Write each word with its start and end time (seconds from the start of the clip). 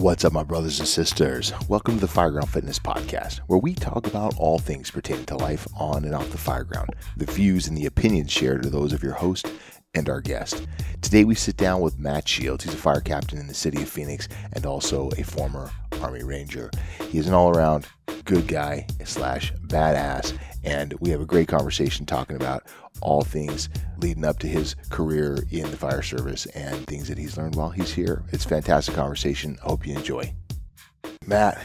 What's 0.00 0.24
up, 0.24 0.32
my 0.32 0.44
brothers 0.44 0.78
and 0.78 0.88
sisters? 0.88 1.52
Welcome 1.68 1.96
to 1.96 2.00
the 2.00 2.10
Fireground 2.10 2.48
Fitness 2.48 2.78
Podcast, 2.78 3.40
where 3.48 3.58
we 3.58 3.74
talk 3.74 4.06
about 4.06 4.34
all 4.38 4.58
things 4.58 4.90
pertaining 4.90 5.26
to 5.26 5.36
life 5.36 5.68
on 5.78 6.06
and 6.06 6.14
off 6.14 6.30
the 6.30 6.38
fireground. 6.38 6.88
The 7.18 7.30
views 7.30 7.68
and 7.68 7.76
the 7.76 7.84
opinions 7.84 8.32
shared 8.32 8.64
are 8.64 8.70
those 8.70 8.94
of 8.94 9.02
your 9.02 9.12
host 9.12 9.52
and 9.92 10.08
our 10.08 10.22
guest. 10.22 10.66
Today, 11.02 11.24
we 11.24 11.34
sit 11.34 11.58
down 11.58 11.82
with 11.82 11.98
Matt 11.98 12.26
Shields. 12.26 12.64
He's 12.64 12.72
a 12.72 12.78
fire 12.78 13.02
captain 13.02 13.38
in 13.38 13.46
the 13.46 13.52
city 13.52 13.82
of 13.82 13.90
Phoenix 13.90 14.26
and 14.54 14.64
also 14.64 15.10
a 15.18 15.22
former 15.22 15.70
Army 16.00 16.22
Ranger. 16.22 16.70
He 17.10 17.18
is 17.18 17.28
an 17.28 17.34
all 17.34 17.50
around 17.50 17.86
good 18.24 18.48
guy 18.48 18.86
slash 19.04 19.52
badass, 19.66 20.34
and 20.64 20.94
we 21.00 21.10
have 21.10 21.20
a 21.20 21.26
great 21.26 21.48
conversation 21.48 22.06
talking 22.06 22.36
about 22.36 22.66
all 23.00 23.22
things 23.22 23.68
leading 23.98 24.24
up 24.24 24.38
to 24.40 24.46
his 24.46 24.76
career 24.90 25.38
in 25.50 25.70
the 25.70 25.76
fire 25.76 26.02
service 26.02 26.46
and 26.46 26.86
things 26.86 27.08
that 27.08 27.18
he's 27.18 27.36
learned 27.36 27.56
while 27.56 27.70
he's 27.70 27.92
here. 27.92 28.22
It's 28.32 28.44
a 28.44 28.48
fantastic 28.48 28.94
conversation. 28.94 29.58
I 29.62 29.68
hope 29.68 29.86
you 29.86 29.96
enjoy. 29.96 30.34
Matt, 31.26 31.62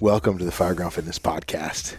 welcome 0.00 0.38
to 0.38 0.44
the 0.44 0.50
Fireground 0.50 0.92
Fitness 0.92 1.18
Podcast. 1.18 1.96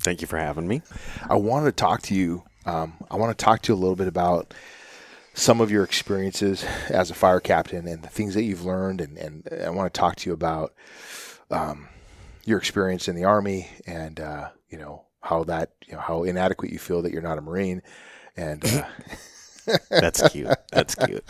Thank 0.00 0.20
you 0.20 0.26
for 0.26 0.38
having 0.38 0.68
me. 0.68 0.82
I 1.28 1.34
wanted 1.34 1.66
to 1.66 1.72
talk 1.72 2.02
to 2.02 2.14
you. 2.14 2.44
Um, 2.64 2.94
I 3.10 3.16
want 3.16 3.36
to 3.36 3.44
talk 3.44 3.62
to 3.62 3.72
you 3.72 3.78
a 3.78 3.80
little 3.80 3.96
bit 3.96 4.08
about 4.08 4.54
some 5.34 5.60
of 5.60 5.70
your 5.70 5.84
experiences 5.84 6.64
as 6.88 7.10
a 7.10 7.14
fire 7.14 7.40
captain 7.40 7.86
and 7.86 8.02
the 8.02 8.08
things 8.08 8.34
that 8.34 8.42
you've 8.42 8.64
learned, 8.64 9.00
and, 9.00 9.18
and 9.18 9.48
I 9.64 9.70
want 9.70 9.92
to 9.92 9.98
talk 9.98 10.16
to 10.16 10.30
you 10.30 10.34
about 10.34 10.74
um, 11.50 11.88
your 12.44 12.58
experience 12.58 13.08
in 13.08 13.16
the 13.16 13.24
Army 13.24 13.68
and 13.86 14.18
uh, 14.18 14.48
you 14.70 14.78
know 14.78 15.05
how 15.26 15.44
that 15.44 15.70
you 15.86 15.94
know 15.94 16.00
how 16.00 16.22
inadequate 16.22 16.72
you 16.72 16.78
feel 16.78 17.02
that 17.02 17.12
you're 17.12 17.22
not 17.22 17.38
a 17.38 17.40
Marine, 17.42 17.82
and 18.36 18.64
uh, 18.64 18.84
That's 19.90 20.28
cute. 20.28 20.48
That's 20.72 20.94
cute. 20.94 21.24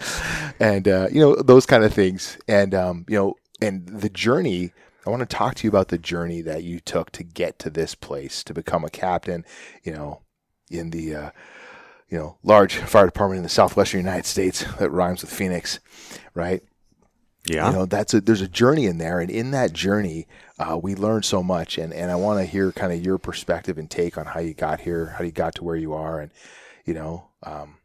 and 0.60 0.86
uh, 0.86 1.08
you 1.10 1.20
know 1.20 1.36
those 1.36 1.66
kind 1.66 1.84
of 1.84 1.92
things, 1.92 2.38
and 2.46 2.74
um, 2.74 3.04
you 3.08 3.16
know, 3.16 3.34
and 3.60 3.86
the 3.88 4.08
journey. 4.08 4.72
I 5.06 5.10
want 5.10 5.20
to 5.20 5.36
talk 5.36 5.54
to 5.54 5.64
you 5.64 5.70
about 5.70 5.88
the 5.88 5.96
journey 5.96 6.42
that 6.42 6.64
you 6.64 6.80
took 6.80 7.10
to 7.12 7.24
get 7.24 7.58
to 7.60 7.70
this 7.70 7.94
place 7.94 8.44
to 8.44 8.52
become 8.52 8.84
a 8.84 8.90
captain. 8.90 9.44
You 9.82 9.92
know, 9.92 10.20
in 10.70 10.90
the 10.90 11.14
uh, 11.14 11.30
you 12.08 12.18
know 12.18 12.36
large 12.42 12.76
fire 12.76 13.06
department 13.06 13.38
in 13.38 13.42
the 13.42 13.48
southwestern 13.48 14.00
United 14.00 14.26
States 14.26 14.64
that 14.78 14.90
rhymes 14.90 15.22
with 15.22 15.32
Phoenix, 15.32 15.80
right? 16.34 16.62
Yeah. 17.46 17.70
You 17.70 17.76
know, 17.76 17.86
that's 17.86 18.12
a 18.14 18.20
there's 18.20 18.40
a 18.40 18.48
journey 18.48 18.86
in 18.86 18.98
there, 18.98 19.20
and 19.20 19.30
in 19.30 19.52
that 19.52 19.72
journey, 19.72 20.26
uh, 20.58 20.78
we 20.80 20.94
learn 20.94 21.22
so 21.22 21.42
much. 21.42 21.78
And 21.78 21.92
and 21.94 22.10
I 22.10 22.16
want 22.16 22.40
to 22.40 22.44
hear 22.44 22.72
kind 22.72 22.92
of 22.92 23.04
your 23.04 23.18
perspective 23.18 23.78
and 23.78 23.90
take 23.90 24.18
on 24.18 24.26
how 24.26 24.40
you 24.40 24.54
got 24.54 24.80
here, 24.80 25.14
how 25.16 25.24
you 25.24 25.32
got 25.32 25.54
to 25.56 25.64
where 25.64 25.76
you 25.76 25.94
are, 25.94 26.20
and 26.20 26.30
you 26.84 26.94
know, 26.94 27.28
um, 27.42 27.76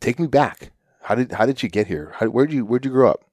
take 0.00 0.18
me 0.18 0.26
back. 0.26 0.70
How 1.02 1.14
did 1.14 1.32
how 1.32 1.44
did 1.44 1.62
you 1.62 1.68
get 1.68 1.86
here? 1.86 2.12
How, 2.16 2.26
where'd 2.26 2.52
you 2.52 2.64
where'd 2.64 2.84
you 2.84 2.90
grow 2.90 3.10
up? 3.10 3.24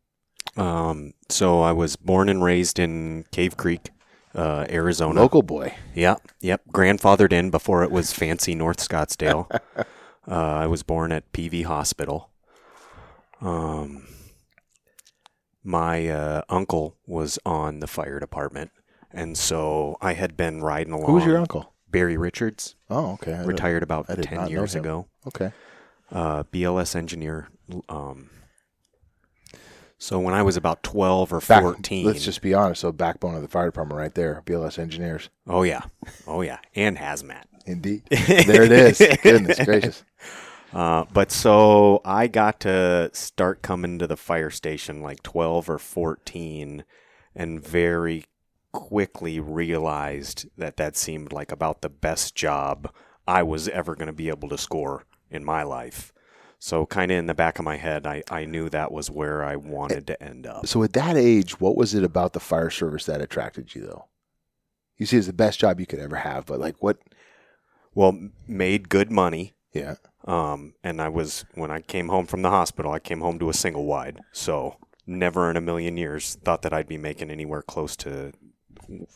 Um, 0.58 1.14
so 1.30 1.62
I 1.62 1.72
was 1.72 1.96
born 1.96 2.30
and 2.30 2.44
raised 2.44 2.80
in 2.80 3.26
Cave 3.32 3.58
Creek, 3.58 3.92
uh, 4.34 4.66
Arizona. 4.70 5.22
Local 5.22 5.44
boy. 5.44 5.76
Yeah. 5.94 6.16
Yep. 6.42 6.64
Grandfathered 6.72 7.32
in 7.32 7.52
before 7.52 7.84
it 7.84 7.92
was 7.92 8.12
fancy 8.12 8.56
North 8.56 8.78
Scottsdale. 8.78 9.48
uh, 9.78 9.86
I 10.28 10.66
was 10.66 10.84
born 10.84 11.12
at 11.12 11.32
PV 11.32 11.66
Hospital. 11.66 12.30
Um, 13.40 14.08
my 15.68 16.08
uh, 16.08 16.42
uncle 16.48 16.96
was 17.06 17.38
on 17.46 17.80
the 17.82 17.88
fire 17.88 18.20
department, 18.20 18.72
and 19.12 19.38
so 19.38 19.98
I 20.02 20.14
had 20.14 20.38
been 20.38 20.62
riding 20.64 20.94
along. 20.94 21.08
Who 21.08 21.14
was 21.14 21.26
your 21.26 21.38
uncle? 21.38 21.74
Barry 21.90 22.18
Richards, 22.18 22.76
Oh, 22.90 23.14
okay. 23.14 23.34
I 23.34 23.44
retired 23.44 23.84
about 23.84 24.08
ten 24.22 24.50
years 24.50 24.76
ago. 24.76 25.08
Okay. 25.28 25.52
uh, 26.12 26.44
BLS 26.44 26.96
engineer. 26.96 27.50
Um, 27.90 28.30
so 29.98 30.20
when 30.20 30.34
I 30.34 30.42
was 30.44 30.56
about 30.58 30.84
twelve 30.84 31.34
or 31.34 31.40
Back, 31.42 31.62
fourteen, 31.64 32.06
Let's 32.06 32.24
just 32.24 32.42
be 32.42 32.54
honest. 32.54 32.82
So 32.82 32.92
backbone 32.92 33.36
of 33.36 33.42
the 33.42 33.48
fire 33.48 33.66
department, 33.66 34.00
right 34.00 34.14
there. 34.14 34.42
BLS 34.46 34.80
engineers. 34.80 35.30
oh 35.48 35.64
yeah, 35.64 35.82
oh 36.28 36.42
yeah, 36.42 36.60
and 36.76 36.98
hazmat. 36.98 37.44
Indeed. 37.66 38.04
there 38.10 38.64
it 38.64 38.72
is. 38.72 38.98
Goodness 39.24 39.60
gracious. 39.66 40.04
Uh, 40.74 41.06
but 41.14 41.32
so 41.32 42.02
I 42.04 42.28
got 42.28 42.60
to 42.62 43.10
start 43.14 43.62
coming 43.62 44.00
to 44.00 44.08
the 44.08 44.18
fire 44.18 44.50
station 44.50 45.02
like 45.02 45.24
twelve 45.24 45.70
or 45.70 45.80
fourteen, 45.80 46.84
and 47.34 47.64
very 47.64 48.26
quickly 48.74 49.40
realized 49.40 50.48
that 50.58 50.78
that 50.78 50.98
seemed 50.98 51.32
like 51.32 51.52
about 51.52 51.82
the 51.82 51.90
best 51.90 52.36
job 52.36 52.94
I 53.28 53.44
was 53.44 53.68
ever 53.70 53.96
going 53.96 54.08
to 54.08 54.14
be 54.14 54.30
able 54.30 54.50
to 54.50 54.58
score 54.58 55.06
in 55.32 55.44
my 55.44 55.64
life. 55.64 56.14
So 56.60 56.86
kind 56.86 57.12
of 57.12 57.18
in 57.18 57.28
the 57.28 57.34
back 57.34 57.60
of 57.60 57.66
my 57.66 57.78
head, 57.78 58.08
I, 58.08 58.24
I 58.30 58.46
knew 58.46 58.68
that 58.70 58.92
was 58.92 59.10
where 59.10 59.44
I 59.44 59.56
wanted 59.56 60.08
to 60.08 60.22
end 60.22 60.48
up. 60.48 60.66
So 60.68 60.84
at 60.84 60.94
that 60.94 61.16
age, 61.16 61.60
what 61.60 61.78
was 61.78 61.94
it 61.94 62.04
about 62.04 62.34
the 62.34 62.40
fire 62.40 62.70
service 62.70 63.06
that 63.06 63.22
attracted 63.22 63.76
you, 63.76 63.82
though? 63.82 64.06
You 64.98 65.06
see, 65.06 65.18
it's 65.18 65.28
the 65.28 65.34
best 65.34 65.60
job 65.60 65.80
you 65.80 65.86
could 65.86 66.00
ever 66.00 66.16
have, 66.16 66.48
but 66.48 66.60
like, 66.60 66.76
what? 66.82 66.98
Well, 67.94 68.30
made 68.48 68.90
good 68.90 69.12
money. 69.12 69.54
Yeah. 69.72 69.96
Um, 70.28 70.74
and 70.84 71.02
I 71.02 71.08
was 71.08 71.46
when 71.56 71.72
I 71.72 71.82
came 71.82 72.10
home 72.10 72.26
from 72.26 72.42
the 72.42 72.50
hospital, 72.50 72.92
I 72.92 73.00
came 73.00 73.22
home 73.22 73.40
to 73.40 73.50
a 73.50 73.54
single 73.54 73.86
wide. 73.86 74.20
So 74.34 74.76
never 75.08 75.50
in 75.50 75.56
a 75.56 75.62
million 75.62 75.96
years 75.96 76.36
thought 76.44 76.62
that 76.64 76.74
I'd 76.74 76.88
be 76.88 76.98
making 76.98 77.32
anywhere 77.32 77.62
close 77.62 77.96
to 77.98 78.34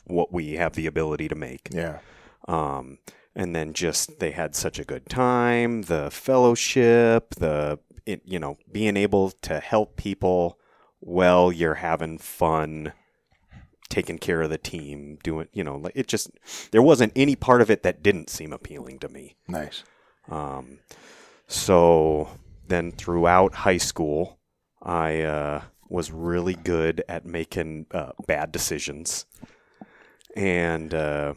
what 0.06 0.32
we 0.32 0.54
have 0.54 0.74
the 0.74 0.88
ability 0.88 1.28
to 1.28 1.36
make. 1.36 1.70
Yeah. 1.72 2.00
Um, 2.48 3.00
and 3.36 3.56
then 3.56 3.74
just 3.74 4.20
they 4.20 4.32
had 4.32 4.56
such 4.56 4.80
a 4.80 4.86
good 4.86 5.08
time, 5.10 5.84
the 5.84 6.10
fellowship, 6.10 7.36
the 7.36 7.80
it, 8.06 8.22
you 8.26 8.40
know 8.40 8.58
being 8.72 8.98
able 8.98 9.32
to 9.32 9.60
help 9.60 9.98
people 9.98 10.58
while 11.00 11.52
you're 11.52 11.76
having 11.76 12.18
fun, 12.18 12.94
taking 13.90 14.18
care 14.18 14.42
of 14.42 14.50
the 14.50 14.58
team, 14.58 15.18
doing 15.24 15.48
you 15.54 15.64
know 15.64 15.76
like 15.76 15.94
it 15.96 16.08
just 16.08 16.32
there 16.72 16.82
wasn't 16.82 17.12
any 17.16 17.36
part 17.36 17.62
of 17.62 17.70
it 17.70 17.84
that 17.84 18.02
didn't 18.02 18.30
seem 18.30 18.54
appealing 18.54 19.00
to 19.00 19.10
me. 19.10 19.36
Nice. 19.48 19.84
Um, 20.30 20.80
so 21.48 22.30
then 22.68 22.92
throughout 22.92 23.54
high 23.54 23.78
school, 23.78 24.40
I 24.82 25.22
uh, 25.22 25.62
was 25.90 26.12
really 26.12 26.56
good 26.56 27.04
at 27.10 27.26
making 27.26 27.88
uh, 27.92 28.12
bad 28.28 28.52
decisions 28.52 29.26
and 30.36 30.94
uh, 30.94 31.34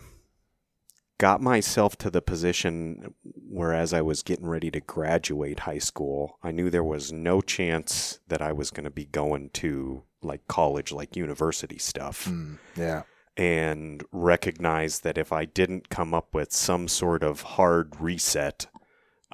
got 1.19 1.41
myself 1.41 1.97
to 1.99 2.11
the 2.11 2.23
position 2.23 3.15
where, 3.49 3.73
as 3.75 3.93
I 3.93 4.03
was 4.03 4.23
getting 4.23 4.47
ready 4.47 4.71
to 4.71 4.81
graduate 4.81 5.61
high 5.61 5.79
school, 5.79 6.39
I 6.43 6.51
knew 6.53 6.71
there 6.71 6.85
was 6.85 7.13
no 7.13 7.41
chance 7.41 8.21
that 8.29 8.41
I 8.43 8.53
was 8.53 8.71
going 8.71 8.85
to 8.85 8.91
be 8.91 9.07
going 9.07 9.51
to 9.55 10.05
like 10.23 10.47
college, 10.49 10.91
like 10.93 11.17
university 11.17 11.79
stuff 11.79 12.25
Mm, 12.27 12.59
yeah. 12.77 13.03
and 13.37 14.03
recognized 14.11 15.03
that 15.05 15.19
if 15.19 15.33
I 15.33 15.45
didn't 15.45 15.89
come 15.91 16.15
up 16.15 16.33
with 16.33 16.53
some 16.53 16.89
sort 16.89 17.23
of 17.23 17.43
hard 17.43 18.01
reset, 18.01 18.67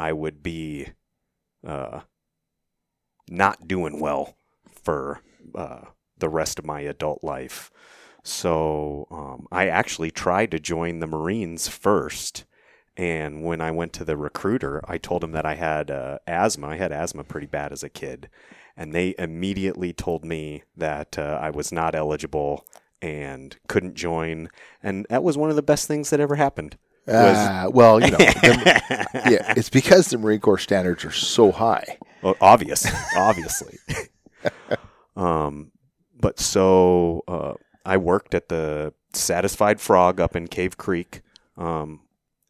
I 0.00 0.14
would 0.14 0.42
be 0.42 0.88
uh, 1.64 2.00
not 3.28 3.68
doing 3.68 4.00
well 4.00 4.34
for 4.66 5.20
uh, 5.54 5.82
the 6.16 6.30
rest 6.30 6.58
of 6.58 6.64
my 6.64 6.80
adult 6.80 7.22
life. 7.22 7.70
So 8.22 9.06
um, 9.10 9.46
I 9.52 9.68
actually 9.68 10.10
tried 10.10 10.52
to 10.52 10.58
join 10.58 11.00
the 11.00 11.06
Marines 11.06 11.68
first. 11.68 12.46
And 12.96 13.44
when 13.44 13.60
I 13.60 13.70
went 13.70 13.92
to 13.94 14.04
the 14.04 14.16
recruiter, 14.16 14.80
I 14.88 14.96
told 14.96 15.22
him 15.22 15.32
that 15.32 15.44
I 15.44 15.56
had 15.56 15.90
uh, 15.90 16.18
asthma. 16.26 16.68
I 16.68 16.76
had 16.76 16.92
asthma 16.92 17.22
pretty 17.22 17.46
bad 17.46 17.70
as 17.70 17.82
a 17.82 17.90
kid. 17.90 18.30
And 18.78 18.94
they 18.94 19.14
immediately 19.18 19.92
told 19.92 20.24
me 20.24 20.62
that 20.74 21.18
uh, 21.18 21.38
I 21.42 21.50
was 21.50 21.72
not 21.72 21.94
eligible 21.94 22.66
and 23.02 23.54
couldn't 23.68 23.96
join. 23.96 24.48
And 24.82 25.06
that 25.10 25.22
was 25.22 25.36
one 25.36 25.50
of 25.50 25.56
the 25.56 25.62
best 25.62 25.86
things 25.86 26.08
that 26.08 26.20
ever 26.20 26.36
happened. 26.36 26.78
Was- 27.06 27.16
Uh, 27.36 27.66
well, 27.72 28.00
you 28.00 28.10
know, 28.10 28.16
the, 28.18 29.06
yeah, 29.30 29.54
it's 29.56 29.70
because 29.70 30.08
the 30.08 30.18
Marine 30.18 30.40
Corps 30.40 30.58
standards 30.58 31.04
are 31.04 31.10
so 31.10 31.50
high. 31.52 31.98
Well, 32.22 32.36
obvious, 32.40 32.86
obviously. 33.16 33.78
um, 35.16 35.72
but 36.18 36.38
so 36.38 37.22
uh, 37.26 37.54
I 37.84 37.96
worked 37.96 38.34
at 38.34 38.48
the 38.48 38.92
Satisfied 39.12 39.80
Frog 39.80 40.20
up 40.20 40.36
in 40.36 40.46
Cave 40.46 40.76
Creek, 40.76 41.22
um, 41.56 42.00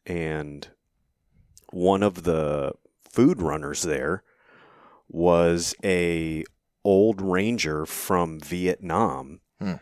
and 0.07 0.69
one 1.73 2.03
of 2.03 2.25
the 2.25 2.73
food 3.11 3.41
runners 3.41 3.83
there 3.83 4.23
was 5.09 5.75
a 5.85 6.45
old 6.85 7.21
ranger 7.23 7.87
from 7.87 8.41
Vietnam. 8.41 9.41
Hmm. 9.61 9.75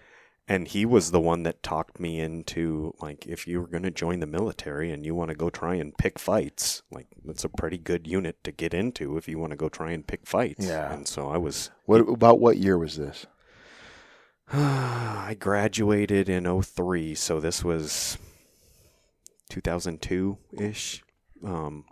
And 0.50 0.66
he 0.66 0.86
was 0.86 1.10
the 1.10 1.20
one 1.20 1.42
that 1.42 1.62
talked 1.62 2.00
me 2.00 2.18
into 2.18 2.94
like 3.02 3.26
if 3.26 3.46
you 3.46 3.60
were 3.60 3.66
going 3.66 3.82
to 3.82 3.90
join 3.90 4.20
the 4.20 4.26
military 4.26 4.90
and 4.90 5.04
you 5.04 5.14
want 5.14 5.28
to 5.28 5.36
go 5.36 5.50
try 5.50 5.74
and 5.74 5.96
pick 5.96 6.18
fights, 6.18 6.82
like 6.90 7.06
that's 7.22 7.44
a 7.44 7.50
pretty 7.50 7.76
good 7.76 8.06
unit 8.06 8.42
to 8.44 8.50
get 8.50 8.72
into 8.72 9.18
if 9.18 9.28
you 9.28 9.38
want 9.38 9.50
to 9.50 9.56
go 9.56 9.68
try 9.68 9.92
and 9.92 10.06
pick 10.06 10.26
fights. 10.26 10.66
Yeah. 10.66 10.90
And 10.90 11.06
so 11.06 11.28
I 11.28 11.36
was 11.36 11.70
What 11.84 12.00
about 12.08 12.40
what 12.40 12.56
year 12.56 12.78
was 12.78 12.96
this? 12.96 13.26
I 14.52 15.36
graduated 15.38 16.30
in 16.30 16.62
03, 16.62 17.14
so 17.14 17.40
this 17.40 17.62
was 17.62 18.16
2002 19.50 20.38
ish. 20.58 21.02
Um, 21.44 21.84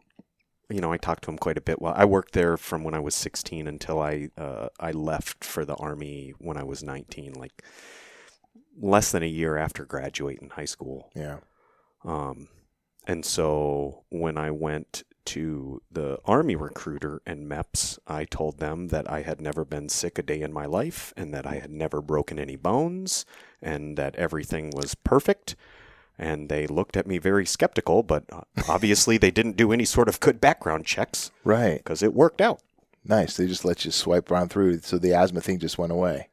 you 0.71 0.81
know, 0.81 0.93
I 0.93 0.97
talked 0.97 1.25
to 1.25 1.31
him 1.31 1.37
quite 1.37 1.59
a 1.59 1.61
bit. 1.61 1.81
Well, 1.81 1.93
I 1.95 2.07
worked 2.07 2.33
there 2.33 2.57
from 2.57 2.83
when 2.85 2.95
I 2.95 3.01
was 3.01 3.15
16 3.15 3.69
until 3.69 4.01
I 4.01 4.31
uh, 4.39 4.69
I 4.81 4.93
left 4.93 5.45
for 5.45 5.67
the 5.67 5.77
army 5.77 6.33
when 6.39 6.57
I 6.57 6.65
was 6.65 6.83
19, 6.83 7.35
like 7.35 7.63
less 8.81 9.11
than 9.13 9.23
a 9.23 9.27
year 9.27 9.57
after 9.57 9.85
graduating 9.85 10.51
high 10.51 10.65
school. 10.67 11.11
Yeah. 11.15 11.39
Um, 12.05 12.49
and 13.07 13.25
so 13.25 14.05
when 14.11 14.37
I 14.37 14.51
went 14.51 15.03
to 15.27 15.83
the 15.91 16.19
Army 16.25 16.55
recruiter 16.57 17.21
and 17.27 17.49
MEPS, 17.49 17.99
I 18.07 18.25
told 18.25 18.59
them 18.59 18.89
that 18.89 19.11
I 19.11 19.23
had 19.23 19.41
never 19.41 19.65
been 19.65 19.89
sick 19.89 20.19
a 20.19 20.23
day 20.23 20.41
in 20.41 20.53
my 20.53 20.67
life 20.67 21.13
and 21.17 21.33
that 21.35 21.47
I 21.47 21.57
had 21.57 21.71
never 21.71 22.01
broken 22.01 22.39
any 22.39 22.57
bones 22.57 23.25
and 23.61 23.97
that 23.97 24.15
everything 24.17 24.71
was 24.75 24.95
perfect. 24.95 25.57
And 26.19 26.49
they 26.49 26.67
looked 26.67 26.97
at 26.97 27.07
me 27.07 27.19
very 27.19 27.45
skeptical, 27.45 28.03
but 28.03 28.25
obviously 28.69 29.19
they 29.19 29.31
didn't 29.33 29.57
do 29.57 29.73
any 29.73 29.85
sort 29.85 30.09
of 30.09 30.21
good 30.21 30.41
background 30.41 30.87
checks 30.87 31.31
Right. 31.45 31.79
because 31.79 32.03
it 32.03 32.15
worked 32.15 32.41
out. 32.41 32.61
Nice. 33.05 33.37
They 33.37 33.47
just 33.47 33.65
let 33.65 33.85
you 33.85 33.91
swipe 33.91 34.31
around 34.31 34.51
through, 34.51 34.79
so 34.81 34.99
the 34.99 35.13
asthma 35.13 35.41
thing 35.41 35.59
just 35.59 35.79
went 35.79 35.93
away. 35.93 36.29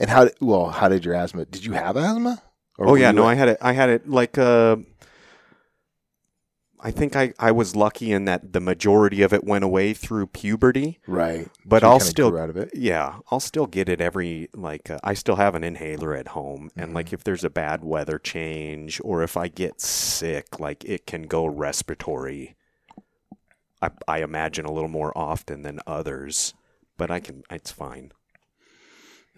And 0.00 0.10
how? 0.10 0.28
Well, 0.40 0.70
how 0.70 0.88
did 0.88 1.04
your 1.04 1.14
asthma? 1.14 1.44
Did 1.44 1.64
you 1.64 1.72
have 1.74 1.96
asthma? 1.96 2.42
Or 2.78 2.88
oh 2.88 2.94
yeah, 2.96 3.10
no, 3.12 3.22
at- 3.28 3.28
I 3.28 3.34
had 3.34 3.48
it. 3.50 3.58
I 3.60 3.72
had 3.72 3.88
it 3.90 4.08
like 4.08 4.38
uh, 4.38 4.76
I 6.82 6.90
think 6.90 7.14
I 7.14 7.34
I 7.38 7.52
was 7.52 7.76
lucky 7.76 8.10
in 8.10 8.24
that 8.24 8.54
the 8.54 8.60
majority 8.60 9.20
of 9.20 9.34
it 9.34 9.44
went 9.44 9.64
away 9.64 9.92
through 9.92 10.28
puberty. 10.28 10.98
right. 11.06 11.46
But 11.66 11.82
So 11.82 11.88
I'll 11.90 12.00
still 12.00 12.38
out 12.38 12.48
of 12.48 12.56
it. 12.56 12.70
Yeah, 12.74 13.18
I'll 13.30 13.40
still 13.40 13.66
get 13.66 13.90
it 13.90 14.00
every 14.00 14.48
like 14.54 14.88
uh, 14.90 14.98
I 15.04 15.12
still 15.12 15.36
have 15.36 15.54
an 15.54 15.62
inhaler 15.62 16.14
at 16.14 16.28
home 16.28 16.70
and 16.76 16.86
Mm-hmm. 16.86 16.94
like 16.96 17.12
if 17.12 17.22
there's 17.22 17.44
a 17.44 17.50
bad 17.50 17.84
weather 17.84 18.18
change 18.18 18.98
or 19.04 19.22
if 19.22 19.36
I 19.36 19.48
get 19.48 19.80
sick, 19.82 20.58
like 20.58 20.82
it 20.86 21.06
can 21.06 21.24
go 21.24 21.44
respiratory. 21.44 22.56
I 23.82 23.90
I 24.08 24.22
imagine 24.22 24.64
a 24.64 24.72
little 24.72 24.88
more 24.88 25.12
often 25.16 25.60
than 25.60 25.80
others, 25.86 26.54
but 26.96 27.10
I 27.10 27.20
can 27.20 27.42
it's 27.50 27.70
fine. 27.72 28.12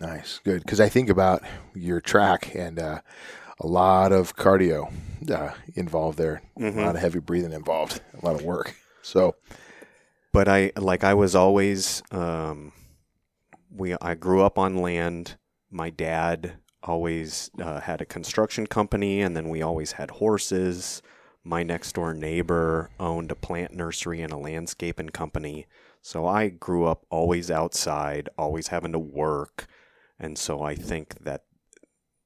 Nice, 0.02 0.40
good. 0.44 0.62
Because 0.62 0.80
I 0.80 0.88
think 0.88 1.08
about 1.08 1.42
your 1.74 2.00
track 2.00 2.54
and 2.54 2.78
uh, 2.78 3.00
a 3.60 3.66
lot 3.66 4.12
of 4.12 4.34
cardio 4.36 4.92
uh, 5.30 5.52
involved 5.74 6.18
there, 6.18 6.42
Mm-hmm. 6.58 6.78
a 6.78 6.82
lot 6.82 6.94
of 6.96 7.00
heavy 7.00 7.20
breathing 7.20 7.52
involved, 7.52 8.00
a 8.20 8.24
lot 8.24 8.34
of 8.34 8.42
work. 8.44 8.74
So 9.02 9.36
but 10.32 10.48
I 10.48 10.72
like 10.76 11.04
I 11.04 11.14
was 11.14 11.34
always 11.34 12.02
um, 12.10 12.72
we 13.70 13.94
I 14.00 14.14
grew 14.14 14.42
up 14.42 14.58
on 14.58 14.76
land. 14.78 15.36
My 15.70 15.90
dad 15.90 16.54
always 16.82 17.50
uh, 17.60 17.80
had 17.80 18.00
a 18.00 18.04
construction 18.04 18.66
company, 18.66 19.20
and 19.22 19.36
then 19.36 19.48
we 19.48 19.62
always 19.62 19.92
had 19.92 20.10
horses. 20.10 21.00
My 21.44 21.62
next 21.62 21.92
door 21.94 22.14
neighbor 22.14 22.90
owned 23.00 23.30
a 23.30 23.34
plant 23.36 23.72
nursery 23.72 24.20
and 24.20 24.32
a 24.32 24.36
landscaping 24.36 25.08
company. 25.10 25.66
So 26.00 26.26
I 26.26 26.48
grew 26.48 26.86
up 26.86 27.04
always 27.10 27.50
outside, 27.50 28.28
always 28.36 28.68
having 28.68 28.92
to 28.92 28.98
work, 28.98 29.66
and 30.22 30.38
so 30.38 30.62
I 30.62 30.74
think 30.74 31.22
that 31.24 31.44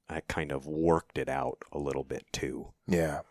I 0.09 0.21
kind 0.21 0.51
of 0.53 0.65
worked 0.65 1.17
it 1.17 1.27
out 1.27 1.57
a 1.73 1.77
little 1.79 2.03
bit 2.05 2.23
too. 2.31 2.69
yeah, 2.87 3.21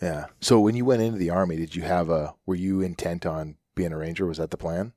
yeah. 0.00 0.26
So 0.40 0.60
when 0.60 0.76
you 0.76 0.84
went 0.84 1.02
into 1.02 1.18
the 1.18 1.30
army, 1.30 1.56
did 1.56 1.74
you 1.74 1.82
have 1.82 2.10
a? 2.10 2.34
Were 2.44 2.54
you 2.54 2.80
intent 2.82 3.24
on 3.26 3.56
being 3.74 3.92
a 3.92 3.96
ranger? 3.96 4.26
Was 4.26 4.38
that 4.38 4.50
the 4.50 4.56
plan? 4.56 4.92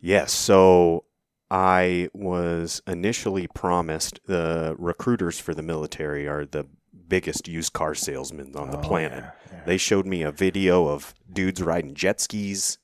Yes. 0.00 0.32
So 0.32 1.04
I 1.50 2.08
was 2.12 2.82
initially 2.86 3.46
promised 3.46 4.20
the 4.26 4.74
recruiters 4.78 5.38
for 5.38 5.54
the 5.54 5.62
military 5.62 6.26
are 6.28 6.44
the 6.44 6.66
biggest 7.08 7.46
used 7.46 7.72
car 7.72 7.94
salesmen 7.94 8.52
on 8.56 8.70
the 8.72 8.78
Oh, 8.78 8.82
planet. 8.82 9.22
yeah, 9.24 9.30
yeah. 9.52 9.64
They 9.64 9.76
showed 9.76 10.06
me 10.06 10.22
a 10.22 10.32
video 10.32 10.88
of 10.88 11.14
dudes 11.32 11.62
riding 11.62 11.94
jet 11.94 12.20
skis. 12.20 12.78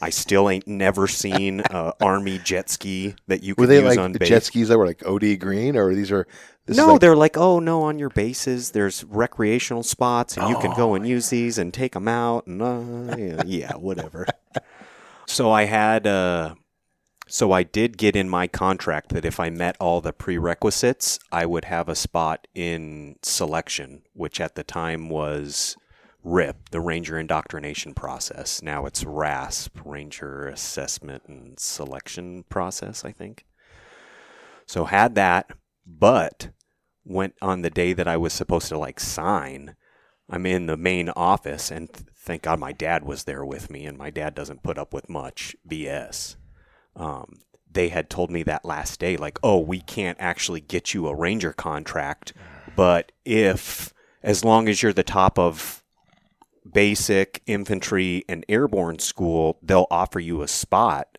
I 0.00 0.10
still 0.10 0.50
ain't 0.50 0.66
never 0.66 1.06
seen 1.06 1.60
a 1.60 1.92
army 2.00 2.38
jet 2.38 2.68
ski 2.68 3.14
that 3.28 3.42
you 3.42 3.54
Were 3.56 3.64
could 3.64 3.70
they 3.70 3.76
use 3.76 3.84
like 3.84 3.98
on 3.98 4.12
the 4.12 4.18
base. 4.18 4.28
jet 4.28 4.42
skis 4.42 4.68
that 4.68 4.76
were 4.78 4.86
like 4.86 5.06
OD 5.06 5.38
green, 5.38 5.76
or 5.76 5.94
these 5.94 6.10
are? 6.10 6.26
This 6.66 6.76
no, 6.76 6.92
like, 6.92 7.00
they're 7.00 7.16
like, 7.16 7.36
oh 7.36 7.58
no, 7.58 7.82
on 7.82 7.98
your 7.98 8.10
bases 8.10 8.70
there's 8.72 9.04
recreational 9.04 9.82
spots, 9.82 10.36
and 10.36 10.48
you 10.48 10.56
can 10.58 10.72
go 10.76 10.90
Oh, 10.90 10.94
and 10.94 11.06
use 11.06 11.30
these 11.30 11.58
and 11.58 11.72
take 11.74 11.92
them 11.92 12.08
out, 12.08 12.46
and 12.46 12.62
uh, 12.62 13.16
yeah, 13.16 13.42
yeah, 13.46 13.72
whatever. 13.74 14.26
so 15.26 15.50
I 15.50 15.64
had, 15.64 16.06
uh, 16.06 16.54
so 17.28 17.50
I 17.52 17.62
did 17.62 17.96
get 17.98 18.14
in 18.16 18.28
my 18.28 18.46
contract 18.46 19.10
that 19.10 19.24
if 19.24 19.40
I 19.40 19.50
met 19.50 19.76
all 19.80 20.00
the 20.00 20.12
prerequisites, 20.12 21.18
I 21.32 21.46
would 21.46 21.64
have 21.66 21.88
a 21.88 21.94
spot 21.94 22.46
in 22.54 23.16
selection, 23.22 24.02
which 24.12 24.40
at 24.40 24.54
the 24.54 24.64
time 24.64 25.08
was 25.08 25.76
RIP, 26.24 26.70
the 26.70 26.80
Ranger 26.80 27.18
Indoctrination 27.18 27.94
Process. 27.94 28.62
Now 28.62 28.86
it's 28.86 29.04
RASP, 29.04 29.78
Ranger 29.84 30.46
Assessment 30.48 31.24
and 31.26 31.58
Selection 31.58 32.44
Process, 32.44 33.04
I 33.04 33.12
think. 33.12 33.44
So 34.66 34.84
had 34.84 35.14
that, 35.16 35.50
but 35.86 36.50
went 37.04 37.34
on 37.42 37.62
the 37.62 37.70
day 37.70 37.92
that 37.92 38.06
I 38.06 38.16
was 38.16 38.32
supposed 38.32 38.68
to 38.68 38.78
like 38.78 39.00
sign. 39.00 39.76
I'm 40.30 40.46
in 40.46 40.66
the 40.66 40.76
main 40.76 41.08
office, 41.10 41.70
and 41.70 41.92
th- 41.92 42.06
thank 42.16 42.42
God 42.42 42.60
my 42.60 42.72
dad 42.72 43.04
was 43.04 43.24
there 43.24 43.44
with 43.44 43.70
me, 43.70 43.84
and 43.84 43.98
my 43.98 44.10
dad 44.10 44.34
doesn't 44.34 44.62
put 44.62 44.78
up 44.78 44.94
with 44.94 45.08
much 45.08 45.56
BS. 45.68 46.36
Um, 46.94 47.40
they 47.70 47.88
had 47.88 48.08
told 48.08 48.30
me 48.30 48.42
that 48.44 48.64
last 48.64 49.00
day, 49.00 49.16
like, 49.16 49.38
oh, 49.42 49.58
we 49.58 49.80
can't 49.80 50.18
actually 50.20 50.60
get 50.60 50.94
you 50.94 51.08
a 51.08 51.14
ranger 51.14 51.52
contract, 51.52 52.32
but 52.76 53.12
if, 53.24 53.92
as 54.22 54.44
long 54.44 54.68
as 54.68 54.82
you're 54.82 54.92
the 54.92 55.02
top 55.02 55.38
of 55.38 55.81
basic 56.70 57.42
infantry 57.46 58.24
and 58.28 58.44
airborne 58.48 58.98
school, 58.98 59.58
they'll 59.62 59.86
offer 59.90 60.20
you 60.20 60.42
a 60.42 60.48
spot. 60.48 61.18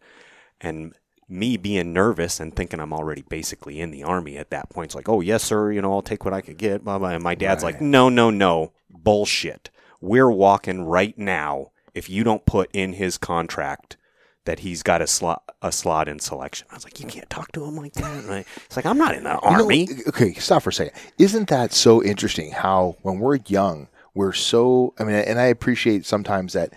And 0.61 0.93
me 1.27 1.57
being 1.57 1.93
nervous 1.93 2.39
and 2.39 2.55
thinking 2.55 2.79
I'm 2.79 2.93
already 2.93 3.23
basically 3.23 3.79
in 3.79 3.91
the 3.91 4.03
army 4.03 4.37
at 4.37 4.49
that 4.51 4.69
point, 4.69 4.87
it's 4.89 4.95
like, 4.95 5.09
oh 5.09 5.21
yes, 5.21 5.43
sir, 5.43 5.71
you 5.71 5.81
know, 5.81 5.91
I'll 5.91 6.01
take 6.01 6.25
what 6.25 6.33
I 6.33 6.41
could 6.41 6.57
get. 6.57 6.83
Blah, 6.83 6.99
blah. 6.99 7.09
And 7.09 7.23
my 7.23 7.35
dad's 7.35 7.63
like, 7.63 7.81
no, 7.81 8.09
no, 8.09 8.29
no, 8.29 8.71
bullshit. 8.89 9.69
We're 10.01 10.31
walking 10.31 10.83
right 10.83 11.17
now. 11.17 11.71
If 11.93 12.09
you 12.09 12.23
don't 12.23 12.45
put 12.45 12.69
in 12.73 12.93
his 12.93 13.17
contract 13.17 13.97
that 14.45 14.59
he's 14.59 14.83
got 14.83 15.01
a 15.01 15.07
slot 15.07 15.43
a 15.61 15.71
slot 15.71 16.09
in 16.09 16.19
selection, 16.19 16.67
I 16.71 16.75
was 16.75 16.83
like, 16.83 16.99
you 16.99 17.05
can't 17.07 17.29
talk 17.29 17.51
to 17.53 17.63
him 17.63 17.77
like 17.77 17.93
that. 17.93 18.25
I, 18.29 18.45
it's 18.65 18.75
like 18.75 18.85
I'm 18.85 18.97
not 18.97 19.15
in 19.15 19.23
the 19.23 19.29
You 19.29 19.35
know, 19.35 19.39
army. 19.63 19.87
okay, 20.07 20.33
stop 20.33 20.63
for 20.63 20.69
a 20.71 20.73
second. 20.73 20.93
Isn't 21.17 21.49
that 21.49 21.71
so 21.71 22.03
interesting 22.03 22.51
how 22.51 22.97
when 23.01 23.19
we're 23.19 23.37
young, 23.47 23.87
we're 24.15 24.33
so, 24.33 24.93
I 24.99 25.03
mean, 25.03 25.15
and 25.15 25.39
I 25.39 25.45
appreciate 25.45 26.05
sometimes 26.05 26.53
that, 26.53 26.73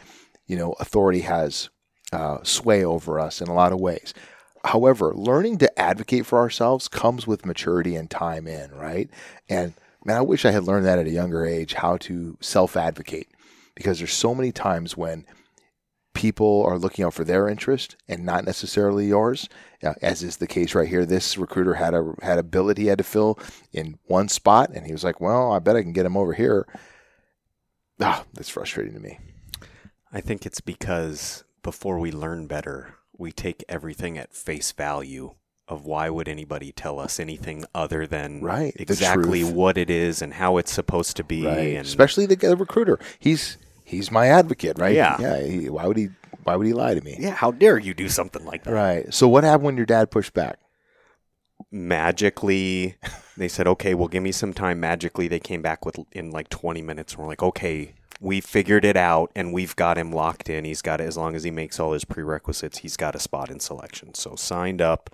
you 0.46 0.56
know, 0.56 0.72
authority 0.80 1.20
has 1.20 1.68
uh, 2.12 2.38
sway 2.42 2.84
over 2.84 3.18
us 3.18 3.40
in 3.40 3.48
a 3.48 3.54
lot 3.54 3.72
of 3.72 3.80
ways. 3.80 4.14
However, 4.64 5.12
learning 5.14 5.58
to 5.58 5.78
advocate 5.78 6.26
for 6.26 6.38
ourselves 6.38 6.88
comes 6.88 7.26
with 7.26 7.46
maturity 7.46 7.94
and 7.94 8.11
time 8.11 8.46
in, 8.46 8.72
right? 8.72 9.08
And 9.49 9.75
man, 10.04 10.16
I 10.16 10.22
wish 10.22 10.44
I 10.44 10.50
had 10.50 10.64
learned 10.64 10.87
that 10.87 10.99
at 10.99 11.06
a 11.06 11.11
younger 11.11 11.44
age 11.44 11.75
how 11.75 11.99
to 11.99 12.37
self 12.40 12.76
advocate 12.76 13.28
because 13.75 13.99
there's 13.99 14.12
so 14.12 14.34
many 14.34 14.50
times 14.50 14.96
when 14.96 15.25
people 16.14 16.64
are 16.66 16.78
looking 16.78 17.04
out 17.04 17.12
for 17.12 17.25
their 17.25 17.49
interest 17.49 17.94
and 18.08 18.25
not 18.25 18.44
necessarily 18.44 19.06
yours, 19.06 19.49
as 20.00 20.22
is 20.22 20.38
the 20.38 20.46
case 20.46 20.75
right 20.75 20.88
here. 20.88 21.04
This 21.04 21.37
recruiter 21.37 21.75
had 21.75 21.94
a 21.94 22.14
had 22.22 22.38
a 22.38 22.42
billet 22.42 22.78
he 22.78 22.87
had 22.87 22.99
to 22.99 23.04
fill 23.04 23.38
in 23.72 23.99
one 24.06 24.28
spot, 24.28 24.70
and 24.75 24.87
he 24.87 24.92
was 24.92 25.04
like, 25.04 25.20
"Well, 25.20 25.52
I 25.52 25.58
bet 25.58 25.76
I 25.76 25.82
can 25.82 25.92
get 25.92 26.06
him 26.06 26.16
over 26.16 26.32
here." 26.32 26.66
Ah, 28.00 28.24
that's 28.34 28.48
frustrating 28.48 28.94
to 28.94 29.00
me. 29.00 29.18
I 30.12 30.20
think 30.20 30.46
it's 30.46 30.60
because 30.60 31.44
before 31.62 31.98
we 31.98 32.12
learn 32.12 32.46
better, 32.46 32.94
we 33.16 33.32
take 33.32 33.64
everything 33.68 34.18
at 34.18 34.32
face 34.34 34.72
value 34.72 35.34
of 35.68 35.84
why 35.84 36.08
would 36.08 36.28
anybody 36.28 36.70
tell 36.70 37.00
us 37.00 37.18
anything 37.18 37.64
other 37.74 38.06
than 38.06 38.40
Right, 38.40 38.74
exactly 38.78 39.42
what 39.42 39.76
it 39.76 39.90
is 39.90 40.22
and 40.22 40.34
how 40.34 40.58
it's 40.58 40.72
supposed 40.72 41.16
to 41.16 41.24
be 41.24 41.44
Right, 41.44 41.74
and 41.76 41.86
especially 41.86 42.26
the, 42.26 42.36
the 42.36 42.56
recruiter. 42.56 43.00
He's 43.18 43.56
he's 43.84 44.10
my 44.10 44.28
advocate, 44.28 44.78
right? 44.78 44.94
Yeah. 44.94 45.16
yeah. 45.18 45.42
He, 45.42 45.68
why 45.68 45.86
would 45.86 45.96
he? 45.96 46.10
Why 46.44 46.54
would 46.54 46.66
he 46.66 46.72
lie 46.72 46.94
to 46.94 47.00
me? 47.00 47.16
yeah, 47.18 47.32
how 47.32 47.50
dare 47.50 47.78
you 47.78 47.92
do 47.94 48.08
something 48.08 48.44
like 48.44 48.62
that? 48.64 48.72
Right. 48.72 49.12
So 49.12 49.26
what 49.26 49.42
happened 49.42 49.64
when 49.64 49.76
your 49.76 49.86
dad 49.86 50.12
pushed 50.12 50.32
back? 50.32 50.60
Magically, 51.72 52.96
they 53.37 53.49
said, 53.49 53.66
"Okay, 53.66 53.95
well, 53.95 54.09
give 54.09 54.23
me 54.23 54.33
some 54.33 54.52
time." 54.52 54.81
Magically, 54.81 55.28
they 55.28 55.40
came 55.40 55.62
back 55.62 55.85
with 55.85 55.99
in 56.12 56.31
like 56.31 56.49
20 56.49 56.83
minutes. 56.83 57.12
And 57.14 57.23
we're 57.23 57.28
like, 57.28 57.43
"Okay, 57.43 57.95
we 58.21 58.40
figured 58.40 58.85
it 58.85 58.97
out, 58.97 59.31
and 59.35 59.52
we've 59.52 59.76
got 59.76 59.99
him 59.99 60.12
locked 60.12 60.49
in. 60.49 60.64
He's 60.64 60.83
got 60.83 61.00
it 61.00 61.05
as 61.05 61.16
long 61.16 61.37
as 61.37 61.45
he 61.45 61.50
makes 61.50 61.78
all 61.78 61.93
his 61.93 62.05
prerequisites. 62.05 62.78
He's 62.78 62.97
got 62.97 63.14
a 63.14 63.21
spot 63.21 63.50
in 63.50 63.61
selection." 63.61 64.14
So 64.14 64.37
signed 64.37 64.81
up. 64.81 65.11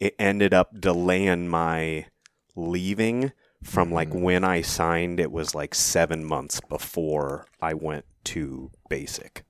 It 0.00 0.14
ended 0.18 0.54
up 0.54 0.80
delaying 0.80 1.48
my 1.48 2.06
leaving 2.54 3.32
from 3.62 3.92
like 3.92 4.10
mm. 4.10 4.20
when 4.22 4.44
I 4.44 4.62
signed. 4.62 5.20
It 5.20 5.32
was 5.32 5.54
like 5.54 5.74
seven 5.74 6.24
months 6.24 6.60
before 6.68 7.46
I 7.60 7.74
went 7.74 8.04
to 8.24 8.70
basic. 8.88 9.44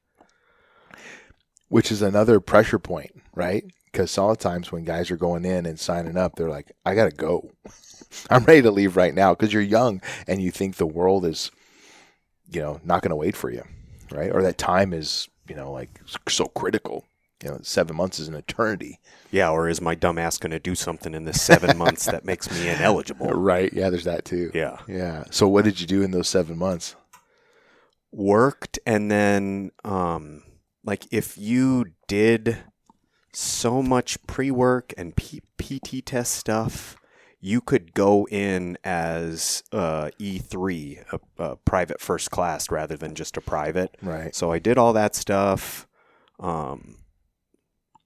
which 1.69 1.93
is 1.93 2.01
another 2.01 2.41
pressure 2.41 2.79
point, 2.79 3.21
right? 3.35 3.65
Because 3.91 4.17
a 4.17 4.23
lot 4.23 4.31
of 4.33 4.39
times 4.39 4.71
when 4.71 4.85
guys 4.85 5.11
are 5.11 5.17
going 5.17 5.45
in 5.45 5.67
and 5.67 5.79
signing 5.81 6.17
up, 6.17 6.37
they're 6.37 6.49
like, 6.49 6.73
I 6.85 6.95
got 6.95 7.11
to 7.11 7.17
go. 7.17 7.51
I'm 8.31 8.45
ready 8.45 8.63
to 8.63 8.71
leave 8.71 8.97
right 8.97 9.15
now 9.15 9.35
because 9.35 9.53
you're 9.53 9.63
young 9.63 10.01
and 10.27 10.41
you 10.43 10.51
think 10.51 10.77
the 10.77 10.87
world 10.87 11.25
is, 11.25 11.51
you 12.51 12.61
know, 12.61 12.81
not 12.85 13.03
going 13.03 13.11
to 13.11 13.17
wait 13.17 13.37
for 13.37 13.51
you. 13.51 13.65
right? 14.11 14.31
Or 14.33 14.43
that 14.43 14.59
time 14.59 14.93
is, 14.93 15.29
you 15.49 15.55
know, 15.55 15.73
like 15.73 16.01
so 16.29 16.47
critical. 16.47 17.05
You 17.43 17.51
know, 17.51 17.59
seven 17.63 17.95
months 17.97 18.19
is 18.19 18.27
an 18.27 18.35
eternity. 18.35 18.99
Yeah, 19.31 19.51
or 19.51 19.69
is 19.69 19.81
my 19.81 19.95
dumbass 19.95 20.41
going 20.41 20.51
to 20.51 20.59
do 20.59 20.75
something 20.75 21.15
in 21.15 21.25
this 21.25 21.41
seven 21.41 21.79
months 21.79 22.07
that 22.07 22.25
makes 22.25 22.51
me 22.51 22.69
ineligible? 22.69 23.29
Right. 23.33 23.73
Yeah, 23.73 23.91
there's 23.91 24.05
that 24.05 24.25
too. 24.25 24.51
Yeah. 24.55 24.79
Yeah. 24.89 25.23
So 25.31 25.47
what 25.47 25.65
did 25.65 25.81
you 25.81 25.87
do 25.87 26.03
in 26.03 26.11
those 26.11 26.29
seven 26.29 26.59
months? 26.59 26.97
Worked 28.11 28.79
and 28.87 29.11
then, 29.11 29.71
um, 29.85 30.43
like, 30.83 31.05
if 31.11 31.37
you 31.37 31.85
did 32.07 32.57
so 33.33 33.83
much 33.83 34.25
pre 34.27 34.51
work 34.51 34.93
and 34.97 35.15
P- 35.17 35.43
PT 35.59 36.05
test 36.05 36.33
stuff, 36.35 36.97
you 37.41 37.61
could 37.61 37.95
go 37.95 38.27
in 38.29 38.77
as 38.85 39.63
uh, 39.73 40.11
E3, 40.19 41.05
a, 41.13 41.43
a 41.43 41.57
private 41.57 42.01
first 42.01 42.31
class, 42.31 42.71
rather 42.71 42.97
than 42.97 43.15
just 43.15 43.37
a 43.37 43.41
private. 43.41 43.97
Right. 44.03 44.35
So 44.35 44.51
I 44.51 44.59
did 44.59 44.77
all 44.79 44.93
that 44.95 45.15
stuff, 45.15 45.87
um, 46.41 46.97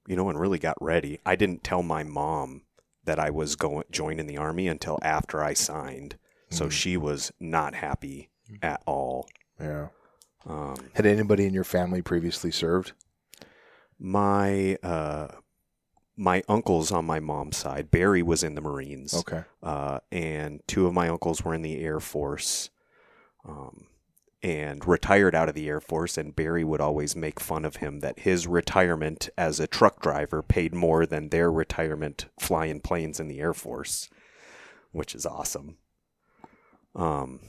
you 0.06 0.16
know, 0.16 0.28
and 0.28 0.38
really 0.38 0.58
got 0.58 0.76
ready. 0.80 1.18
I 1.24 1.36
didn't 1.36 1.64
tell 1.64 1.82
my 1.82 2.02
mom 2.02 2.62
that 3.04 3.18
I 3.18 3.30
was 3.30 3.56
going 3.56 3.84
joining 3.90 4.26
the 4.26 4.36
army 4.36 4.68
until 4.68 4.98
after 5.02 5.42
I 5.42 5.54
signed, 5.54 6.16
so 6.50 6.66
Mhm. 6.66 6.70
she 6.72 6.96
was 6.96 7.32
not 7.40 7.74
happy 7.74 8.30
at 8.62 8.82
all. 8.86 9.28
Yeah. 9.60 9.88
Um, 10.44 10.76
Had 10.94 11.06
anybody 11.06 11.46
in 11.46 11.54
your 11.54 11.64
family 11.64 12.02
previously 12.02 12.50
served? 12.50 12.92
My 13.98 14.76
uh, 14.82 15.28
my 16.16 16.42
uncles 16.48 16.92
on 16.92 17.04
my 17.04 17.20
mom's 17.20 17.56
side, 17.56 17.90
Barry 17.90 18.22
was 18.22 18.42
in 18.42 18.54
the 18.54 18.60
Marines. 18.60 19.14
Okay. 19.14 19.42
uh, 19.62 20.00
and 20.10 20.60
two 20.66 20.86
of 20.86 20.92
my 20.94 21.08
uncles 21.08 21.42
were 21.44 21.54
in 21.54 21.62
the 21.62 21.80
Air 21.80 22.00
Force, 22.00 22.70
um, 23.48 23.86
and 24.42 24.86
retired 24.86 25.34
out 25.34 25.48
of 25.48 25.54
the 25.54 25.68
Air 25.68 25.80
Force. 25.80 26.18
And 26.18 26.36
Barry 26.36 26.64
would 26.64 26.80
always 26.80 27.16
make 27.16 27.40
fun 27.40 27.64
of 27.64 27.76
him 27.76 28.00
that 28.00 28.20
his 28.20 28.46
retirement 28.46 29.30
as 29.38 29.58
a 29.58 29.66
truck 29.66 30.00
driver 30.02 30.42
paid 30.42 30.74
more 30.74 31.06
than 31.06 31.28
their 31.30 31.50
retirement 31.50 32.26
flying 32.38 32.80
planes 32.80 33.18
in 33.18 33.28
the 33.28 33.40
Air 33.40 33.54
Force, 33.54 34.10
which 34.90 35.14
is 35.14 35.24
awesome. 35.24 35.78
Um, 36.94 37.40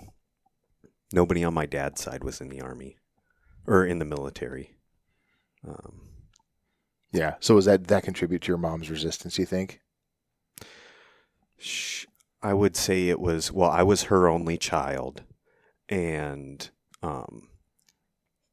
nobody 1.11 1.43
on 1.43 1.53
my 1.53 1.65
dad's 1.65 2.01
side 2.01 2.23
was 2.23 2.39
in 2.39 2.47
the 2.47 2.61
army 2.61 2.97
or 3.67 3.85
in 3.85 3.99
the 3.99 4.05
military. 4.05 4.75
Um, 5.67 6.12
Yeah. 7.13 7.35
So 7.39 7.55
was 7.55 7.65
that 7.65 7.87
that 7.87 8.03
contribute 8.03 8.41
to 8.43 8.47
your 8.49 8.57
mom's 8.57 8.89
resistance? 8.89 9.37
You 9.37 9.45
think? 9.45 9.79
I 12.41 12.53
would 12.53 12.75
say 12.75 13.07
it 13.07 13.19
was 13.19 13.51
well, 13.51 13.69
I 13.69 13.83
was 13.83 14.03
her 14.03 14.27
only 14.27 14.57
child, 14.57 15.23
and 15.87 16.69
um, 17.01 17.47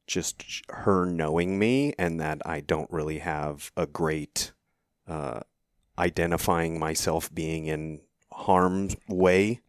just 0.06 0.62
her 0.68 1.06
knowing 1.06 1.58
me 1.58 1.94
and 1.98 2.20
that 2.20 2.42
I 2.44 2.60
don't 2.60 2.90
really 2.90 3.18
have 3.18 3.72
a 3.76 3.86
great 3.86 4.52
uh, 5.08 5.40
identifying 5.98 6.78
myself 6.78 7.32
being 7.32 7.66
in 7.66 8.00
harm's 8.32 8.96
way. 9.08 9.60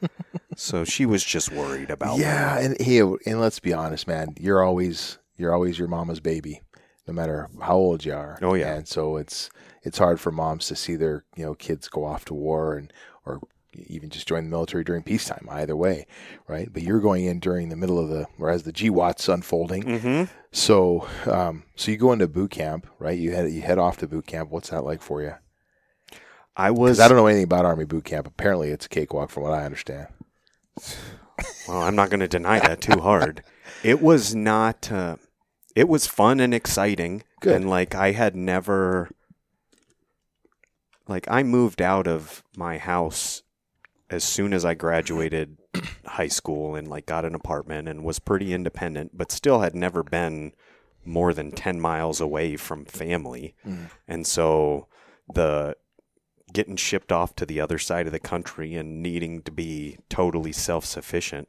so 0.56 0.84
she 0.84 1.06
was 1.06 1.24
just 1.24 1.50
worried 1.50 1.90
about 1.90 2.18
yeah, 2.18 2.56
me. 2.58 2.64
and 2.64 2.80
hey, 2.80 3.00
and 3.00 3.40
let's 3.40 3.60
be 3.60 3.72
honest, 3.72 4.06
man. 4.06 4.34
You're 4.38 4.62
always 4.62 5.18
you're 5.36 5.52
always 5.52 5.78
your 5.78 5.88
mama's 5.88 6.20
baby, 6.20 6.60
no 7.06 7.14
matter 7.14 7.48
how 7.60 7.76
old 7.76 8.04
you 8.04 8.14
are. 8.14 8.38
Oh, 8.42 8.54
yeah. 8.54 8.74
And 8.74 8.88
so 8.88 9.16
it's 9.16 9.50
it's 9.82 9.98
hard 9.98 10.20
for 10.20 10.30
moms 10.32 10.66
to 10.68 10.76
see 10.76 10.96
their 10.96 11.24
you 11.36 11.44
know 11.44 11.54
kids 11.54 11.88
go 11.88 12.04
off 12.04 12.24
to 12.26 12.34
war 12.34 12.76
and 12.76 12.92
or 13.26 13.40
even 13.88 14.08
just 14.08 14.28
join 14.28 14.44
the 14.44 14.50
military 14.50 14.84
during 14.84 15.02
peacetime. 15.02 15.46
Either 15.50 15.76
way, 15.76 16.06
right? 16.46 16.72
But 16.72 16.82
you're 16.82 17.00
going 17.00 17.24
in 17.24 17.40
during 17.40 17.68
the 17.68 17.76
middle 17.76 17.98
of 17.98 18.08
the 18.08 18.26
or 18.38 18.50
as 18.50 18.62
the 18.62 18.72
GWOT's 18.72 19.28
unfolding. 19.28 19.82
Mm-hmm. 19.82 20.24
So 20.52 21.06
um, 21.26 21.64
so 21.76 21.90
you 21.90 21.96
go 21.96 22.12
into 22.12 22.28
boot 22.28 22.52
camp, 22.52 22.86
right? 22.98 23.18
You 23.18 23.32
head 23.32 23.50
you 23.50 23.62
head 23.62 23.78
off 23.78 23.98
to 23.98 24.06
boot 24.06 24.26
camp. 24.26 24.50
What's 24.50 24.70
that 24.70 24.84
like 24.84 25.02
for 25.02 25.22
you? 25.22 25.34
I 26.56 26.70
was. 26.70 27.00
I 27.00 27.08
don't 27.08 27.16
know 27.16 27.26
anything 27.26 27.44
about 27.44 27.64
Army 27.64 27.84
boot 27.84 28.04
camp. 28.04 28.26
Apparently, 28.26 28.70
it's 28.70 28.86
a 28.86 28.88
cakewalk, 28.88 29.30
from 29.30 29.42
what 29.42 29.52
I 29.52 29.64
understand. 29.64 30.08
Well, 31.66 31.82
I'm 31.82 31.96
not 31.96 32.10
going 32.10 32.20
to 32.20 32.28
deny 32.28 32.60
that 32.60 32.80
too 32.80 33.00
hard. 33.00 33.42
It 33.82 34.00
was 34.00 34.34
not. 34.34 34.90
Uh, 34.90 35.16
it 35.74 35.88
was 35.88 36.06
fun 36.06 36.40
and 36.40 36.54
exciting. 36.54 37.22
Good. 37.40 37.54
And 37.54 37.70
like 37.70 37.94
I 37.94 38.12
had 38.12 38.36
never. 38.36 39.10
Like 41.06 41.26
I 41.28 41.42
moved 41.42 41.82
out 41.82 42.08
of 42.08 42.42
my 42.56 42.78
house 42.78 43.42
as 44.08 44.24
soon 44.24 44.54
as 44.54 44.64
I 44.64 44.72
graduated 44.72 45.58
high 46.06 46.28
school 46.28 46.74
and 46.74 46.88
like 46.88 47.04
got 47.04 47.26
an 47.26 47.34
apartment 47.34 47.88
and 47.88 48.04
was 48.04 48.18
pretty 48.18 48.54
independent, 48.54 49.16
but 49.16 49.30
still 49.30 49.60
had 49.60 49.74
never 49.74 50.02
been 50.02 50.52
more 51.04 51.34
than 51.34 51.50
10 51.50 51.78
miles 51.78 52.22
away 52.22 52.56
from 52.56 52.86
family. 52.86 53.54
Mm. 53.66 53.90
And 54.08 54.26
so 54.26 54.86
the 55.34 55.76
getting 56.54 56.76
shipped 56.76 57.12
off 57.12 57.36
to 57.36 57.44
the 57.44 57.60
other 57.60 57.78
side 57.78 58.06
of 58.06 58.12
the 58.12 58.18
country 58.18 58.74
and 58.74 59.02
needing 59.02 59.42
to 59.42 59.50
be 59.50 59.98
totally 60.08 60.52
self-sufficient 60.52 61.48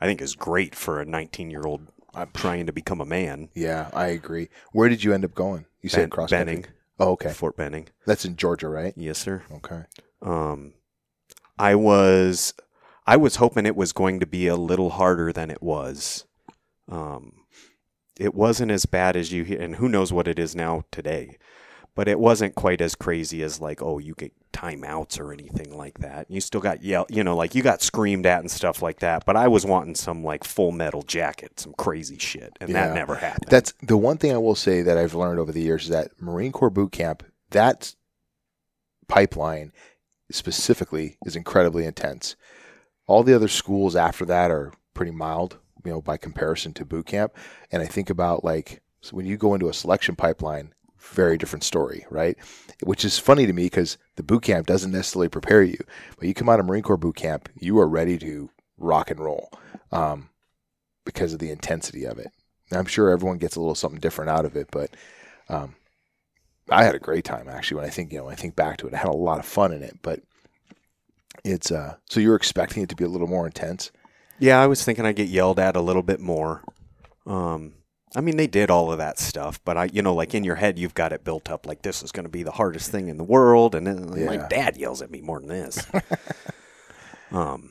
I 0.00 0.06
think 0.06 0.20
is 0.20 0.34
great 0.34 0.74
for 0.74 1.00
a 1.00 1.06
19-year-old 1.06 1.88
I'm 2.16 2.30
trying 2.34 2.66
to 2.66 2.72
become 2.72 3.00
a 3.00 3.04
man. 3.04 3.48
Yeah, 3.54 3.90
I 3.92 4.08
agree. 4.08 4.48
Where 4.72 4.88
did 4.88 5.02
you 5.04 5.12
end 5.12 5.24
up 5.24 5.34
going? 5.34 5.66
You 5.82 5.88
said 5.88 6.02
Ben- 6.02 6.10
cross 6.10 6.30
Benning, 6.30 6.62
country. 6.62 6.78
Oh, 6.98 7.10
okay. 7.12 7.32
Fort 7.32 7.56
Benning. 7.56 7.88
That's 8.06 8.24
in 8.24 8.36
Georgia, 8.36 8.68
right? 8.68 8.94
Yes, 8.96 9.18
sir. 9.18 9.42
Okay. 9.50 9.82
Um, 10.22 10.74
I 11.58 11.74
was 11.74 12.54
I 13.06 13.16
was 13.16 13.36
hoping 13.36 13.66
it 13.66 13.76
was 13.76 13.92
going 13.92 14.20
to 14.20 14.26
be 14.26 14.46
a 14.46 14.56
little 14.56 14.90
harder 14.90 15.32
than 15.32 15.50
it 15.50 15.62
was. 15.62 16.24
Um, 16.88 17.44
it 18.18 18.34
wasn't 18.34 18.70
as 18.70 18.86
bad 18.86 19.16
as 19.16 19.32
you 19.32 19.56
and 19.58 19.76
who 19.76 19.88
knows 19.88 20.12
what 20.12 20.28
it 20.28 20.38
is 20.38 20.54
now 20.54 20.84
today. 20.90 21.36
But 21.96 22.08
it 22.08 22.18
wasn't 22.18 22.56
quite 22.56 22.80
as 22.80 22.96
crazy 22.96 23.42
as 23.44 23.60
like, 23.60 23.80
oh, 23.80 23.98
you 23.98 24.14
get 24.14 24.32
timeouts 24.52 25.20
or 25.20 25.32
anything 25.32 25.76
like 25.76 25.98
that. 25.98 26.28
You 26.28 26.40
still 26.40 26.60
got 26.60 26.82
yell, 26.82 27.06
you 27.08 27.22
know, 27.22 27.36
like 27.36 27.54
you 27.54 27.62
got 27.62 27.82
screamed 27.82 28.26
at 28.26 28.40
and 28.40 28.50
stuff 28.50 28.82
like 28.82 28.98
that. 29.00 29.24
But 29.24 29.36
I 29.36 29.46
was 29.46 29.64
wanting 29.64 29.94
some 29.94 30.24
like 30.24 30.42
full 30.42 30.72
metal 30.72 31.02
jacket, 31.02 31.60
some 31.60 31.72
crazy 31.74 32.18
shit, 32.18 32.56
and 32.60 32.68
Yeah. 32.70 32.88
that 32.88 32.94
never 32.94 33.14
happened. 33.14 33.48
That's 33.48 33.72
the 33.80 33.96
one 33.96 34.16
thing 34.18 34.32
I 34.32 34.38
will 34.38 34.56
say 34.56 34.82
that 34.82 34.98
I've 34.98 35.14
learned 35.14 35.38
over 35.38 35.52
the 35.52 35.60
years 35.62 35.84
is 35.84 35.90
that 35.90 36.10
Marine 36.20 36.50
Corps 36.50 36.70
boot 36.70 36.90
camp, 36.90 37.22
that 37.50 37.94
pipeline 39.06 39.72
specifically 40.30 41.16
is 41.24 41.36
incredibly 41.36 41.84
intense. 41.84 42.36
All 43.06 43.22
the 43.22 43.34
other 43.34 43.48
schools 43.48 43.94
after 43.94 44.24
that 44.26 44.50
are 44.50 44.72
pretty 44.94 45.12
mild, 45.12 45.58
you 45.84 45.92
know, 45.92 46.00
by 46.00 46.16
comparison 46.16 46.72
to 46.74 46.84
boot 46.84 47.06
camp. 47.06 47.36
And 47.70 47.82
I 47.82 47.86
think 47.86 48.10
about 48.10 48.44
like 48.44 48.80
so 49.00 49.14
when 49.16 49.26
you 49.26 49.36
go 49.36 49.52
into 49.54 49.68
a 49.68 49.74
selection 49.74 50.16
pipeline, 50.16 50.72
very 51.12 51.38
different 51.38 51.64
story, 51.64 52.06
right? 52.10 52.36
Which 52.82 53.04
is 53.04 53.18
funny 53.18 53.46
to 53.46 53.52
me 53.52 53.64
because 53.64 53.98
the 54.16 54.22
boot 54.22 54.42
camp 54.42 54.66
doesn't 54.66 54.92
necessarily 54.92 55.28
prepare 55.28 55.62
you, 55.62 55.78
but 56.18 56.26
you 56.26 56.34
come 56.34 56.48
out 56.48 56.60
of 56.60 56.66
Marine 56.66 56.82
Corps 56.82 56.96
boot 56.96 57.16
camp, 57.16 57.48
you 57.58 57.78
are 57.78 57.88
ready 57.88 58.18
to 58.18 58.50
rock 58.78 59.10
and 59.10 59.20
roll 59.20 59.50
um, 59.92 60.28
because 61.04 61.32
of 61.32 61.38
the 61.38 61.50
intensity 61.50 62.04
of 62.04 62.18
it. 62.18 62.28
I'm 62.72 62.86
sure 62.86 63.10
everyone 63.10 63.38
gets 63.38 63.56
a 63.56 63.60
little 63.60 63.74
something 63.74 64.00
different 64.00 64.30
out 64.30 64.44
of 64.44 64.56
it, 64.56 64.68
but 64.70 64.90
um, 65.48 65.76
I 66.70 66.84
had 66.84 66.94
a 66.94 67.00
great 67.00 67.24
time 67.24 67.48
actually. 67.48 67.76
When 67.76 67.84
I 67.84 67.90
think 67.90 68.12
you 68.12 68.18
know, 68.18 68.28
I 68.28 68.34
think 68.34 68.56
back 68.56 68.78
to 68.78 68.86
it, 68.86 68.94
I 68.94 68.98
had 68.98 69.08
a 69.08 69.12
lot 69.12 69.38
of 69.38 69.44
fun 69.44 69.72
in 69.72 69.82
it. 69.82 69.98
But 70.02 70.20
it's 71.44 71.70
uh, 71.70 71.96
so 72.08 72.20
you're 72.20 72.36
expecting 72.36 72.82
it 72.82 72.88
to 72.88 72.96
be 72.96 73.04
a 73.04 73.08
little 73.08 73.26
more 73.26 73.46
intense. 73.46 73.90
Yeah, 74.38 74.60
I 74.60 74.66
was 74.66 74.84
thinking 74.84 75.04
I'd 75.04 75.16
get 75.16 75.28
yelled 75.28 75.60
at 75.60 75.76
a 75.76 75.80
little 75.80 76.02
bit 76.02 76.20
more. 76.20 76.62
Um, 77.26 77.74
I 78.16 78.20
mean, 78.20 78.36
they 78.36 78.46
did 78.46 78.70
all 78.70 78.92
of 78.92 78.98
that 78.98 79.18
stuff, 79.18 79.60
but 79.64 79.76
I, 79.76 79.84
you 79.92 80.00
know, 80.00 80.14
like 80.14 80.34
in 80.34 80.44
your 80.44 80.54
head, 80.54 80.78
you've 80.78 80.94
got 80.94 81.12
it 81.12 81.24
built 81.24 81.50
up 81.50 81.66
like 81.66 81.82
this 81.82 82.02
is 82.02 82.12
going 82.12 82.24
to 82.24 82.30
be 82.30 82.44
the 82.44 82.52
hardest 82.52 82.90
thing 82.90 83.08
in 83.08 83.16
the 83.16 83.24
world, 83.24 83.74
and 83.74 83.86
then 83.86 84.24
my 84.24 84.36
dad 84.36 84.76
yells 84.76 85.02
at 85.02 85.10
me 85.10 85.20
more 85.20 85.40
than 85.40 85.48
this. 85.48 85.84
um, 87.32 87.70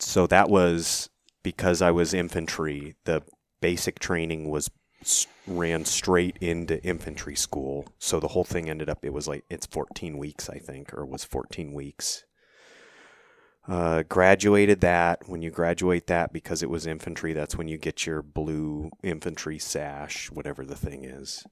so 0.00 0.26
that 0.26 0.48
was 0.48 1.08
because 1.42 1.82
I 1.82 1.92
was 1.92 2.12
infantry. 2.12 2.96
The 3.04 3.22
basic 3.60 4.00
training 4.00 4.50
was 4.50 4.70
ran 5.46 5.84
straight 5.84 6.36
into 6.40 6.82
infantry 6.82 7.36
school, 7.36 7.86
so 7.98 8.18
the 8.18 8.28
whole 8.28 8.44
thing 8.44 8.68
ended 8.68 8.90
up. 8.90 9.04
It 9.04 9.12
was 9.12 9.28
like 9.28 9.44
it's 9.48 9.66
14 9.66 10.18
weeks, 10.18 10.48
I 10.50 10.58
think, 10.58 10.92
or 10.92 11.06
was 11.06 11.22
14 11.22 11.72
weeks. 11.72 12.24
Uh, 13.68 14.04
graduated 14.04 14.80
that. 14.80 15.28
When 15.28 15.42
you 15.42 15.50
graduate 15.50 16.06
that, 16.06 16.32
because 16.32 16.62
it 16.62 16.70
was 16.70 16.86
infantry, 16.86 17.32
that's 17.32 17.56
when 17.56 17.68
you 17.68 17.78
get 17.78 18.06
your 18.06 18.22
blue 18.22 18.90
infantry 19.02 19.58
sash, 19.58 20.30
whatever 20.30 20.64
the 20.64 20.76
thing 20.76 21.04
is. 21.04 21.44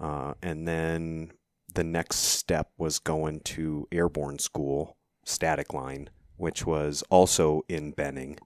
Uh, 0.00 0.34
and 0.42 0.66
then 0.66 1.32
the 1.72 1.84
next 1.84 2.16
step 2.16 2.70
was 2.76 2.98
going 2.98 3.40
to 3.40 3.86
airborne 3.92 4.38
school, 4.38 4.96
static 5.24 5.72
line, 5.72 6.10
which 6.36 6.66
was 6.66 7.04
also 7.10 7.62
in 7.68 7.92
Benning. 7.92 8.38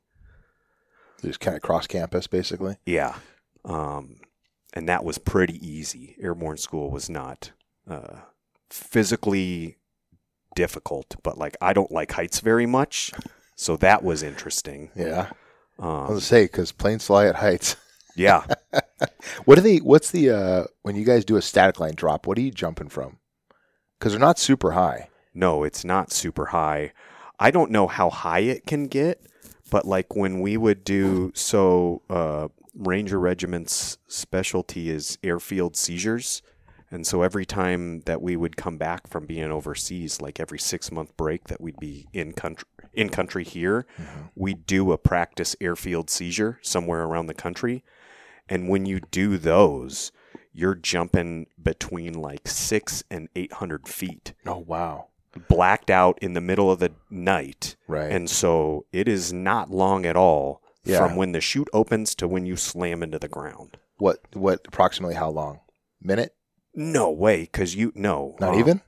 Just 1.23 1.41
kind 1.41 1.57
of 1.57 1.63
cross 1.63 1.87
campus, 1.87 2.27
basically. 2.27 2.77
Yeah. 2.85 3.17
Um, 3.65 4.17
and 4.75 4.89
that 4.89 5.05
was 5.05 5.17
pretty 5.17 5.67
easy. 5.67 6.17
Airborne 6.21 6.59
school 6.59 6.91
was 6.91 7.09
not 7.09 7.53
uh, 7.89 8.19
physically 8.69 9.79
difficult, 10.57 11.15
but 11.23 11.39
like 11.39 11.57
I 11.61 11.73
don't 11.73 11.93
like 11.93 12.11
heights 12.11 12.41
very 12.41 12.67
much. 12.67 13.13
So 13.55 13.77
that 13.77 14.03
was 14.03 14.25
interesting. 14.25 14.91
Yeah, 14.97 15.29
I 15.79 15.87
was 15.87 16.01
Um, 16.03 16.07
gonna 16.09 16.21
say 16.21 16.45
because 16.47 16.73
planes 16.73 17.07
fly 17.07 17.27
at 17.27 17.37
heights. 17.37 17.77
Yeah. 18.19 18.47
What 19.45 19.57
do 19.57 19.61
they? 19.61 19.77
What's 19.77 20.11
the 20.11 20.31
uh, 20.31 20.65
when 20.81 20.97
you 20.97 21.05
guys 21.05 21.23
do 21.27 21.37
a 21.37 21.43
static 21.43 21.79
line 21.79 21.93
drop? 21.95 22.27
What 22.27 22.39
are 22.39 22.41
you 22.41 22.51
jumping 22.51 22.89
from? 22.89 23.19
Because 23.99 24.13
they're 24.13 24.19
not 24.19 24.39
super 24.39 24.71
high. 24.71 25.11
No, 25.35 25.65
it's 25.65 25.85
not 25.85 26.11
super 26.13 26.47
high. 26.47 26.93
I 27.39 27.51
don't 27.51 27.71
know 27.71 27.87
how 27.87 28.09
high 28.09 28.39
it 28.39 28.65
can 28.67 28.87
get, 28.87 29.21
but 29.71 29.85
like 29.87 30.17
when 30.17 30.41
we 30.41 30.57
would 30.57 30.83
do 30.83 31.31
so 31.35 32.01
uh 32.09 32.49
Ranger 32.75 33.21
Regiment's 33.21 33.99
specialty 34.09 34.89
is 34.89 35.19
airfield 35.23 35.77
seizures. 35.77 36.41
And 36.91 37.07
so 37.07 37.23
every 37.23 37.45
time 37.45 38.01
that 38.03 38.23
we 38.23 38.37
would 38.37 38.57
come 38.57 38.79
back 38.79 39.09
from 39.09 39.27
being 39.27 39.51
overseas, 39.51 40.21
like 40.21 40.39
every 40.39 40.59
six 40.59 40.93
month 40.93 41.17
break 41.17 41.45
that 41.49 41.61
we'd 41.61 41.79
be 41.81 42.07
in 42.13 42.33
country 42.33 42.69
in 42.95 43.09
country 43.11 43.45
here, 43.45 43.87
mm-hmm. 44.01 44.21
we'd 44.35 44.67
do 44.67 44.93
a 44.93 44.99
practice 44.99 45.55
airfield 45.61 46.09
seizure 46.11 46.59
somewhere 46.63 47.03
around 47.03 47.27
the 47.27 47.35
country. 47.35 47.85
And 48.49 48.69
when 48.69 48.87
you 48.87 49.01
do 49.11 49.37
those, 49.37 50.13
you're 50.53 50.77
jumping 50.77 51.47
between 51.61 52.15
like 52.15 52.47
six 52.47 53.03
and 53.11 53.29
eight 53.35 53.55
hundred 53.55 53.89
feet 53.89 54.33
Oh 54.47 54.59
wow! 54.59 55.09
blacked 55.49 55.91
out 55.91 56.19
in 56.23 56.35
the 56.35 56.41
middle 56.41 56.71
of 56.71 56.79
the 56.79 56.93
night. 57.11 57.75
Right. 57.89 58.11
And 58.13 58.31
so 58.31 58.87
it 58.93 59.09
is 59.09 59.33
not 59.33 59.71
long 59.71 60.07
at 60.07 60.17
all 60.17 60.63
Yeah. 60.85 60.99
from 61.01 61.17
when 61.17 61.33
the 61.33 61.41
chute 61.41 61.69
opens 61.73 62.15
to 62.15 62.29
when 62.29 62.47
you 62.47 62.55
slam 62.57 63.03
into 63.03 63.19
the 63.19 63.29
ground. 63.29 63.77
What? 63.99 64.21
What? 64.35 64.61
Approximately 64.69 65.17
how 65.17 65.31
long? 65.31 65.61
Minute? 66.01 66.36
No 66.79 67.11
way, 67.11 67.41
because 67.43 67.75
you 67.75 67.91
no, 67.95 68.37
Not 68.39 68.53
um, 68.55 68.61
even. 68.61 68.83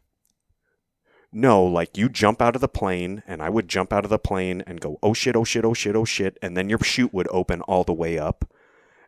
No, 1.33 1.63
like 1.65 1.97
you 1.99 2.09
jump 2.09 2.41
out 2.41 2.55
of 2.55 2.61
the 2.61 2.69
plane, 2.69 3.23
and 3.27 3.43
I 3.43 3.49
would 3.51 3.69
jump 3.69 3.93
out 3.93 4.05
of 4.05 4.11
the 4.11 4.19
plane 4.19 4.63
and 4.67 4.81
go, 4.81 4.99
oh 5.03 5.13
shit, 5.15 5.37
oh 5.37 5.45
shit, 5.45 5.65
oh 5.65 5.75
shit, 5.75 5.97
oh 5.97 6.05
shit, 6.05 6.39
and 6.41 6.57
then 6.57 6.69
your 6.69 6.79
chute 6.79 7.13
would 7.13 7.29
open 7.31 7.61
all 7.63 7.85
the 7.85 7.93
way 7.93 8.19
up, 8.19 8.51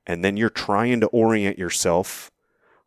and 0.07 0.25
then 0.25 0.37
you're 0.37 0.51
trying 0.51 1.01
to 1.01 1.07
orient 1.09 1.59
yourself, 1.59 2.31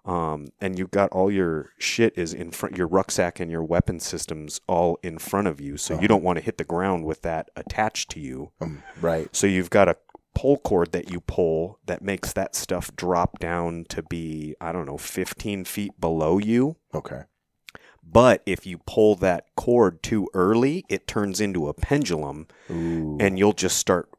um, 0.06 0.50
and 0.62 0.78
you've 0.78 0.92
got 0.92 1.12
all 1.12 1.32
your 1.32 1.70
shit 1.80 2.16
is 2.18 2.34
in 2.34 2.52
front, 2.52 2.78
your 2.78 2.88
rucksack 2.88 3.40
and 3.40 3.50
your 3.50 3.64
weapon 3.64 4.00
systems 4.00 4.62
all 4.68 5.00
in 5.02 5.18
front 5.18 5.48
of 5.48 5.60
you, 5.60 5.78
so 5.78 5.94
Uh-huh. 5.96 6.02
you 6.02 6.08
don't 6.08 6.24
want 6.24 6.38
to 6.38 6.44
hit 6.44 6.58
the 6.60 6.64
ground 6.64 7.06
with 7.06 7.22
that 7.24 7.50
attached 7.56 8.12
to 8.12 8.20
you. 8.20 8.52
Um, 8.62 8.84
right. 9.02 9.36
So 9.36 9.48
you've 9.48 9.70
got 9.72 9.88
a 9.90 9.96
pull 10.36 10.58
cord 10.58 10.92
that 10.94 11.10
you 11.12 11.20
pull 11.22 11.80
that 11.86 12.02
makes 12.02 12.34
that 12.34 12.56
stuff 12.56 12.96
drop 12.96 13.40
down 13.40 13.86
to 13.90 14.02
be, 14.04 14.56
I 14.60 14.72
don't 14.72 14.86
know, 14.86 14.98
15 14.98 15.66
feet 15.66 16.00
below 16.00 16.38
you. 16.38 16.78
Okay. 16.94 17.24
But 18.06 18.42
if 18.46 18.66
you 18.66 18.80
pull 18.80 19.16
that 19.18 19.46
cord 19.56 20.04
too 20.04 20.28
early, 20.34 20.84
it 20.90 21.08
turns 21.08 21.40
into 21.40 21.68
a 21.70 21.74
pendulum 21.74 22.48
Ooh. 22.70 23.18
and 23.20 23.40
you'll 23.40 23.54
just 23.54 23.78
start 23.78 24.10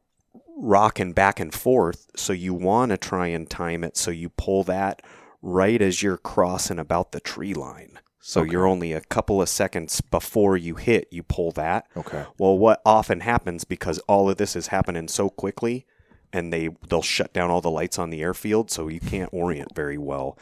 rocking 0.57 1.13
back 1.13 1.39
and 1.39 1.53
forth. 1.53 2.09
So 2.15 2.33
you 2.33 2.53
want 2.53 2.89
to 2.91 2.97
try 2.97 3.27
and 3.27 3.49
time 3.49 3.83
it 3.83 3.95
so 3.97 4.09
you 4.09 4.29
pull 4.29 4.63
that 4.63 5.01
right 5.41 5.81
as 5.81 6.01
you're 6.01 6.17
crossing 6.17 6.79
about 6.79 7.11
the 7.11 7.19
tree 7.19 7.53
line. 7.53 7.99
So 8.19 8.41
Okay. 8.41 8.51
you're 8.53 8.65
only 8.65 8.91
a 8.91 9.01
couple 9.01 9.39
of 9.39 9.49
seconds 9.49 10.01
before 10.01 10.57
you 10.57 10.75
hit, 10.75 11.07
you 11.11 11.21
pull 11.21 11.51
that. 11.51 11.85
okay. 11.95 12.25
Well, 12.39 12.57
what 12.57 12.81
often 12.83 13.19
happens 13.19 13.65
because 13.65 13.99
all 14.07 14.29
of 14.31 14.37
this 14.37 14.55
is 14.55 14.67
happening 14.67 15.07
so 15.07 15.29
quickly 15.29 15.85
and 16.35 16.51
they 16.53 16.69
they'll 16.89 17.01
shut 17.01 17.33
down 17.33 17.49
all 17.49 17.61
the 17.61 17.71
lights 17.71 17.97
on 17.97 18.09
the 18.09 18.21
airfield 18.21 18.69
so 18.69 18.87
you 18.87 18.99
can't 18.99 19.29
orient 19.33 19.73
very 19.75 19.97
well. 19.97 20.37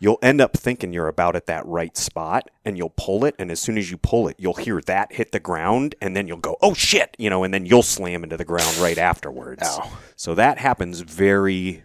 You'll 0.00 0.18
end 0.22 0.40
up 0.40 0.56
thinking 0.56 0.92
you're 0.92 1.08
about 1.08 1.34
at 1.34 1.46
that 1.46 1.66
right 1.66 1.96
spot 1.96 2.50
and 2.64 2.76
you'll 2.78 2.94
pull 2.96 3.24
it 3.24 3.34
and 3.38 3.50
as 3.50 3.58
soon 3.60 3.76
as 3.78 3.90
you 3.90 3.96
pull 3.98 4.28
it, 4.28 4.36
you'll 4.38 4.54
hear 4.54 4.80
that 4.82 5.12
hit 5.12 5.32
the 5.32 5.40
ground 5.40 5.94
and 6.00 6.14
then 6.16 6.28
you'll 6.28 6.36
go, 6.38 6.56
"Oh 6.62 6.74
shit," 6.74 7.16
you 7.18 7.30
know, 7.30 7.42
and 7.44 7.52
then 7.54 7.66
you'll 7.66 7.82
slam 7.82 8.22
into 8.24 8.36
the 8.36 8.44
ground 8.44 8.76
right 8.78 8.98
afterwards. 8.98 9.62
Ow. 9.64 9.90
So 10.16 10.34
that 10.34 10.58
happens 10.58 11.00
very 11.00 11.82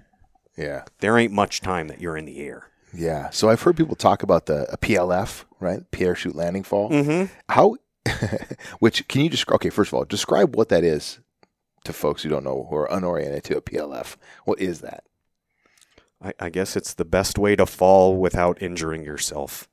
Yeah. 0.57 0.83
there 1.00 1.17
ain't 1.17 1.33
much 1.33 1.62
time 1.62 1.88
that 1.88 2.01
you're 2.01 2.17
in 2.17 2.25
the 2.25 2.39
air. 2.39 2.67
Yeah. 2.93 3.29
So 3.31 3.50
I've 3.50 3.62
heard 3.63 3.75
people 3.77 3.95
talk 3.95 4.22
about 4.22 4.45
the 4.45 4.72
a 4.72 4.77
PLF, 4.77 5.45
right? 5.60 5.81
Parachute 5.91 6.36
landing 6.36 6.62
fall. 6.63 6.89
Mm-hmm. 6.91 7.33
How? 7.50 7.77
which 8.79 9.07
can 9.07 9.22
you 9.22 9.29
describe? 9.29 9.55
Okay, 9.55 9.69
first 9.72 9.89
of 9.89 9.93
all, 9.95 10.05
describe 10.05 10.55
what 10.55 10.69
that 10.69 10.83
is 10.83 11.19
to 11.86 11.93
folks 11.93 12.24
who 12.24 12.30
don't 12.30 12.43
know 12.43 12.67
who 12.69 12.76
are 12.76 12.91
unoriented 12.91 13.43
to 13.46 13.58
a 13.58 13.62
PLF. 13.62 14.15
What 14.46 14.60
is 14.60 14.82
that? 14.82 15.04
I, 16.22 16.34
I 16.39 16.50
guess 16.50 16.76
it's 16.76 16.93
the 16.93 17.06
best 17.06 17.38
way 17.38 17.56
to 17.56 17.65
fall 17.65 18.17
without 18.17 18.62
injuring 18.62 19.04
yourself. 19.04 19.67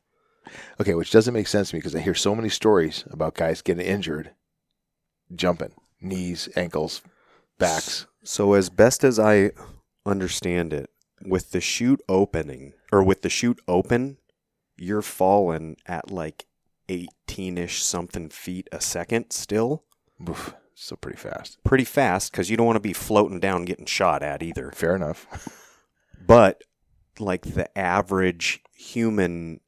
Okay, 0.81 0.95
which 0.95 1.11
doesn't 1.11 1.35
make 1.35 1.47
sense 1.47 1.71
to 1.71 1.77
me 1.77 1.79
because 1.79 1.95
I 1.95 2.01
hear 2.01 2.15
so 2.15 2.35
many 2.35 2.49
stories 2.49 3.05
about 3.11 3.35
guys 3.35 3.63
getting 3.63 3.87
injured 3.87 4.33
jumping, 5.35 5.73
knees, 6.01 6.49
ankles, 6.57 7.03
backs. 7.59 8.07
So, 8.25 8.55
as 8.55 8.69
best 8.69 9.05
as 9.05 9.19
I 9.19 9.53
understand 10.05 10.73
it, 10.73 10.91
with 11.25 11.51
the 11.53 11.61
chute 11.61 12.01
opening, 12.09 12.73
or 12.91 13.03
with 13.03 13.23
the 13.23 13.29
chute 13.29 13.61
open, 13.69 14.19
you're 14.77 15.03
falling 15.03 15.77
at 15.87 16.11
like 16.11 16.47
18 16.89 17.59
ish 17.59 17.83
something 17.83 18.29
feet 18.29 18.69
a 18.73 18.81
second 18.81 19.31
still. 19.31 19.85
Oof, 20.29 20.55
so 20.81 20.97
pretty 20.97 21.19
fast. 21.19 21.63
Pretty 21.63 21.85
fast 21.85 22.33
because 22.33 22.51
you 22.51 22.57
don't 22.57 22.67
want 22.67 22.77
to 22.77 22.81
be 22.81 22.93
floating 22.93 23.39
down 23.39 23.65
getting 23.65 23.87
shot 23.87 24.23
at 24.23 24.43
either. 24.43 24.71
Fair 24.73 24.97
enough. 24.97 25.57
But 26.27 26.63
like 27.19 27.55
the 27.55 27.77
average 27.77 28.61
human 28.73 29.61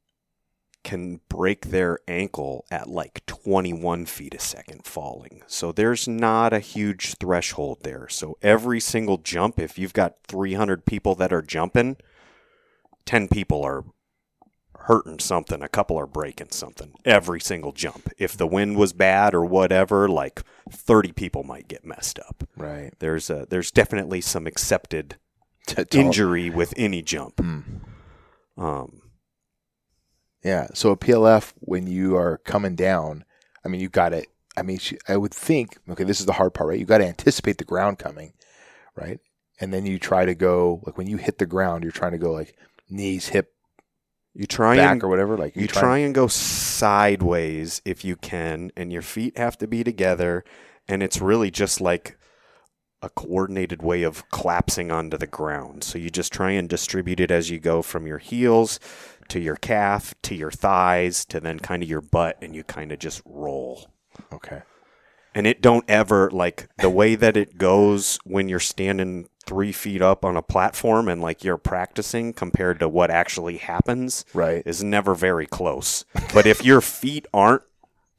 can 0.83 1.19
break 1.29 1.67
their 1.67 1.99
ankle 2.07 2.65
at 2.69 2.87
like 2.87 3.25
21 3.25 4.05
feet 4.05 4.33
a 4.33 4.39
second 4.39 4.85
falling. 4.85 5.41
So 5.47 5.71
there's 5.71 6.07
not 6.07 6.53
a 6.53 6.59
huge 6.59 7.15
threshold 7.15 7.79
there. 7.83 8.07
So 8.09 8.37
every 8.41 8.79
single 8.79 9.17
jump, 9.17 9.59
if 9.59 9.77
you've 9.77 9.93
got 9.93 10.15
300 10.27 10.85
people 10.85 11.15
that 11.15 11.33
are 11.33 11.41
jumping, 11.41 11.97
10 13.05 13.27
people 13.29 13.63
are 13.63 13.83
hurting 14.83 15.19
something, 15.19 15.61
a 15.61 15.69
couple 15.69 15.97
are 15.97 16.07
breaking 16.07 16.51
something. 16.51 16.93
Every 17.05 17.39
single 17.39 17.71
jump. 17.71 18.09
If 18.17 18.35
the 18.37 18.47
wind 18.47 18.75
was 18.77 18.93
bad 18.93 19.33
or 19.33 19.45
whatever, 19.45 20.09
like 20.09 20.41
30 20.69 21.11
people 21.13 21.43
might 21.43 21.67
get 21.67 21.85
messed 21.85 22.19
up. 22.19 22.43
Right. 22.57 22.91
There's 22.99 23.29
a, 23.29 23.45
there's 23.49 23.71
definitely 23.71 24.21
some 24.21 24.45
accepted 24.47 25.15
injury 25.93 26.49
with 26.49 26.73
any 26.75 27.01
jump. 27.01 27.39
Hmm. 27.39 27.59
Um, 28.57 29.01
Yeah. 30.43 30.67
So 30.73 30.91
a 30.91 30.97
PLF, 30.97 31.53
when 31.59 31.87
you 31.87 32.15
are 32.17 32.37
coming 32.39 32.75
down, 32.75 33.23
I 33.65 33.69
mean, 33.69 33.79
you 33.81 33.89
got 33.89 34.13
it. 34.13 34.27
I 34.55 34.61
mean, 34.61 34.79
I 35.07 35.17
would 35.17 35.33
think. 35.33 35.77
Okay, 35.89 36.03
this 36.03 36.19
is 36.19 36.25
the 36.25 36.33
hard 36.33 36.53
part, 36.53 36.69
right? 36.69 36.79
You 36.79 36.85
got 36.85 36.99
to 36.99 37.07
anticipate 37.07 37.57
the 37.57 37.63
ground 37.63 37.97
coming, 37.97 38.33
right? 38.95 39.19
And 39.59 39.73
then 39.73 39.85
you 39.85 39.97
try 39.97 40.25
to 40.25 40.35
go 40.35 40.81
like 40.85 40.97
when 40.97 41.07
you 41.07 41.17
hit 41.17 41.37
the 41.37 41.45
ground, 41.45 41.83
you're 41.83 41.91
trying 41.91 42.11
to 42.11 42.17
go 42.17 42.31
like 42.31 42.55
knees, 42.89 43.29
hip, 43.29 43.53
you 44.33 44.45
try 44.45 44.75
back, 44.75 44.93
and 44.93 45.03
or 45.03 45.07
whatever. 45.09 45.37
Like 45.37 45.55
you 45.55 45.67
try- 45.67 45.81
try 45.81 45.97
and 45.99 46.13
go 46.13 46.27
sideways 46.27 47.81
if 47.85 48.03
you 48.03 48.15
can, 48.15 48.71
and 48.75 48.91
your 48.91 49.01
feet 49.01 49.37
have 49.37 49.57
to 49.59 49.67
be 49.67 49.83
together, 49.83 50.43
and 50.87 51.03
it's 51.03 51.21
really 51.21 51.51
just 51.51 51.79
like 51.81 52.17
a 53.01 53.09
coordinated 53.09 53.83
way 53.83 54.03
of 54.03 54.29
collapsing 54.31 54.89
onto 54.89 55.17
the 55.17 55.27
ground. 55.27 55.83
So 55.83 55.97
you 55.97 56.09
just 56.09 56.31
try 56.31 56.51
and 56.51 56.69
distribute 56.69 57.19
it 57.19 57.31
as 57.31 57.49
you 57.49 57.59
go 57.59 57.81
from 57.81 58.07
your 58.07 58.17
heels 58.17 58.79
to 59.27 59.39
your 59.39 59.55
calf 59.57 60.13
to 60.23 60.35
your 60.35 60.51
thighs 60.51 61.25
to 61.25 61.39
then 61.39 61.59
kind 61.59 61.83
of 61.83 61.89
your 61.89 62.01
butt, 62.01 62.37
and 62.41 62.55
you 62.55 62.63
kind 62.63 62.91
of 62.91 62.99
just 62.99 63.21
roll. 63.25 63.89
Okay. 64.31 64.61
And 65.35 65.47
it 65.47 65.61
don't 65.61 65.85
ever 65.89 66.29
like 66.31 66.67
the 66.77 66.89
way 66.89 67.15
that 67.15 67.35
it 67.37 67.57
goes 67.57 68.19
when 68.23 68.47
you're 68.49 68.59
standing 68.59 69.27
three 69.45 69.71
feet 69.71 70.01
up 70.01 70.23
on 70.23 70.37
a 70.37 70.41
platform 70.41 71.07
and 71.09 71.21
like 71.21 71.43
you're 71.43 71.57
practicing 71.57 72.31
compared 72.33 72.79
to 72.79 72.87
what 72.87 73.11
actually 73.11 73.57
happens 73.57 74.23
Right. 74.33 74.63
is 74.65 74.83
never 74.83 75.13
very 75.15 75.45
close 75.45 76.05
but 76.33 76.45
if 76.45 76.63
your 76.63 76.79
feet 76.81 77.25
aren't 77.33 77.63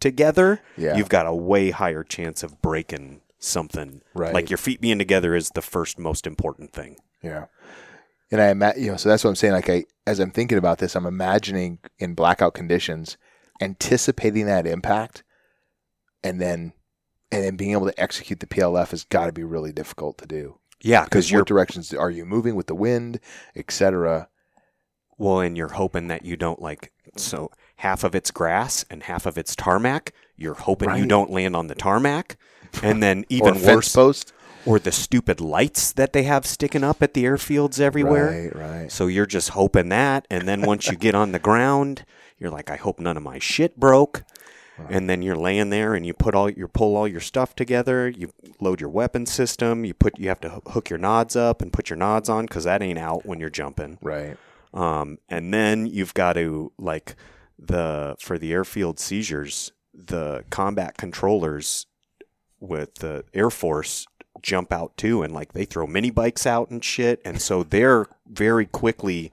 together 0.01 0.61
Yeah. 0.77 0.97
you've 0.97 1.09
got 1.09 1.27
a 1.27 1.35
way 1.35 1.71
higher 1.71 2.05
chance 2.05 2.43
of 2.43 2.61
breaking 2.61 3.23
something 3.39 4.03
Right. 4.15 4.35
like 4.35 4.51
your 4.51 4.59
feet 4.59 4.81
being 4.83 4.99
together 4.99 5.35
is 5.35 5.51
the 5.55 5.63
first 5.63 5.99
most 5.99 6.27
important 6.27 6.73
thing 6.73 6.97
Yeah. 7.23 7.47
And 8.31 8.41
I 8.41 8.49
imagine, 8.49 8.83
you 8.83 8.91
know, 8.91 8.97
so 8.97 9.09
that's 9.09 9.23
what 9.23 9.31
I'm 9.31 9.37
saying. 9.37 9.53
Like, 9.53 9.71
I, 9.71 9.85
as 10.09 10.19
I'm 10.19 10.33
thinking 10.33 10.59
about 10.59 10.79
this, 10.79 10.97
I'm 10.97 11.07
imagining 11.07 11.79
in 12.01 12.15
blackout 12.15 12.53
conditions, 12.55 13.17
anticipating 13.61 14.47
that 14.47 14.67
impact, 14.67 15.23
and 16.25 16.41
then, 16.41 16.73
and 17.35 17.45
then 17.45 17.57
being 17.57 17.73
able 17.73 17.87
to 17.87 18.01
execute 18.01 18.41
the 18.41 18.47
PLF 18.47 18.91
has 18.91 19.05
got 19.05 19.27
to 19.27 19.33
be 19.33 19.45
really 19.45 19.73
difficult 19.73 20.19
to 20.19 20.27
do. 20.27 20.59
yeah 20.81 21.05
Because 21.05 21.31
your 21.31 21.45
directions 21.45 21.93
are 21.93 22.11
you 22.11 22.25
moving 22.25 22.55
with 22.55 22.67
the 22.67 22.75
wind, 22.75 23.21
etc. 23.57 24.29
Well, 25.19 25.41
and 25.41 25.57
you're 25.57 25.69
hoping 25.69 26.09
that 26.09 26.25
you 26.25 26.37
don't 26.37 26.61
like 26.61 26.93
so 27.17 27.51
half 27.77 28.05
of 28.05 28.15
it's 28.15 28.31
grass 28.31 28.85
and 28.91 29.05
half 29.05 29.27
of 29.27 29.39
it's 29.39 29.55
tarmac. 29.55 30.13
You're 30.37 30.55
hoping 30.55 30.97
you 30.97 31.07
don't 31.07 31.31
land 31.31 31.55
on 31.55 31.69
the 31.69 31.75
tarmac, 31.75 32.37
and 32.83 33.03
then 33.03 33.25
even 33.29 33.63
worse, 33.63 33.95
post. 33.95 34.33
or 34.67 34.79
the 34.79 34.91
stupid 34.91 35.41
lights 35.41 35.93
that 35.93 36.13
they 36.13 36.25
have 36.25 36.45
sticking 36.47 36.83
up 36.83 37.03
at 37.03 37.15
the 37.15 37.25
airfields 37.25 37.79
everywhere. 37.79 38.51
Right, 38.53 38.81
right. 38.81 38.93
So 38.93 39.07
you're 39.07 39.27
just 39.27 39.51
hoping 39.51 39.91
that, 39.91 40.27
and 40.31 40.49
then 40.49 40.63
once 40.63 40.89
you 40.89 40.97
get 40.97 41.15
on 41.15 41.31
the 41.33 41.39
ground, 41.39 42.05
you're 42.39 42.51
like, 42.51 42.71
I 42.71 42.77
hope 42.77 42.99
none 42.99 43.17
of 43.17 43.23
my 43.23 43.39
shit 43.39 43.79
broke. 43.79 44.25
And 44.89 45.09
then 45.09 45.23
you're 45.23 45.37
laying 45.37 45.71
there 45.71 45.95
and 45.95 46.05
you 46.05 46.13
put 46.13 46.35
all 46.35 46.51
you 46.51 46.67
pull 46.69 46.97
all 46.97 47.07
your 47.07 47.21
stuff 47.21 47.55
together 47.55 48.09
you 48.09 48.31
load 48.61 48.81
your 48.81 48.91
weapon 48.91 49.25
system 49.27 49.85
you 49.85 49.95
put 49.95 50.19
you 50.19 50.29
have 50.29 50.41
to 50.41 50.61
hook 50.67 50.91
your 50.91 50.99
nods 50.99 51.37
up 51.37 51.63
and 51.63 51.73
put 51.73 51.89
your 51.91 51.97
nods 51.97 52.29
on 52.29 52.45
because 52.47 52.65
that 52.65 52.83
ain't 52.83 52.99
out 52.99 53.25
when 53.25 53.39
you're 53.41 53.51
jumping 53.51 53.99
Right. 54.03 54.37
um, 54.73 55.19
and 55.29 55.55
then 55.55 55.87
you've 55.87 56.15
got 56.15 56.33
to 56.35 56.73
like 56.79 57.15
the 57.59 58.17
for 58.19 58.37
the 58.39 58.53
airfield 58.53 58.99
seizures 58.99 59.71
the 59.95 60.45
combat 60.51 60.97
controllers 60.97 61.87
with 62.59 62.95
the 62.97 63.25
air 63.33 63.51
force 63.51 64.07
jump 64.43 64.73
out 64.73 64.97
too 64.97 65.23
and 65.23 65.33
like 65.33 65.53
they 65.53 65.65
throw 65.65 65.87
mini 65.87 66.11
bikes 66.11 66.47
out 66.47 66.69
and 66.71 66.85
shit 66.85 67.21
and 67.25 67.41
so 67.41 67.63
they're 67.63 68.07
very 68.27 68.67
quickly 68.67 69.31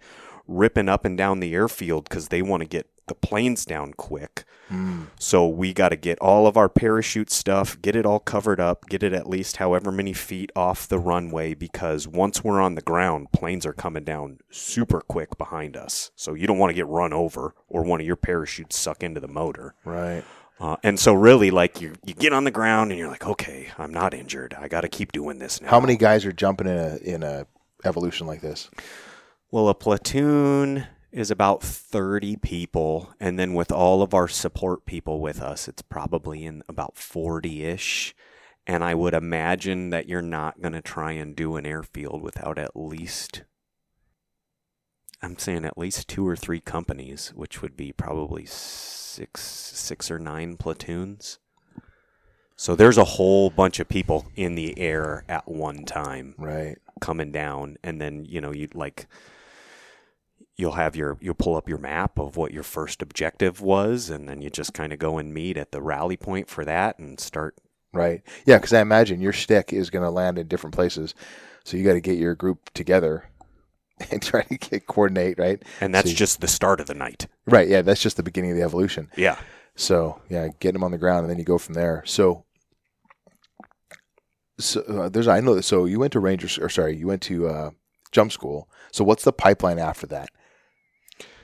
ripping 0.48 0.88
up 0.88 1.04
and 1.04 1.18
down 1.18 1.40
the 1.40 1.54
airfield 1.56 2.04
because 2.08 2.28
they 2.28 2.42
want 2.42 2.62
to 2.62 2.68
get 2.68 2.88
the 3.12 3.28
planes 3.28 3.66
down 3.66 3.94
quick 3.94 4.46
Mm. 4.72 5.08
so 5.20 5.46
we 5.50 5.74
got 5.74 5.90
to 5.90 5.98
get 5.98 6.18
all 6.20 6.48
of 6.48 6.56
our 6.56 6.70
parachute 6.70 7.30
stuff, 7.30 7.76
get 7.82 7.94
it 7.94 8.06
all 8.06 8.20
covered 8.22 8.62
up, 8.62 8.88
get 8.88 9.04
it 9.04 9.12
at 9.12 9.28
least 9.28 9.58
however 9.58 9.92
many 9.92 10.14
feet 10.14 10.50
off 10.56 10.88
the 10.88 10.98
runway 10.98 11.54
because 11.54 12.08
once 12.08 12.42
we're 12.42 12.62
on 12.62 12.76
the 12.76 12.82
ground, 12.82 13.34
planes 13.34 13.66
are 13.66 13.74
coming 13.74 14.06
down 14.06 14.40
super 14.50 15.02
quick 15.02 15.38
behind 15.38 15.76
us. 15.76 16.12
So 16.16 16.36
you 16.36 16.48
don't 16.48 16.58
want 16.58 16.70
to 16.70 16.74
get 16.74 16.88
run 16.88 17.12
over 17.12 17.54
or 17.68 17.84
one 17.84 18.00
of 18.00 18.08
your 18.08 18.16
parachutes 18.16 18.78
suck 18.78 19.04
into 19.04 19.20
the 19.20 19.28
motor. 19.28 19.76
Right. 19.84 20.24
Uh, 20.58 20.78
and 20.84 20.98
so 20.98 21.12
really 21.14 21.52
like 21.52 21.82
you 21.82 21.96
you 22.06 22.14
get 22.14 22.32
on 22.32 22.46
the 22.46 22.52
ground 22.52 22.92
and 22.92 22.98
you're 23.00 23.10
like, 23.10 23.26
"Okay, 23.28 23.68
I'm 23.78 23.92
not 23.92 24.14
injured. 24.14 24.56
I 24.58 24.70
got 24.70 24.82
to 24.82 24.88
keep 24.88 25.12
doing 25.12 25.40
this 25.40 25.60
now." 25.60 25.70
How 25.70 25.82
many 25.82 25.98
guys 25.98 26.24
are 26.26 26.32
jumping 26.32 26.68
in 26.68 26.78
a 26.78 26.96
in 27.04 27.24
a 27.24 27.46
evolution 27.84 28.26
like 28.26 28.40
this? 28.40 28.70
Well, 29.52 29.68
a 29.68 29.74
platoon 29.74 30.86
is 31.12 31.30
about 31.32 31.62
30 31.62 32.38
people. 32.38 33.14
And 33.20 33.38
then 33.38 33.54
with 33.54 33.72
all 33.72 34.02
of 34.02 34.14
our 34.14 34.28
support 34.28 34.86
people 34.86 35.20
with 35.20 35.42
us, 35.42 35.68
it's 35.68 35.82
probably 35.82 36.46
in 36.46 36.64
about 36.70 36.98
40 36.98 37.66
ish. 37.66 38.16
And 38.68 38.84
I 38.84 38.94
would 38.96 39.14
imagine 39.14 39.90
that 39.90 40.08
you're 40.08 40.22
not 40.22 40.62
going 40.62 40.74
to 40.74 40.82
try 40.82 41.12
and 41.14 41.36
do 41.36 41.56
an 41.56 41.66
airfield 41.66 42.22
without 42.22 42.58
at 42.58 42.76
least, 42.76 43.44
I'm 45.22 45.38
saying 45.38 45.66
at 45.66 45.78
least 45.78 46.08
two 46.08 46.28
or 46.28 46.36
three 46.36 46.60
companies, 46.62 47.34
which 47.36 47.62
would 47.62 47.76
be 47.76 47.92
probably 47.92 48.46
six, 48.46 49.42
six 49.42 50.10
or 50.12 50.20
nine 50.20 50.58
platoons. 50.58 51.40
So 52.56 52.76
there's 52.76 53.00
a 53.00 53.04
whole 53.04 53.50
bunch 53.50 53.80
of 53.80 53.90
people 53.90 54.28
in 54.36 54.54
the 54.54 54.78
air 54.78 55.26
at 55.28 55.48
one 55.48 55.84
time 55.84 56.36
Right. 56.38 56.78
coming 57.00 57.32
down 57.32 57.78
and 57.84 58.00
then 58.00 58.24
you 58.26 58.40
know 58.40 58.52
you 58.54 58.68
like 58.76 59.08
you'll 60.58 60.74
have 60.74 60.96
your 60.96 61.18
you'll 61.22 61.34
pull 61.34 61.56
up 61.56 61.68
your 61.70 61.78
map 61.78 62.20
of 62.20 62.36
what 62.38 62.52
your 62.54 62.64
first 62.64 63.02
objective 63.02 63.62
was 63.62 64.10
and 64.10 64.28
then 64.30 64.42
you 64.42 64.50
just 64.50 64.74
kind 64.74 64.94
of 64.94 65.00
go 65.00 65.18
and 65.18 65.34
meet 65.34 65.58
at 65.58 65.72
the 65.72 65.82
rally 65.82 66.18
point 66.18 66.48
for 66.50 66.64
that 66.66 67.00
and 67.00 67.20
start 67.20 67.56
Right. 67.94 68.22
Yeah, 68.46 68.58
because 68.58 68.72
I 68.72 68.80
imagine 68.80 69.20
your 69.20 69.34
stick 69.34 69.74
is 69.74 69.90
going 69.90 70.04
to 70.06 70.10
land 70.10 70.38
in 70.38 70.48
different 70.48 70.74
places, 70.74 71.14
so 71.66 71.76
you 71.76 71.84
got 71.84 71.92
to 71.94 72.00
get 72.00 72.18
your 72.18 72.36
group 72.36 72.70
together 72.74 73.30
and 74.12 74.22
try 74.22 74.44
to 74.44 74.58
get 74.58 74.88
coordinate. 74.88 75.38
Right. 75.38 75.62
and 75.82 75.94
that's 75.94 76.08
So 76.08 76.12
you- 76.12 76.16
just 76.16 76.40
the 76.40 76.48
start 76.48 76.80
of 76.80 76.88
the 76.88 76.94
night 76.94 77.28
Right. 77.46 77.68
Yeah, 77.68 77.82
that's 77.82 78.02
just 78.02 78.16
the 78.16 78.24
beginning 78.24 78.52
of 78.52 78.58
the 78.58 78.64
evolution. 78.64 79.10
yeah 79.18 79.38
So 79.76 80.22
yeah, 80.30 80.48
get 80.62 80.72
them 80.72 80.84
on 80.86 80.92
the 80.92 80.98
ground, 80.98 81.22
and 81.26 81.30
then 81.30 81.38
you 81.38 81.44
go 81.44 81.58
from 81.58 81.74
there. 81.74 82.02
So, 82.06 82.46
so 84.58 84.82
uh, 84.84 85.10
there's 85.10 85.28
I 85.28 85.40
know 85.42 85.56
that. 85.56 85.64
So 85.64 85.86
you 85.86 86.00
went 86.00 86.14
to 86.14 86.20
Rangers, 86.20 86.58
or 86.60 86.70
sorry, 86.70 86.96
you 86.96 87.08
went 87.08 87.22
to 87.24 87.48
uh, 87.48 87.70
jump 88.12 88.32
school. 88.32 88.70
So 88.92 89.04
what's 89.04 89.24
the 89.24 89.34
pipeline 89.34 89.80
after 89.80 90.08
that? 90.08 90.30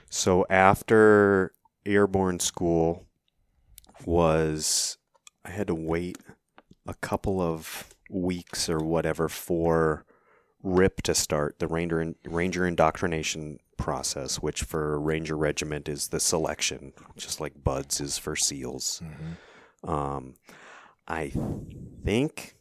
So 0.09 0.45
after 0.49 1.53
airborne 1.85 2.39
school 2.39 3.05
was 4.05 4.97
i 5.45 5.49
had 5.49 5.67
to 5.67 5.73
wait 5.73 6.17
a 6.85 6.93
couple 6.95 7.41
of 7.41 7.93
weeks 8.09 8.69
or 8.69 8.79
whatever 8.79 9.27
for 9.29 10.05
RIP 10.63 11.01
to 11.03 11.15
start, 11.15 11.59
the 11.59 11.67
Ranger 11.67 12.13
Ranger 12.25 12.65
indoctrination 12.67 13.59
process, 13.77 14.37
which 14.37 14.63
for 14.63 14.99
Ranger 14.99 15.37
Regiment 15.37 15.87
is 15.87 16.07
the 16.09 16.19
selection, 16.19 16.93
just 17.15 17.39
like 17.39 17.63
BUD/S 17.63 18.01
is 18.01 18.17
for 18.17 18.35
SEALs. 18.35 19.01
Um, 19.83 20.33
I 21.07 21.31
think 22.03 22.55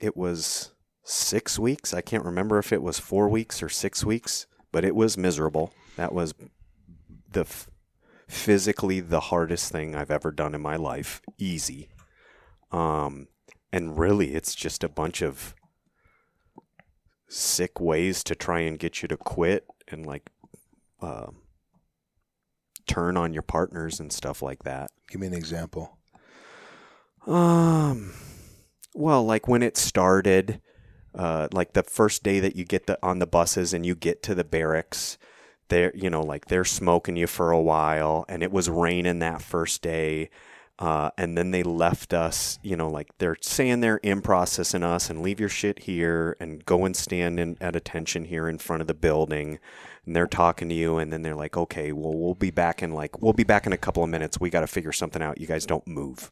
it 0.00 0.16
was 0.16 0.72
six 1.04 1.58
weeks. 1.58 1.94
I 1.94 2.00
can't 2.00 2.24
remember 2.24 2.58
if 2.58 2.72
it 2.72 2.82
was 2.82 2.98
four 2.98 3.28
weeks 3.28 3.62
or 3.62 3.68
six 3.68 4.04
weeks, 4.04 4.46
but 4.72 4.84
it 4.84 4.94
was 4.94 5.16
miserable. 5.16 5.72
That 5.98 6.14
was 6.14 6.32
the 7.32 7.40
f- 7.40 7.68
physically 8.28 9.00
the 9.00 9.18
hardest 9.18 9.72
thing 9.72 9.96
I've 9.96 10.12
ever 10.12 10.30
done 10.30 10.54
in 10.54 10.62
my 10.62 10.76
life. 10.76 11.20
Easy. 11.38 11.88
Um, 12.70 13.26
and 13.72 13.98
really, 13.98 14.32
it's 14.32 14.54
just 14.54 14.84
a 14.84 14.88
bunch 14.88 15.22
of 15.22 15.56
sick 17.28 17.80
ways 17.80 18.22
to 18.24 18.36
try 18.36 18.60
and 18.60 18.78
get 18.78 19.02
you 19.02 19.08
to 19.08 19.16
quit 19.16 19.66
and 19.88 20.06
like 20.06 20.30
uh, 21.02 21.32
turn 22.86 23.16
on 23.16 23.32
your 23.32 23.42
partners 23.42 23.98
and 23.98 24.12
stuff 24.12 24.40
like 24.40 24.62
that. 24.62 24.92
Give 25.10 25.20
me 25.20 25.26
an 25.26 25.34
example. 25.34 25.98
Um, 27.26 28.14
well, 28.94 29.24
like 29.24 29.48
when 29.48 29.64
it 29.64 29.76
started, 29.76 30.60
uh, 31.12 31.48
like 31.52 31.72
the 31.72 31.82
first 31.82 32.22
day 32.22 32.38
that 32.38 32.54
you 32.54 32.64
get 32.64 32.86
the 32.86 33.00
on 33.02 33.18
the 33.18 33.26
buses 33.26 33.74
and 33.74 33.84
you 33.84 33.96
get 33.96 34.22
to 34.22 34.36
the 34.36 34.44
barracks, 34.44 35.18
they're 35.68 35.92
you 35.94 36.10
know 36.10 36.22
like 36.22 36.46
they're 36.46 36.64
smoking 36.64 37.16
you 37.16 37.26
for 37.26 37.50
a 37.50 37.60
while, 37.60 38.24
and 38.28 38.42
it 38.42 38.52
was 38.52 38.68
raining 38.70 39.18
that 39.20 39.42
first 39.42 39.82
day. 39.82 40.30
Uh, 40.80 41.10
and 41.18 41.36
then 41.36 41.50
they 41.50 41.64
left 41.64 42.14
us, 42.14 42.56
you 42.62 42.76
know, 42.76 42.88
like 42.88 43.08
they're 43.18 43.36
saying 43.40 43.80
they're 43.80 43.96
in 43.96 44.22
processing 44.22 44.84
us 44.84 45.10
and 45.10 45.22
leave 45.22 45.40
your 45.40 45.48
shit 45.48 45.80
here 45.80 46.36
and 46.38 46.64
go 46.66 46.84
and 46.84 46.94
stand 46.94 47.40
in, 47.40 47.56
at 47.60 47.74
attention 47.74 48.26
here 48.26 48.48
in 48.48 48.58
front 48.58 48.80
of 48.80 48.86
the 48.86 48.94
building. 48.94 49.58
And 50.06 50.14
they're 50.14 50.28
talking 50.28 50.68
to 50.68 50.74
you, 50.76 50.96
and 50.96 51.12
then 51.12 51.22
they're 51.22 51.34
like, 51.34 51.56
okay, 51.56 51.90
well, 51.90 52.14
we'll 52.16 52.36
be 52.36 52.52
back 52.52 52.80
in 52.80 52.92
like, 52.92 53.20
we'll 53.20 53.32
be 53.32 53.42
back 53.42 53.66
in 53.66 53.72
a 53.72 53.76
couple 53.76 54.04
of 54.04 54.08
minutes. 54.08 54.38
We 54.38 54.50
got 54.50 54.60
to 54.60 54.68
figure 54.68 54.92
something 54.92 55.20
out. 55.20 55.40
You 55.40 55.48
guys 55.48 55.66
don't 55.66 55.84
move. 55.84 56.30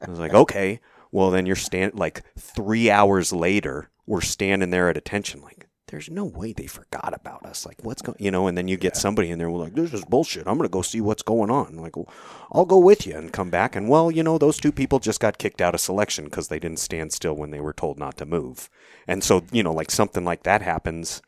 I 0.00 0.08
was 0.08 0.18
like, 0.18 0.32
okay. 0.32 0.80
Well, 1.10 1.30
then 1.30 1.44
you're 1.44 1.54
stand 1.54 1.94
like 1.94 2.22
three 2.38 2.90
hours 2.90 3.34
later, 3.34 3.90
we're 4.06 4.22
standing 4.22 4.70
there 4.70 4.88
at 4.88 4.96
attention, 4.96 5.42
like, 5.42 5.68
there's 5.92 6.08
no 6.08 6.24
way 6.24 6.54
they 6.54 6.66
forgot 6.66 7.12
about 7.14 7.44
us. 7.44 7.66
Like, 7.66 7.76
what's 7.82 8.00
going, 8.00 8.16
you 8.18 8.30
know? 8.30 8.46
And 8.46 8.56
then 8.56 8.66
you 8.66 8.78
get 8.78 8.96
somebody 8.96 9.30
in 9.30 9.38
there, 9.38 9.50
we're 9.50 9.60
like, 9.60 9.74
this 9.74 9.92
is 9.92 10.04
bullshit. 10.06 10.46
I'm 10.46 10.56
gonna 10.56 10.70
go 10.70 10.80
see 10.80 11.02
what's 11.02 11.22
going 11.22 11.50
on. 11.50 11.66
I'm 11.66 11.82
like, 11.82 11.96
well, 11.96 12.08
I'll 12.50 12.64
go 12.64 12.78
with 12.78 13.06
you 13.06 13.14
and 13.14 13.30
come 13.30 13.50
back. 13.50 13.76
And 13.76 13.90
well, 13.90 14.10
you 14.10 14.22
know, 14.22 14.38
those 14.38 14.56
two 14.56 14.72
people 14.72 15.00
just 15.00 15.20
got 15.20 15.36
kicked 15.36 15.60
out 15.60 15.74
of 15.74 15.82
selection 15.82 16.24
because 16.24 16.48
they 16.48 16.58
didn't 16.58 16.78
stand 16.78 17.12
still 17.12 17.34
when 17.34 17.50
they 17.50 17.60
were 17.60 17.74
told 17.74 17.98
not 17.98 18.16
to 18.16 18.24
move. 18.24 18.70
And 19.06 19.22
so, 19.22 19.44
you 19.52 19.62
know, 19.62 19.72
like 19.74 19.90
something 19.90 20.24
like 20.24 20.44
that 20.44 20.62
happens 20.62 21.20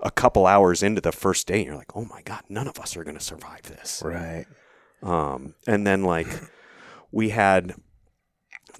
a 0.00 0.10
couple 0.10 0.46
hours 0.46 0.82
into 0.82 1.00
the 1.00 1.12
first 1.12 1.46
day, 1.46 1.58
and 1.58 1.66
you're 1.66 1.76
like, 1.76 1.96
oh 1.96 2.04
my 2.04 2.22
god, 2.22 2.42
none 2.48 2.66
of 2.66 2.80
us 2.80 2.96
are 2.96 3.04
gonna 3.04 3.20
survive 3.20 3.62
this. 3.62 4.02
Right. 4.04 4.46
Um, 5.00 5.54
and 5.68 5.86
then 5.86 6.02
like 6.02 6.26
we 7.12 7.28
had 7.28 7.76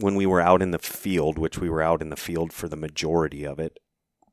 when 0.01 0.17
we 0.17 0.27
were 0.27 0.41
out 0.41 0.63
in 0.63 0.73
the 0.73 0.81
field, 0.81 1.39
which 1.39 1.59
we 1.59 1.71
were 1.71 1.83
out 1.83 2.03
in 2.03 2.11
the 2.11 2.17
field 2.17 2.53
for 2.53 2.69
the 2.69 2.77
majority 2.77 3.45
of 3.45 3.61
it, 3.61 3.79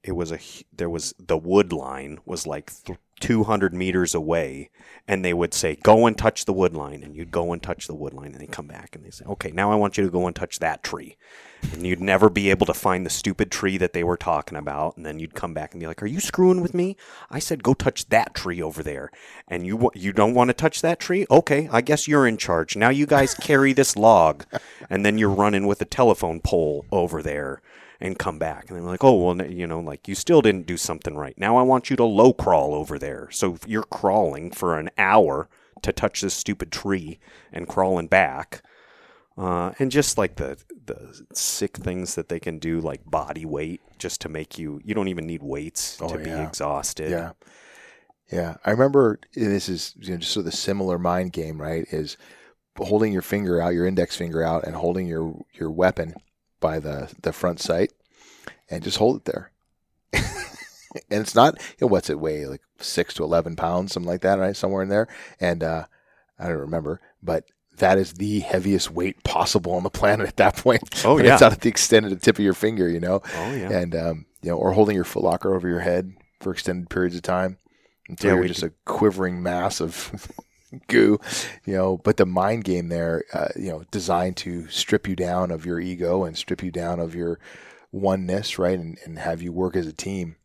it 0.05 0.15
was 0.15 0.31
a 0.31 0.39
there 0.71 0.89
was 0.89 1.15
the 1.17 1.37
wood 1.37 1.73
line 1.73 2.19
was 2.25 2.45
like 2.45 2.71
th- 2.85 2.99
200 3.21 3.73
meters 3.73 4.13
away 4.13 4.69
and 5.07 5.23
they 5.23 5.33
would 5.33 5.53
say 5.53 5.77
go 5.77 6.05
and 6.05 6.17
touch 6.17 6.45
the 6.45 6.53
wood 6.53 6.73
line 6.75 7.01
and 7.01 7.15
you'd 7.15 7.31
go 7.31 7.53
and 7.53 7.63
touch 7.63 7.87
the 7.87 7.95
wood 7.95 8.13
line 8.13 8.33
and 8.33 8.41
they 8.41 8.45
come 8.45 8.67
back 8.67 8.93
and 8.93 9.03
they 9.05 9.09
say 9.09 9.25
okay 9.25 9.51
now 9.51 9.71
i 9.71 9.75
want 9.75 9.97
you 9.97 10.03
to 10.03 10.11
go 10.11 10.27
and 10.27 10.35
touch 10.35 10.59
that 10.59 10.83
tree. 10.83 11.17
And 11.73 11.87
you'd 11.87 12.01
never 12.01 12.29
be 12.29 12.51
able 12.51 12.67
to 12.67 12.75
find 12.75 13.03
the 13.03 13.09
stupid 13.09 13.49
tree 13.49 13.77
that 13.77 13.93
they 13.93 14.03
were 14.03 14.17
talking 14.17 14.57
about 14.57 14.97
and 14.97 15.05
then 15.05 15.17
you'd 15.17 15.33
come 15.33 15.53
back 15.53 15.73
and 15.73 15.79
be 15.79 15.87
like 15.87 16.03
are 16.03 16.07
you 16.07 16.19
screwing 16.19 16.61
with 16.61 16.75
me? 16.75 16.95
I 17.31 17.39
said 17.39 17.63
go 17.63 17.73
touch 17.73 18.07
that 18.09 18.35
tree 18.35 18.61
over 18.61 18.83
there. 18.83 19.09
And 19.47 19.65
you 19.65 19.89
you 19.95 20.13
don't 20.13 20.35
want 20.35 20.49
to 20.49 20.53
touch 20.53 20.81
that 20.83 20.99
tree? 20.99 21.25
Okay 21.31 21.67
i 21.71 21.81
guess 21.81 22.07
you're 22.07 22.27
in 22.27 22.37
charge. 22.37 22.75
Now 22.75 22.89
you 22.89 23.07
guys 23.07 23.33
carry 23.33 23.73
this 23.73 23.95
log 23.95 24.45
and 24.89 25.03
then 25.03 25.17
you're 25.17 25.29
running 25.29 25.65
with 25.65 25.81
a 25.81 25.85
telephone 25.85 26.41
pole 26.41 26.85
over 26.91 27.23
there 27.23 27.61
and 27.99 28.19
come 28.19 28.37
back. 28.39 28.69
And 28.69 28.77
they're 28.77 28.85
like, 28.85 29.03
oh, 29.03 29.13
well, 29.13 29.45
you 29.45 29.67
know, 29.67 29.79
like 29.79 30.07
you 30.07 30.15
still 30.15 30.41
didn't 30.41 30.67
do 30.67 30.77
something 30.77 31.15
right. 31.15 31.37
Now 31.37 31.57
I 31.57 31.61
want 31.61 31.89
you 31.89 31.95
to 31.97 32.03
low 32.05 32.33
crawl 32.33 32.73
over 32.73 32.97
there. 32.99 33.29
So 33.31 33.57
you're 33.65 33.83
crawling 33.83 34.51
for 34.51 34.77
an 34.77 34.89
hour 34.97 35.49
to 35.81 35.91
touch 35.93 36.21
this 36.21 36.33
stupid 36.33 36.71
tree 36.71 37.19
and 37.51 37.67
crawling 37.67 38.07
back. 38.07 38.63
Uh, 39.37 39.73
and 39.79 39.91
just 39.91 40.17
like 40.17 40.37
the 40.37 40.57
the 40.85 41.25
sick 41.33 41.75
things 41.75 42.15
that 42.15 42.29
they 42.29 42.39
can 42.39 42.57
do, 42.57 42.79
like 42.79 43.01
body 43.05 43.43
weight, 43.45 43.81
just 43.99 44.21
to 44.21 44.29
make 44.29 44.57
you 44.57 44.79
you 44.85 44.93
don't 44.93 45.09
even 45.09 45.27
need 45.27 45.43
weights 45.43 45.97
Oh, 46.01 46.07
to 46.07 46.17
be 46.17 46.29
exhausted. 46.31 47.11
Yeah. 47.11 47.31
Yeah. 48.31 48.55
I 48.65 48.71
remember 48.71 49.19
this 49.33 49.67
is 49.67 49.93
you 49.99 50.11
know, 50.11 50.17
just 50.17 50.31
sort 50.31 50.45
of 50.45 50.51
the 50.51 50.57
similar 50.57 50.97
mind 50.97 51.33
game, 51.33 51.61
right? 51.61 51.85
Is 51.91 52.15
holding 52.77 53.11
your 53.11 53.21
finger 53.21 53.61
out, 53.61 53.73
your 53.73 53.85
index 53.85 54.15
finger 54.15 54.41
out, 54.41 54.65
and 54.65 54.75
holding 54.75 55.07
your, 55.07 55.45
your 55.53 55.71
weapon 55.71 56.13
by 56.65 56.79
the, 56.79 57.13
the 57.21 57.31
front 57.31 57.59
sight 57.59 57.91
and 58.71 58.83
just 58.83 58.97
hold 58.97 59.17
it 59.17 59.25
there. 59.25 59.51
and 60.13 61.21
it's 61.21 61.35
not, 61.35 61.59
you 61.59 61.75
know, 61.81 61.87
what's 61.87 62.09
it 62.09 62.19
weigh? 62.19 62.47
Like 62.47 62.61
six 62.79 63.13
to 63.15 63.23
11 63.23 63.55
pounds, 63.55 63.93
something 63.93 64.09
like 64.09 64.21
that, 64.21 64.39
right? 64.39 64.55
Somewhere 64.55 64.81
in 64.81 64.89
there. 64.89 65.07
And, 65.39 65.61
uh, 65.63 65.85
I 66.39 66.47
don't 66.47 66.57
remember, 66.57 67.01
but 67.21 67.43
that 67.77 67.97
is 67.99 68.13
the 68.13 68.39
heaviest 68.39 68.89
weight 68.89 69.23
possible 69.23 69.73
on 69.73 69.83
the 69.83 69.89
planet 69.91 70.27
at 70.27 70.37
that 70.37 70.55
point. 70.57 71.05
Oh, 71.05 71.19
yeah. 71.19 71.33
it's 71.33 71.43
out 71.43 71.51
at 71.53 71.61
the 71.61 71.69
extended 71.69 72.19
tip 72.21 72.39
of 72.39 72.43
your 72.43 72.53
finger, 72.53 72.89
you 72.89 72.99
know, 72.99 73.21
Oh 73.35 73.53
yeah. 73.53 73.69
and 73.71 73.95
um, 73.95 74.25
you 74.41 74.49
know, 74.49 74.57
or 74.57 74.71
holding 74.73 74.95
your 74.95 75.05
footlocker 75.05 75.55
over 75.55 75.67
your 75.69 75.81
head 75.81 76.13
for 76.41 76.51
extended 76.51 76.89
periods 76.89 77.15
of 77.15 77.21
time 77.21 77.57
until 78.09 78.31
Yeah, 78.31 78.35
you're 78.37 78.47
just 78.47 78.63
a 78.63 78.73
quivering 78.85 79.43
mass 79.43 79.79
of 79.81 80.11
goo, 80.87 81.19
you 81.65 81.73
know. 81.73 81.97
But 81.97 82.17
the 82.17 82.25
mind 82.25 82.63
game 82.63 82.89
there, 82.89 83.23
uh, 83.33 83.49
you 83.55 83.69
know, 83.69 83.83
designed 83.91 84.37
to 84.37 84.67
strip 84.69 85.07
you 85.07 85.15
down 85.15 85.51
of 85.51 85.65
your 85.65 85.79
ego 85.79 86.23
and 86.23 86.37
strip 86.37 86.63
you 86.63 86.71
down 86.71 86.99
of 86.99 87.15
your 87.15 87.39
oneness, 87.91 88.59
right, 88.59 88.77
and, 88.77 88.97
and 89.05 89.19
have 89.19 89.41
you 89.41 89.51
work 89.51 89.75
as 89.75 89.87
a 89.87 89.93
team. 89.93 90.35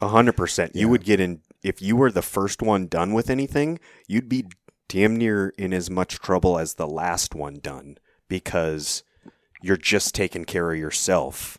A 0.00 0.08
hundred 0.08 0.36
percent. 0.36 0.74
You 0.74 0.88
would 0.88 1.04
get 1.04 1.20
in 1.20 1.42
if 1.62 1.82
you 1.82 1.96
were 1.96 2.10
the 2.10 2.22
first 2.22 2.62
one 2.62 2.86
done 2.86 3.12
with 3.12 3.28
anything. 3.28 3.78
You'd 4.08 4.28
be 4.28 4.46
damn 4.88 5.16
near 5.16 5.52
in 5.58 5.72
as 5.72 5.90
much 5.90 6.18
trouble 6.18 6.58
as 6.58 6.74
the 6.74 6.88
last 6.88 7.34
one 7.34 7.54
done 7.60 7.98
because 8.28 9.02
you're 9.62 9.76
just 9.76 10.14
taking 10.14 10.44
care 10.44 10.72
of 10.72 10.78
yourself. 10.78 11.58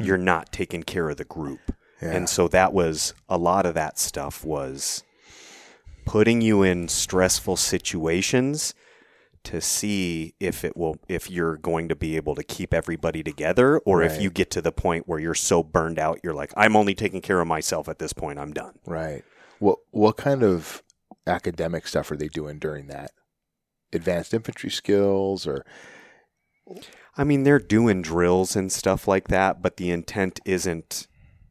you're 0.00 0.18
not 0.18 0.52
taking 0.52 0.82
care 0.82 1.08
of 1.08 1.16
the 1.16 1.24
group. 1.24 1.72
Yeah. 2.02 2.12
And 2.12 2.28
so 2.28 2.48
that 2.48 2.72
was 2.72 3.14
a 3.28 3.38
lot 3.38 3.66
of 3.66 3.74
that 3.74 3.98
stuff 3.98 4.44
was 4.44 5.02
putting 6.06 6.40
you 6.40 6.62
in 6.62 6.88
stressful 6.88 7.56
situations 7.56 8.72
to 9.44 9.60
see 9.60 10.34
if 10.40 10.64
it 10.64 10.76
will 10.76 10.96
if 11.08 11.30
you're 11.30 11.56
going 11.58 11.88
to 11.88 11.94
be 11.94 12.16
able 12.16 12.34
to 12.34 12.42
keep 12.42 12.72
everybody 12.74 13.22
together 13.22 13.78
or 13.80 14.02
if 14.02 14.20
you 14.20 14.28
get 14.30 14.50
to 14.50 14.60
the 14.60 14.72
point 14.72 15.06
where 15.06 15.20
you're 15.20 15.34
so 15.34 15.62
burned 15.62 15.98
out 16.00 16.18
you're 16.24 16.34
like 16.34 16.52
I'm 16.56 16.74
only 16.74 16.94
taking 16.94 17.20
care 17.20 17.40
of 17.40 17.46
myself 17.46 17.88
at 17.88 17.98
this 18.00 18.12
point 18.12 18.38
I'm 18.40 18.52
done. 18.52 18.78
Right. 18.86 19.22
What 19.60 19.78
what 19.90 20.16
kind 20.16 20.42
of 20.42 20.82
academic 21.28 21.86
stuff 21.86 22.10
are 22.10 22.16
they 22.16 22.26
doing 22.28 22.58
during 22.58 22.88
that? 22.88 23.12
Advanced 23.92 24.34
infantry 24.34 24.70
skills 24.70 25.46
or 25.46 25.64
I 27.16 27.22
mean 27.22 27.44
they're 27.44 27.60
doing 27.60 28.02
drills 28.02 28.56
and 28.56 28.72
stuff 28.72 29.06
like 29.06 29.28
that 29.28 29.62
but 29.62 29.76
the 29.76 29.90
intent 29.90 30.40
isn't 30.44 31.06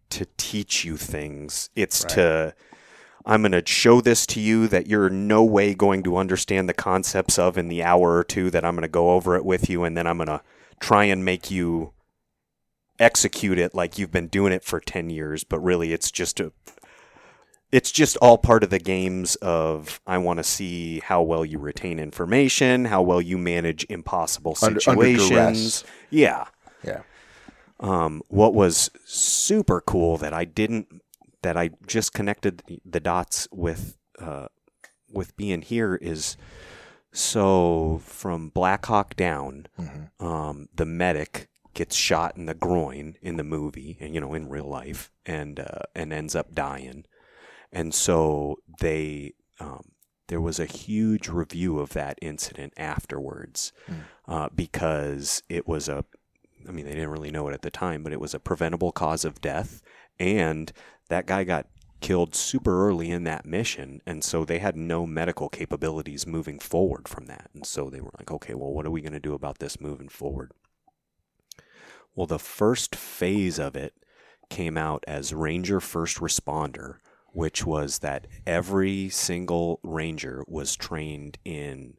to 0.10 0.28
teach 0.38 0.84
you 0.84 0.98
things 0.98 1.70
it's 1.76 2.04
Right. 2.04 2.10
to 2.16 2.56
I'm 3.26 3.42
going 3.42 3.54
to 3.54 3.64
show 3.66 4.02
this 4.02 4.26
to 4.28 4.40
you 4.40 4.68
that 4.68 4.88
you're 4.88 5.10
no 5.10 5.44
way 5.44 5.74
going 5.74 6.04
to 6.04 6.18
understand 6.18 6.70
the 6.70 6.74
concepts 6.74 7.40
of 7.40 7.58
in 7.58 7.68
the 7.70 7.82
hour 7.84 8.16
or 8.16 8.24
two 8.24 8.52
that 8.52 8.64
I'm 8.64 8.76
going 8.76 8.84
to 8.84 8.88
go 8.88 9.12
over 9.12 9.36
it 9.36 9.44
with 9.44 9.70
you, 9.70 9.84
and 9.84 9.98
then 9.98 10.06
I'm 10.06 10.18
going 10.18 10.28
to 10.28 10.42
try 10.80 11.06
and 11.06 11.26
make 11.26 11.50
you 11.50 11.94
execute 13.00 13.58
it 13.58 13.74
like 13.74 13.98
you've 13.98 14.12
been 14.12 14.28
doing 14.28 14.54
it 14.54 14.64
for 14.64 14.80
10 14.80 15.10
years. 15.10 15.44
But 15.44 15.60
really, 15.60 15.92
it's 15.92 16.12
just 16.12 16.40
a. 16.40 16.52
It's 17.72 17.92
just 17.92 18.16
all 18.18 18.38
part 18.38 18.64
of 18.64 18.70
the 18.70 18.80
games 18.80 19.36
of 19.38 20.00
I 20.06 20.20
want 20.20 20.38
to 20.38 20.44
see 20.44 21.00
how 21.00 21.24
well 21.24 21.44
you 21.44 21.58
retain 21.58 22.00
information, 22.00 22.86
how 22.86 23.02
well 23.02 23.20
you 23.20 23.38
manage 23.38 23.86
impossible 23.90 24.56
Under- 24.62 24.80
under 24.88 25.02
situations. 25.02 25.84
yeah. 26.10 26.46
yeah. 26.84 27.02
Um, 27.80 28.22
what 28.30 28.54
was 28.54 28.90
super 29.04 29.82
cool 29.82 30.16
that 30.18 30.32
I 30.32 30.46
didn't 30.46 31.02
that 31.46 31.56
I 31.56 31.70
just 31.86 32.12
connected 32.14 32.64
the 32.84 33.00
dots 33.00 33.48
with 33.52 33.98
uh, 34.20 34.48
with 35.12 35.38
being 35.38 35.62
here 35.62 35.96
is 35.96 36.36
so 37.12 38.02
from 38.04 38.50
Black 38.50 38.86
Hawk 38.88 39.16
down, 39.16 39.68
Mhm. 39.80 40.10
um, 40.20 40.68
the 40.74 40.86
medic 40.86 41.48
gets 41.74 41.96
shot 41.96 42.36
in 42.38 42.46
the 42.46 42.54
groin 42.54 43.18
in 43.22 43.38
the 43.38 43.44
movie 43.44 43.98
and 44.00 44.14
you 44.16 44.22
know 44.22 44.34
in 44.34 44.50
real 44.50 44.66
life 44.68 45.12
and 45.26 45.60
uh, 45.60 45.84
and 45.94 46.12
ends 46.12 46.36
up 46.36 46.54
dying, 46.56 47.06
and 47.72 47.94
so 47.94 48.58
they 48.80 49.34
um, 49.60 49.92
there 50.28 50.42
was 50.42 50.60
a 50.60 50.66
huge 50.66 51.28
review 51.30 51.80
of 51.80 51.90
that 51.94 52.18
incident 52.22 52.74
afterwards 52.78 53.72
Mm. 53.88 54.02
uh, 54.28 54.50
because 54.54 55.44
it 55.48 55.68
was 55.68 55.88
a 55.88 56.04
I 56.68 56.72
mean, 56.72 56.86
they 56.86 56.94
didn't 56.96 57.12
really 57.12 57.30
know 57.30 57.48
it 57.48 57.54
at 57.54 57.62
the 57.62 57.70
time, 57.70 58.02
but 58.02 58.12
it 58.12 58.20
was 58.20 58.34
a 58.34 58.40
preventable 58.40 58.92
cause 58.92 59.24
of 59.24 59.40
death. 59.40 59.84
And 60.20 60.74
that 61.10 61.26
guy 61.26 61.44
got 61.44 61.68
killed 62.02 62.36
super 62.36 62.88
early 62.88 63.10
in 63.10 63.24
that 63.24 63.46
mission. 63.46 64.02
And 64.06 64.24
so 64.24 64.46
they 64.46 64.60
had 64.60 64.76
no 64.76 65.06
medical 65.06 65.50
capabilities 65.50 66.28
moving 66.28 66.60
forward 66.60 67.08
from 67.08 67.26
that. 67.26 67.50
And 67.54 67.66
so 67.66 67.90
they 67.90 68.02
were 68.02 68.12
like, 68.18 68.32
okay, 68.32 68.54
well, 68.54 68.72
what 68.72 68.86
are 68.86 68.92
we 68.92 69.02
going 69.02 69.14
to 69.14 69.20
do 69.20 69.34
about 69.34 69.60
this 69.60 69.80
moving 69.80 70.10
forward? 70.10 70.52
Well, 72.16 72.28
the 72.28 72.40
first 72.40 72.96
phase 72.96 73.60
of 73.60 73.76
it 73.76 73.94
came 74.50 74.78
out 74.78 75.04
as 75.08 75.34
Ranger 75.34 75.80
First 75.80 76.18
Responder, 76.18 76.98
which 77.34 77.66
was 77.66 78.00
that 78.00 78.28
every 78.46 79.10
single 79.10 79.80
Ranger 79.84 80.44
was 80.48 80.76
trained 80.76 81.38
in 81.44 81.98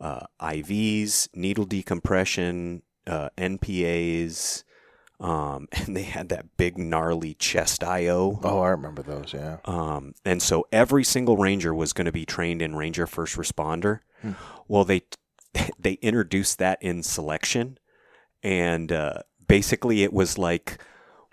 uh, 0.00 0.26
IVs, 0.40 1.28
needle 1.34 1.64
decompression, 1.64 2.82
uh, 3.06 3.30
NPAs, 3.38 4.64
um, 5.20 5.68
and 5.72 5.96
they 5.96 6.02
had 6.02 6.28
that 6.30 6.56
big 6.56 6.78
gnarly 6.78 7.34
chest 7.34 7.82
IO. 7.82 8.40
Oh, 8.42 8.60
I 8.60 8.70
remember 8.70 9.02
those. 9.02 9.32
Yeah. 9.32 9.58
Um, 9.64 10.14
and 10.24 10.42
so 10.42 10.66
every 10.72 11.04
single 11.04 11.36
ranger 11.36 11.74
was 11.74 11.92
going 11.92 12.06
to 12.06 12.12
be 12.12 12.26
trained 12.26 12.62
in 12.62 12.76
Ranger 12.76 13.06
First 13.06 13.36
Responder. 13.36 14.00
Hmm. 14.22 14.32
Well, 14.68 14.84
they 14.84 15.02
they 15.78 15.94
introduced 15.94 16.58
that 16.58 16.82
in 16.82 17.02
selection, 17.02 17.78
and 18.42 18.92
uh, 18.92 19.22
basically 19.48 20.02
it 20.02 20.12
was 20.12 20.38
like 20.38 20.78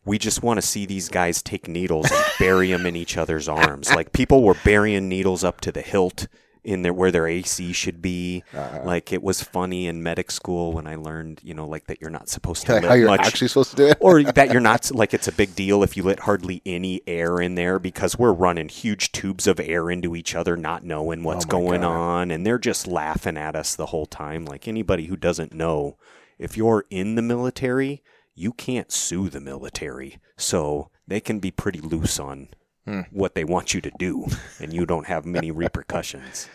we 0.06 0.18
just 0.18 0.44
want 0.44 0.58
to 0.58 0.62
see 0.62 0.86
these 0.86 1.08
guys 1.08 1.42
take 1.42 1.68
needles 1.68 2.12
and 2.12 2.26
bury 2.38 2.72
them 2.72 2.86
in 2.86 2.96
each 2.96 3.18
other's 3.18 3.48
arms. 3.48 3.90
Like 3.94 4.12
people 4.12 4.44
were 4.44 4.58
burying 4.66 5.08
needles 5.08 5.44
up 5.44 5.62
to 5.62 5.72
the 5.72 5.82
hilt 5.82 6.28
in 6.64 6.82
there 6.82 6.94
where 6.94 7.12
their 7.12 7.28
AC 7.28 7.74
should 7.74 8.02
be. 8.02 8.44
Uh, 8.54 8.80
Like 8.84 9.12
it 9.14 9.22
was 9.24 9.42
funny 9.44 9.88
in 9.88 10.02
medic 10.04 10.32
school 10.32 10.74
when 10.74 10.88
I 10.88 10.96
learned, 10.96 11.42
you 11.44 11.54
know, 11.54 11.68
like 11.68 11.88
that 11.88 12.00
you're 12.02 12.10
not 12.10 12.30
supposed 12.30 12.66
to 12.66 12.74
like 12.74 12.84
how 12.86 12.94
you're 12.94 13.08
much 13.08 13.22
actually 13.22 13.48
supposed 13.50 13.72
to 13.72 13.76
do 13.78 13.88
it. 13.88 13.98
or 14.00 14.24
that 14.24 14.52
you're 14.52 14.62
not 14.72 14.92
like 14.92 15.14
it's 15.14 15.28
a 15.28 15.32
big 15.32 15.56
deal 15.56 15.84
if 15.84 15.96
you 15.98 16.04
let 16.04 16.22
hardly 16.22 16.62
any 16.66 17.02
air 17.08 17.40
in 17.42 17.56
there 17.56 17.80
because 17.80 18.18
we're 18.18 18.34
running 18.34 18.70
huge 18.70 19.12
tubes 19.12 19.48
of 19.48 19.60
air 19.60 19.90
into 19.92 20.16
each 20.16 20.36
other 20.36 20.56
not 20.58 20.84
knowing 20.84 21.24
what's 21.24 21.46
Oh 21.46 21.50
going 21.50 21.82
God. 21.82 21.92
on 21.92 22.32
and 22.32 22.46
they're 22.46 22.58
just 22.60 22.88
laughing 22.88 23.38
at 23.38 23.56
us 23.56 23.76
the 23.76 23.88
whole 23.88 24.06
time 24.06 24.46
like 24.46 24.68
anybody 24.68 25.06
who 25.06 25.16
doesn't 25.18 25.54
know 25.54 25.98
if 26.40 26.56
you're 26.58 26.86
in 26.90 27.16
the 27.16 27.22
military 27.22 28.02
you 28.36 28.52
can't 28.52 28.92
sue 28.92 29.30
the 29.30 29.40
military 29.42 30.18
so 30.38 30.90
they 31.08 31.20
can 31.20 31.40
be 31.40 31.52
pretty 31.52 31.80
loose 31.80 32.20
on 32.20 32.48
Hmm. 32.86 33.02
what 33.12 33.34
they 33.34 33.46
want 33.46 33.74
you 33.74 33.80
to 33.82 33.92
do 33.98 34.28
and 34.60 34.74
you 34.74 34.86
don't 34.86 35.08
have 35.08 35.26
many 35.26 35.52
repercussions 35.64 36.50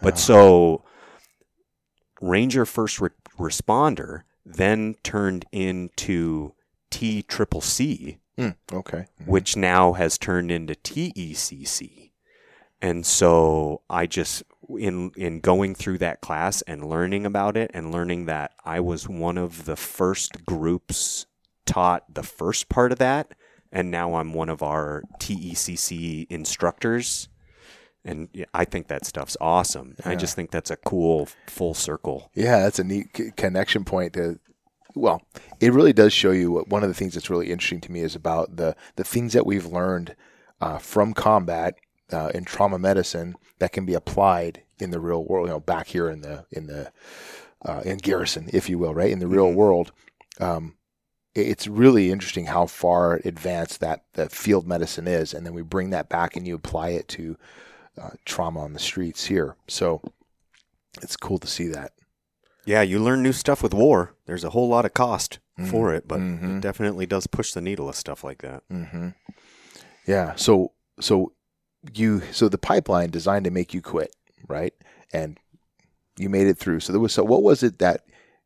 but 0.00 0.18
so 0.18 0.84
Ranger 2.20 2.64
First 2.64 3.00
Re- 3.00 3.10
Responder 3.38 4.22
then 4.46 4.94
turned 5.02 5.44
into 5.52 6.54
T 6.90 7.22
Triple 7.22 7.60
C, 7.60 8.18
Hmm, 8.36 8.50
okay. 8.72 9.06
which 9.26 9.56
now 9.56 9.92
has 9.92 10.18
turned 10.18 10.50
into 10.50 10.74
TECC. 10.74 12.10
And 12.80 13.04
so 13.04 13.82
I 13.90 14.06
just 14.06 14.42
in 14.68 15.10
in 15.16 15.40
going 15.40 15.74
through 15.74 15.98
that 15.98 16.20
class 16.20 16.62
and 16.62 16.88
learning 16.88 17.26
about 17.26 17.56
it 17.56 17.70
and 17.74 17.92
learning 17.92 18.26
that 18.26 18.52
I 18.64 18.80
was 18.80 19.08
one 19.08 19.36
of 19.38 19.64
the 19.64 19.76
first 19.76 20.44
groups 20.46 21.26
taught 21.66 22.12
the 22.12 22.22
first 22.22 22.68
part 22.68 22.90
of 22.92 22.98
that 22.98 23.32
and 23.72 23.90
now 23.90 24.14
I'm 24.14 24.32
one 24.34 24.48
of 24.50 24.62
our 24.62 25.02
TECC 25.18 26.26
instructors 26.30 27.28
and 28.04 28.28
I 28.52 28.64
think 28.64 28.88
that 28.88 29.06
stuff's 29.06 29.36
awesome. 29.40 29.94
I 30.04 30.16
just 30.16 30.34
think 30.34 30.50
that's 30.50 30.72
a 30.72 30.76
cool 30.76 31.28
full 31.46 31.72
circle. 31.72 32.30
Yeah, 32.34 32.58
that's 32.60 32.80
a 32.80 32.84
neat 32.84 33.16
c- 33.16 33.30
connection 33.36 33.84
point. 33.84 34.14
To, 34.14 34.40
well, 34.96 35.22
it 35.60 35.72
really 35.72 35.92
does 35.92 36.12
show 36.12 36.32
you 36.32 36.50
what 36.50 36.66
one 36.68 36.82
of 36.82 36.88
the 36.88 36.94
things 36.96 37.14
that's 37.14 37.30
really 37.30 37.52
interesting 37.52 37.80
to 37.82 37.92
me 37.92 38.00
is 38.00 38.16
about 38.16 38.56
the 38.56 38.74
the 38.96 39.04
things 39.04 39.34
that 39.34 39.46
we've 39.46 39.66
learned 39.66 40.16
uh, 40.60 40.78
from 40.78 41.14
combat 41.14 41.76
uh, 42.12 42.30
in 42.34 42.44
trauma 42.44 42.76
medicine 42.78 43.36
that 43.60 43.70
can 43.72 43.86
be 43.86 43.94
applied 43.94 44.62
in 44.80 44.90
the 44.90 44.98
real 44.98 45.24
world. 45.24 45.46
You 45.46 45.52
know, 45.54 45.60
back 45.60 45.86
here 45.86 46.10
in 46.10 46.22
the 46.22 46.44
in 46.50 46.66
the 46.66 46.90
uh, 47.64 47.82
in 47.84 47.98
garrison, 47.98 48.50
if 48.52 48.68
you 48.68 48.78
will, 48.78 48.94
right 48.94 49.12
in 49.12 49.20
the 49.20 49.28
real 49.28 49.52
Mhm. 49.52 49.54
world. 49.54 49.92
Um, 50.40 50.74
it's 51.34 51.66
really 51.66 52.10
interesting 52.10 52.46
how 52.46 52.66
far 52.66 53.20
advanced 53.24 53.80
that, 53.80 54.04
that 54.14 54.32
field 54.32 54.66
medicine 54.66 55.06
is, 55.08 55.32
and 55.32 55.46
then 55.46 55.54
we 55.54 55.62
bring 55.62 55.90
that 55.90 56.08
back 56.08 56.36
and 56.36 56.46
you 56.46 56.54
apply 56.54 56.90
it 56.90 57.08
to 57.08 57.36
uh, 58.00 58.10
trauma 58.24 58.60
on 58.60 58.72
the 58.72 58.78
streets 58.78 59.26
here. 59.26 59.56
So 59.68 60.02
it's 61.02 61.16
cool 61.16 61.38
to 61.38 61.46
see 61.46 61.68
that. 61.68 61.92
Yeah, 62.64 62.82
you 62.82 62.98
learn 62.98 63.22
new 63.22 63.32
stuff 63.32 63.62
with 63.62 63.74
war. 63.74 64.14
There's 64.26 64.44
a 64.44 64.50
whole 64.50 64.68
lot 64.68 64.84
of 64.84 64.94
cost 64.94 65.38
Mhm. 65.58 65.70
for 65.70 65.92
it, 65.94 66.06
but 66.06 66.20
Mhm. 66.20 66.58
it 66.58 66.60
definitely 66.60 67.06
does 67.06 67.26
push 67.26 67.52
the 67.52 67.60
needle 67.60 67.88
of 67.88 67.96
stuff 67.96 68.22
like 68.24 68.42
that. 68.42 68.62
hmm 68.68 69.08
Yeah. 70.06 70.34
So 70.36 70.72
so 71.00 71.32
you 71.94 72.22
so 72.32 72.48
the 72.48 72.58
pipeline 72.58 73.10
designed 73.10 73.44
to 73.44 73.50
make 73.50 73.74
you 73.74 73.82
quit, 73.82 74.14
right? 74.48 74.74
And 75.12 75.38
you 76.16 76.28
made 76.28 76.46
it 76.46 76.58
through. 76.58 76.80
So 76.80 76.92
there 76.92 77.00
was 77.00 77.12
so 77.12 77.24
what 77.24 77.42
was 77.42 77.62
it 77.62 77.78
that 77.78 78.04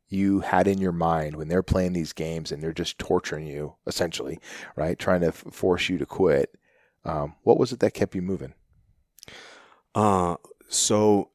you 0.09 0.39
had 0.41 0.67
in 0.67 0.79
your 0.79 0.91
mind 0.91 1.35
when 1.35 1.47
they're 1.47 1.63
playing 1.63 1.93
these 1.93 2.13
games 2.13 2.51
and 2.51 2.61
they're 2.61 2.73
just 2.73 2.97
torturing 2.97 3.45
you 3.45 3.75
essentially, 3.85 4.39
right? 4.75 4.97
Trying 4.97 5.21
to 5.21 5.27
f- 5.27 5.45
force 5.51 5.89
you 5.89 5.97
to 5.97 6.05
quit. 6.05 6.55
Um, 7.03 7.35
what 7.43 7.57
was 7.57 7.71
it 7.71 7.79
that 7.79 7.93
kept 7.93 8.15
you 8.15 8.21
moving? 8.21 8.53
Uh, 9.95 10.35
so 10.69 11.31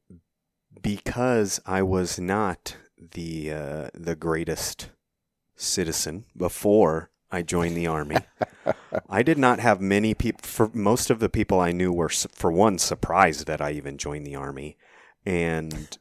because 0.80 1.60
I 1.66 1.82
was 1.82 2.18
not 2.18 2.76
the 2.98 3.52
uh, 3.52 3.88
the 3.94 4.16
greatest 4.16 4.90
citizen 5.56 6.24
before 6.36 7.10
I 7.30 7.42
joined 7.42 7.76
the 7.76 7.86
army. 7.86 8.18
I 9.08 9.22
did 9.22 9.38
not 9.38 9.58
have 9.60 9.80
many 9.80 10.14
people. 10.14 10.40
For 10.42 10.70
most 10.74 11.10
of 11.10 11.18
the 11.18 11.30
people 11.30 11.60
I 11.60 11.72
knew 11.72 11.92
were, 11.92 12.10
for 12.10 12.52
one, 12.52 12.78
surprised 12.78 13.46
that 13.46 13.60
I 13.60 13.72
even 13.72 13.96
joined 13.96 14.26
the 14.26 14.36
army, 14.36 14.76
and 15.24 15.96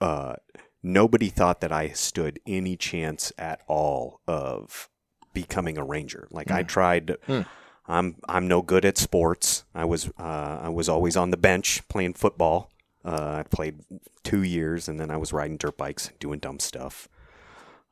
uh, 0.00 0.36
nobody 0.82 1.28
thought 1.28 1.60
that 1.60 1.72
I 1.72 1.88
stood 1.90 2.40
any 2.46 2.76
chance 2.76 3.32
at 3.38 3.60
all 3.66 4.20
of 4.26 4.88
becoming 5.32 5.78
a 5.78 5.84
ranger. 5.84 6.28
Like 6.30 6.50
I 6.50 6.62
tried. 6.62 7.16
Hmm. 7.26 7.42
I'm 7.90 8.16
I'm 8.28 8.46
no 8.46 8.60
good 8.60 8.84
at 8.84 8.98
sports. 8.98 9.64
I 9.74 9.84
was 9.86 10.08
uh, 10.18 10.58
I 10.62 10.68
was 10.68 10.88
always 10.88 11.16
on 11.16 11.30
the 11.30 11.36
bench 11.38 11.86
playing 11.88 12.14
football. 12.14 12.70
Uh, 13.04 13.36
I 13.38 13.42
played 13.44 13.80
two 14.22 14.42
years, 14.42 14.88
and 14.88 15.00
then 15.00 15.10
I 15.10 15.16
was 15.16 15.32
riding 15.32 15.56
dirt 15.56 15.78
bikes, 15.78 16.10
doing 16.20 16.38
dumb 16.38 16.58
stuff. 16.58 17.08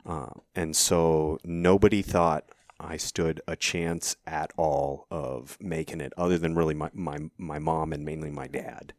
Uh, 0.05 0.31
and 0.55 0.77
so 0.77 1.38
nobody 1.44 2.03
thought 2.03 2.44
I 2.79 2.99
stood 2.99 3.40
a 3.49 3.57
chance 3.57 4.16
at 4.27 4.53
all 4.57 5.07
of 5.11 5.57
making 5.61 6.03
it, 6.03 6.12
other 6.18 6.37
than 6.37 6.55
really 6.55 6.75
my 6.75 6.90
my, 6.92 7.18
my 7.38 7.59
mom 7.59 7.92
and 7.92 8.05
mainly 8.05 8.31
my 8.31 8.46
dad. 8.49 8.92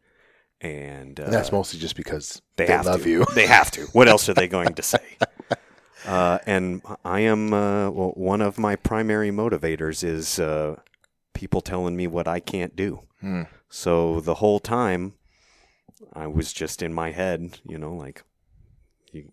And, 0.60 1.20
uh, 1.20 1.26
And 1.26 1.34
that's 1.34 1.52
mostly 1.52 1.80
just 1.80 1.96
because 1.96 2.42
they, 2.56 2.66
they, 2.66 2.74
have 2.74 2.86
love 2.86 3.04
to. 3.04 3.10
you. 3.10 3.26
They 3.36 3.46
have 3.46 3.70
to. 3.72 3.84
What 3.94 4.08
else 4.08 4.28
are 4.28 4.34
they 4.34 4.48
going 4.48 4.74
to 4.74 4.84
say? 4.84 5.18
Uh, 6.06 6.40
and 6.46 6.82
I 7.04 7.20
am 7.22 7.54
uh, 7.54 7.90
well, 7.90 8.12
one 8.16 8.40
of 8.40 8.58
my 8.58 8.78
primary 8.78 9.30
motivators 9.30 10.06
is 10.06 10.40
uh, 10.40 10.78
people 11.34 11.60
telling 11.60 11.98
me 11.98 12.08
what 12.08 12.30
I 12.30 12.40
can't 12.40 12.78
do. 12.78 13.02
Hmm. 13.20 13.44
So 13.68 14.22
the 14.22 14.36
whole 14.36 14.62
time, 14.62 15.16
I 16.14 16.28
was 16.28 16.54
just 16.54 16.82
in 16.82 16.94
my 16.94 17.12
head, 17.12 17.60
you 17.68 17.78
know, 17.78 17.94
like 17.94 18.24
you, 19.12 19.30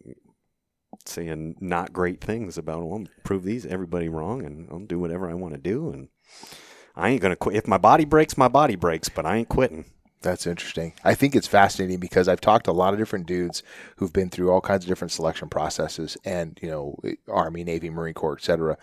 saying 1.06 1.56
not 1.60 1.92
great 1.92 2.20
things 2.20 2.58
about. 2.58 2.84
Well, 2.84 2.96
I'm 2.96 3.08
prove 3.22 3.44
these 3.44 3.66
everybody 3.66 4.08
wrong, 4.08 4.44
and 4.44 4.68
I'll 4.70 4.80
do 4.80 4.98
whatever 4.98 5.30
I 5.30 5.34
want 5.34 5.54
to 5.54 5.60
do, 5.60 5.90
and 5.90 6.08
I 6.96 7.10
ain't 7.10 7.22
gonna 7.22 7.36
quit. 7.36 7.54
If 7.54 7.68
my 7.68 7.78
body 7.78 8.04
breaks, 8.04 8.36
my 8.36 8.48
body 8.48 8.74
breaks, 8.74 9.08
but 9.08 9.26
I 9.26 9.36
ain't 9.36 9.48
quitting. 9.48 9.84
That's 10.24 10.46
interesting. 10.46 10.94
I 11.04 11.14
think 11.14 11.36
it's 11.36 11.46
fascinating 11.46 12.00
because 12.00 12.28
I've 12.28 12.40
talked 12.40 12.64
to 12.64 12.70
a 12.70 12.72
lot 12.72 12.94
of 12.94 12.98
different 12.98 13.26
dudes 13.26 13.62
who've 13.96 14.12
been 14.12 14.30
through 14.30 14.50
all 14.50 14.62
kinds 14.62 14.82
of 14.82 14.88
different 14.88 15.12
selection 15.12 15.50
processes 15.50 16.16
and, 16.24 16.58
you 16.62 16.70
know, 16.70 16.96
Army, 17.28 17.62
Navy, 17.62 17.90
Marine 17.90 18.14
Corps, 18.14 18.38
et 18.38 18.42
cetera. 18.42 18.78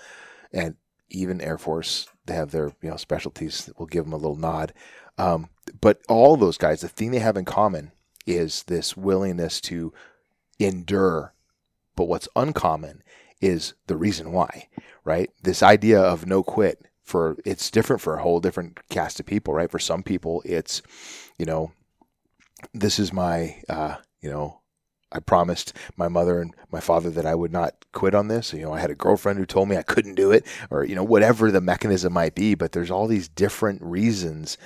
And 0.53 0.75
even 1.09 1.41
Air 1.41 1.57
Force, 1.57 2.07
they 2.27 2.35
have 2.35 2.51
their, 2.51 2.73
you 2.83 2.91
know, 2.91 2.95
specialties 2.95 3.65
that 3.65 3.79
will 3.79 3.87
give 3.87 4.03
them 4.03 4.13
a 4.13 4.17
little 4.17 4.35
nod. 4.35 4.71
Um, 5.17 5.49
but 5.81 5.99
all 6.07 6.37
those 6.37 6.59
guys, 6.59 6.81
the 6.81 6.87
thing 6.87 7.09
they 7.09 7.17
have 7.17 7.37
in 7.37 7.45
common 7.45 7.91
is 8.27 8.61
this 8.63 8.95
willingness 8.95 9.59
to 9.61 9.91
endure. 10.59 11.33
But 11.95 12.05
what's 12.05 12.29
uncommon 12.35 13.01
is 13.41 13.73
the 13.87 13.97
reason 13.97 14.31
why, 14.31 14.67
right? 15.03 15.31
This 15.41 15.63
idea 15.63 15.99
of 15.99 16.27
no 16.27 16.43
quit 16.43 16.85
for 17.03 17.35
it's 17.43 17.71
different 17.71 18.01
for 18.01 18.15
a 18.15 18.21
whole 18.21 18.39
different 18.39 18.79
cast 18.89 19.19
of 19.19 19.25
people, 19.25 19.53
right? 19.53 19.71
For 19.71 19.79
some 19.79 20.03
people, 20.03 20.43
it's, 20.45 20.81
you 21.41 21.45
know, 21.47 21.71
this 22.71 22.99
is 22.99 23.11
my, 23.11 23.59
uh, 23.67 23.95
you 24.21 24.29
know, 24.29 24.61
I 25.11 25.19
promised 25.19 25.73
my 25.97 26.07
mother 26.07 26.39
and 26.39 26.53
my 26.71 26.79
father 26.79 27.09
that 27.09 27.25
I 27.25 27.33
would 27.33 27.51
not 27.51 27.83
quit 27.93 28.13
on 28.13 28.27
this. 28.27 28.53
You 28.53 28.61
know, 28.61 28.73
I 28.73 28.79
had 28.79 28.91
a 28.91 28.95
girlfriend 28.95 29.39
who 29.39 29.47
told 29.47 29.67
me 29.67 29.75
I 29.75 29.81
couldn't 29.81 30.13
do 30.13 30.31
it, 30.31 30.45
or 30.69 30.83
you 30.83 30.93
know, 30.93 31.03
whatever 31.03 31.49
the 31.49 31.59
mechanism 31.59 32.13
might 32.13 32.35
be. 32.35 32.53
But 32.53 32.73
there's 32.73 32.91
all 32.91 33.07
these 33.07 33.27
different 33.27 33.81
reasons 33.81 34.59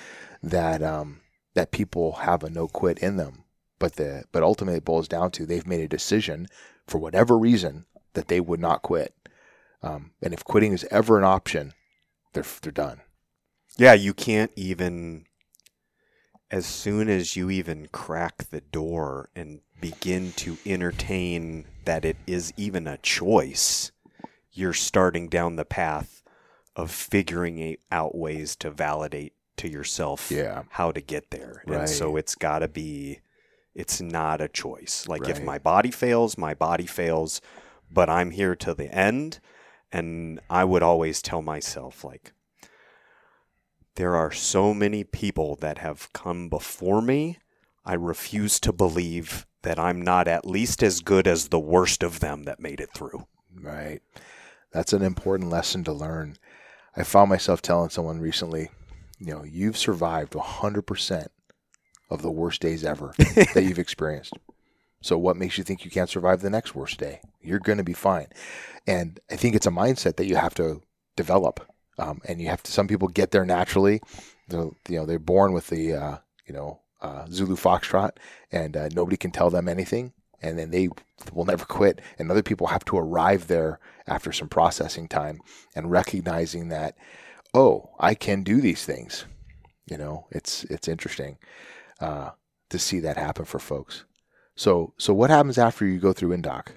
that 0.43 0.83
um, 0.83 1.21
that 1.53 1.71
people 1.71 2.11
have 2.11 2.43
a 2.43 2.49
no 2.49 2.67
quit 2.67 2.99
in 2.99 3.15
them. 3.15 3.45
But 3.79 3.95
the 3.95 4.25
but 4.33 4.43
ultimately 4.43 4.79
it 4.79 4.85
boils 4.85 5.07
down 5.07 5.31
to 5.31 5.45
they've 5.45 5.65
made 5.65 5.79
a 5.79 5.87
decision 5.87 6.47
for 6.85 6.97
whatever 6.97 7.37
reason 7.37 7.85
that 8.15 8.27
they 8.27 8.41
would 8.41 8.59
not 8.59 8.81
quit. 8.81 9.15
Um, 9.81 10.11
and 10.21 10.33
if 10.33 10.43
quitting 10.43 10.73
is 10.73 10.85
ever 10.91 11.17
an 11.17 11.23
option, 11.23 11.71
they're 12.33 12.43
they're 12.61 12.73
done. 12.73 12.99
Yeah, 13.77 13.93
you 13.93 14.13
can't 14.13 14.51
even 14.57 15.25
as 16.55 16.65
soon 16.65 17.09
as 17.09 17.35
you 17.35 17.49
even 17.49 17.85
crack 17.91 18.45
the 18.49 18.61
door 18.61 19.29
and 19.35 19.59
begin 19.81 20.31
to 20.31 20.57
entertain 20.65 21.65
that 21.83 22.05
it 22.05 22.15
is 22.25 22.53
even 22.55 22.87
a 22.87 22.97
choice, 22.99 23.91
you're 24.53 24.71
starting 24.71 25.27
down 25.27 25.57
the 25.57 25.65
path 25.65 26.23
of 26.73 26.89
figuring 26.89 27.75
out 27.91 28.17
ways 28.17 28.55
to 28.55 28.71
validate 28.71 29.33
to 29.57 29.69
yourself 29.69 30.31
Yeah. 30.31 30.63
how 30.69 30.93
to 30.93 31.01
get 31.01 31.29
there. 31.29 31.61
And 31.67 31.89
so 31.89 32.15
it's 32.15 32.35
got 32.35 32.59
to 32.59 32.69
be 32.69 33.19
it's 33.73 33.99
not 33.99 34.39
a 34.39 34.47
choice. 34.47 35.09
Like 35.09 35.27
if 35.27 35.43
my 35.43 35.59
body 35.59 35.91
fails, 35.91 36.37
my 36.37 36.53
body 36.53 36.85
fails, 36.85 37.41
but 37.91 38.09
I'm 38.09 38.31
here 38.31 38.55
to 38.55 38.73
the 38.73 38.87
end 38.95 39.41
and 39.91 40.39
I 40.49 40.63
would 40.63 40.83
always 40.83 41.21
tell 41.21 41.41
myself 41.41 42.05
like 42.05 42.31
there 43.95 44.15
are 44.15 44.31
so 44.31 44.73
many 44.73 45.03
people 45.03 45.55
that 45.57 45.77
have 45.79 46.11
come 46.13 46.49
before 46.49 47.01
me. 47.01 47.39
I 47.85 47.93
refuse 47.93 48.59
to 48.61 48.73
believe 48.73 49.45
that 49.61 49.79
I'm 49.79 50.01
not 50.01 50.27
at 50.27 50.45
least 50.45 50.83
as 50.83 50.99
good 50.99 51.27
as 51.27 51.47
the 51.47 51.59
worst 51.59 52.03
of 52.03 52.19
them 52.19 52.43
that 52.43 52.59
made 52.59 52.79
it 52.79 52.91
through. 52.93 53.25
Right. 53.53 54.01
That's 54.71 54.93
an 54.93 55.01
important 55.01 55.49
lesson 55.49 55.83
to 55.85 55.93
learn. 55.93 56.37
I 56.95 57.03
found 57.03 57.29
myself 57.29 57.61
telling 57.61 57.89
someone 57.89 58.19
recently, 58.19 58.69
you 59.19 59.33
know, 59.33 59.43
you've 59.43 59.77
survived 59.77 60.33
100% 60.33 61.27
of 62.09 62.21
the 62.21 62.31
worst 62.31 62.61
days 62.61 62.83
ever 62.83 63.13
that 63.17 63.63
you've 63.63 63.79
experienced. 63.79 64.33
So 65.01 65.17
what 65.17 65.37
makes 65.37 65.57
you 65.57 65.63
think 65.63 65.85
you 65.85 65.91
can't 65.91 66.09
survive 66.09 66.41
the 66.41 66.49
next 66.49 66.75
worst 66.75 66.99
day? 66.99 67.21
You're 67.41 67.59
going 67.59 67.77
to 67.77 67.83
be 67.83 67.93
fine. 67.93 68.27
And 68.87 69.19
I 69.29 69.35
think 69.35 69.55
it's 69.55 69.67
a 69.67 69.71
mindset 69.71 70.17
that 70.17 70.25
you 70.25 70.35
have 70.35 70.55
to 70.55 70.81
develop. 71.15 71.65
Um, 71.97 72.21
and 72.27 72.41
you 72.41 72.47
have 72.47 72.63
to, 72.63 72.71
some 72.71 72.87
people 72.87 73.07
get 73.07 73.31
there 73.31 73.45
naturally. 73.45 74.01
The, 74.47 74.71
you 74.89 74.97
know, 74.97 75.05
they're 75.05 75.19
born 75.19 75.53
with 75.53 75.67
the, 75.67 75.93
uh, 75.93 76.17
you 76.45 76.53
know, 76.53 76.81
uh, 77.01 77.25
Zulu 77.29 77.55
Foxtrot 77.55 78.11
and 78.51 78.75
uh, 78.75 78.89
nobody 78.93 79.17
can 79.17 79.31
tell 79.31 79.49
them 79.49 79.67
anything. 79.67 80.13
And 80.41 80.59
then 80.59 80.71
they 80.71 80.89
will 81.33 81.45
never 81.45 81.65
quit. 81.65 82.01
And 82.19 82.29
other 82.29 82.43
people 82.43 82.67
have 82.67 82.85
to 82.85 82.97
arrive 82.97 83.47
there 83.47 83.79
after 84.05 84.31
some 84.31 84.49
processing 84.49 85.07
time 85.07 85.39
and 85.75 85.89
recognizing 85.89 86.69
that, 86.69 86.95
oh, 87.53 87.91
I 87.99 88.13
can 88.13 88.43
do 88.43 88.61
these 88.61 88.85
things. 88.85 89.25
You 89.85 89.97
know, 89.97 90.27
it's, 90.31 90.63
it's 90.65 90.87
interesting 90.87 91.37
uh, 91.99 92.31
to 92.69 92.79
see 92.79 92.99
that 92.99 93.17
happen 93.17 93.45
for 93.45 93.59
folks. 93.59 94.03
So, 94.55 94.93
so 94.97 95.13
what 95.13 95.29
happens 95.29 95.57
after 95.57 95.85
you 95.85 95.99
go 95.99 96.13
through 96.13 96.35
Indoc? 96.35 96.67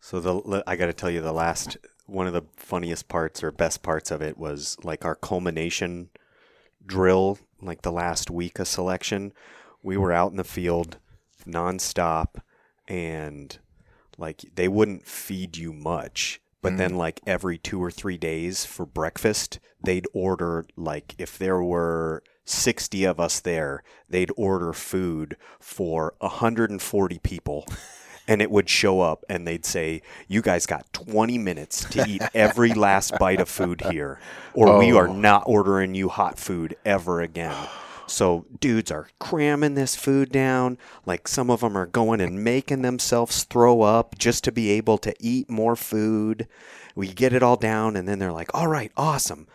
So 0.00 0.18
the 0.18 0.64
I 0.66 0.74
got 0.74 0.86
to 0.86 0.92
tell 0.92 1.10
you 1.10 1.20
the 1.20 1.32
last 1.32 1.76
one 2.12 2.26
of 2.26 2.32
the 2.32 2.44
funniest 2.56 3.08
parts 3.08 3.42
or 3.42 3.50
best 3.50 3.82
parts 3.82 4.10
of 4.10 4.22
it 4.22 4.38
was 4.38 4.76
like 4.84 5.04
our 5.04 5.14
culmination 5.14 6.10
drill, 6.84 7.38
like 7.60 7.82
the 7.82 7.92
last 7.92 8.30
week 8.30 8.58
of 8.58 8.68
selection. 8.68 9.32
We 9.82 9.96
were 9.96 10.12
out 10.12 10.30
in 10.30 10.36
the 10.36 10.44
field 10.44 10.98
nonstop, 11.46 12.40
and 12.86 13.58
like 14.18 14.44
they 14.54 14.68
wouldn't 14.68 15.06
feed 15.06 15.56
you 15.56 15.72
much. 15.72 16.40
But 16.60 16.76
then, 16.76 16.92
mm. 16.92 16.98
like 16.98 17.20
every 17.26 17.58
two 17.58 17.82
or 17.82 17.90
three 17.90 18.16
days 18.16 18.64
for 18.64 18.86
breakfast, 18.86 19.58
they'd 19.82 20.06
order 20.12 20.64
like 20.76 21.16
if 21.18 21.36
there 21.36 21.60
were 21.60 22.22
60 22.44 23.04
of 23.04 23.18
us 23.18 23.40
there, 23.40 23.82
they'd 24.08 24.30
order 24.36 24.72
food 24.72 25.36
for 25.58 26.14
140 26.18 27.18
people. 27.18 27.66
And 28.28 28.40
it 28.40 28.50
would 28.50 28.68
show 28.68 29.00
up 29.00 29.24
and 29.28 29.46
they'd 29.46 29.64
say, 29.66 30.00
You 30.28 30.42
guys 30.42 30.64
got 30.66 30.90
20 30.92 31.38
minutes 31.38 31.84
to 31.90 32.04
eat 32.08 32.22
every 32.34 32.72
last 32.72 33.18
bite 33.18 33.40
of 33.40 33.48
food 33.48 33.80
here, 33.90 34.20
or 34.54 34.78
we 34.78 34.92
are 34.92 35.08
Oh. 35.08 35.12
not 35.12 35.42
ordering 35.46 35.94
you 35.94 36.08
hot 36.08 36.38
food 36.38 36.76
ever 36.84 37.20
again. 37.20 37.56
So 38.06 38.44
dudes 38.60 38.90
are 38.90 39.08
cramming 39.18 39.74
this 39.74 39.96
food 39.96 40.30
down. 40.30 40.78
Like 41.06 41.26
some 41.26 41.50
of 41.50 41.60
them 41.60 41.76
are 41.76 41.86
going 41.86 42.20
and 42.20 42.44
making 42.44 42.82
themselves 42.82 43.44
throw 43.44 43.82
up 43.82 44.16
just 44.18 44.44
to 44.44 44.52
be 44.52 44.70
able 44.70 44.98
to 44.98 45.14
eat 45.18 45.48
more 45.50 45.74
food. 45.76 46.46
We 46.94 47.08
get 47.08 47.32
it 47.32 47.42
all 47.42 47.56
down, 47.56 47.96
and 47.96 48.06
then 48.06 48.18
they're 48.18 48.32
like, 48.32 48.50
"All 48.54 48.66
right, 48.68 48.92
awesome. 48.98 49.46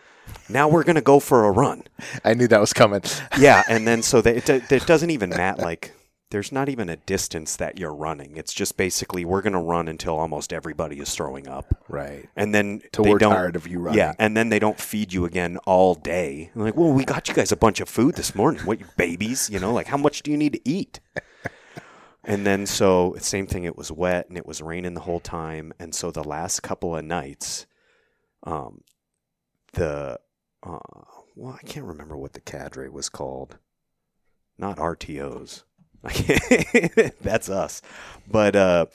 Now 0.48 0.68
we're 0.68 0.82
gonna 0.84 1.00
go 1.00 1.20
for 1.20 1.44
a 1.44 1.50
run." 1.52 1.84
I 2.24 2.34
knew 2.34 2.48
that 2.48 2.60
was 2.60 2.72
coming. 2.72 3.02
Yeah, 3.38 3.62
and 3.68 3.86
then 3.86 4.02
so 4.02 4.20
they, 4.20 4.36
it, 4.38 4.50
it 4.72 4.86
doesn't 4.86 5.10
even 5.10 5.30
matter. 5.30 5.62
Like 5.62 5.92
there's 6.30 6.52
not 6.52 6.68
even 6.68 6.88
a 6.88 6.96
distance 6.96 7.56
that 7.56 7.78
you're 7.78 7.94
running. 7.94 8.36
It's 8.36 8.52
just 8.52 8.76
basically 8.76 9.24
we're 9.24 9.40
gonna 9.40 9.62
run 9.62 9.88
until 9.88 10.18
almost 10.18 10.52
everybody 10.52 10.98
is 10.98 11.14
throwing 11.14 11.48
up, 11.48 11.82
right. 11.88 12.28
and 12.36 12.54
then 12.54 12.82
they 12.92 13.10
we're 13.10 13.18
don't, 13.18 13.34
tired 13.34 13.56
of 13.56 13.66
you 13.66 13.80
running. 13.80 13.98
Yeah, 13.98 14.14
and 14.18 14.36
then 14.36 14.50
they 14.50 14.58
don't 14.58 14.78
feed 14.78 15.12
you 15.12 15.24
again 15.24 15.56
all 15.64 15.94
day. 15.94 16.50
Like, 16.54 16.76
well, 16.76 16.92
we 16.92 17.04
got 17.04 17.28
you 17.28 17.34
guys 17.34 17.50
a 17.50 17.56
bunch 17.56 17.80
of 17.80 17.88
food 17.88 18.16
this 18.16 18.34
morning. 18.34 18.62
What, 18.62 18.80
you 18.80 18.86
babies? 18.96 19.48
You 19.50 19.58
know, 19.58 19.72
like 19.72 19.86
how 19.86 19.96
much 19.96 20.22
do 20.22 20.30
you 20.30 20.36
need 20.36 20.52
to 20.52 20.68
eat? 20.68 21.00
and 22.24 22.46
then 22.46 22.66
so 22.66 23.16
same 23.18 23.46
thing. 23.46 23.64
It 23.64 23.76
was 23.76 23.90
wet 23.90 24.28
and 24.28 24.36
it 24.36 24.46
was 24.46 24.60
raining 24.60 24.94
the 24.94 25.00
whole 25.00 25.20
time, 25.20 25.72
and 25.78 25.94
so 25.94 26.10
the 26.10 26.24
last 26.24 26.60
couple 26.60 26.94
of 26.94 27.04
nights, 27.04 27.66
um, 28.42 28.82
the 29.72 30.20
uh, 30.62 30.78
well, 31.34 31.58
I 31.58 31.66
can't 31.66 31.86
remember 31.86 32.18
what 32.18 32.34
the 32.34 32.40
cadre 32.40 32.90
was 32.90 33.08
called. 33.08 33.56
Not 34.58 34.76
RTOs. 34.76 35.62
That's 37.20 37.48
us. 37.48 37.82
But 38.30 38.56
uh, 38.56 38.86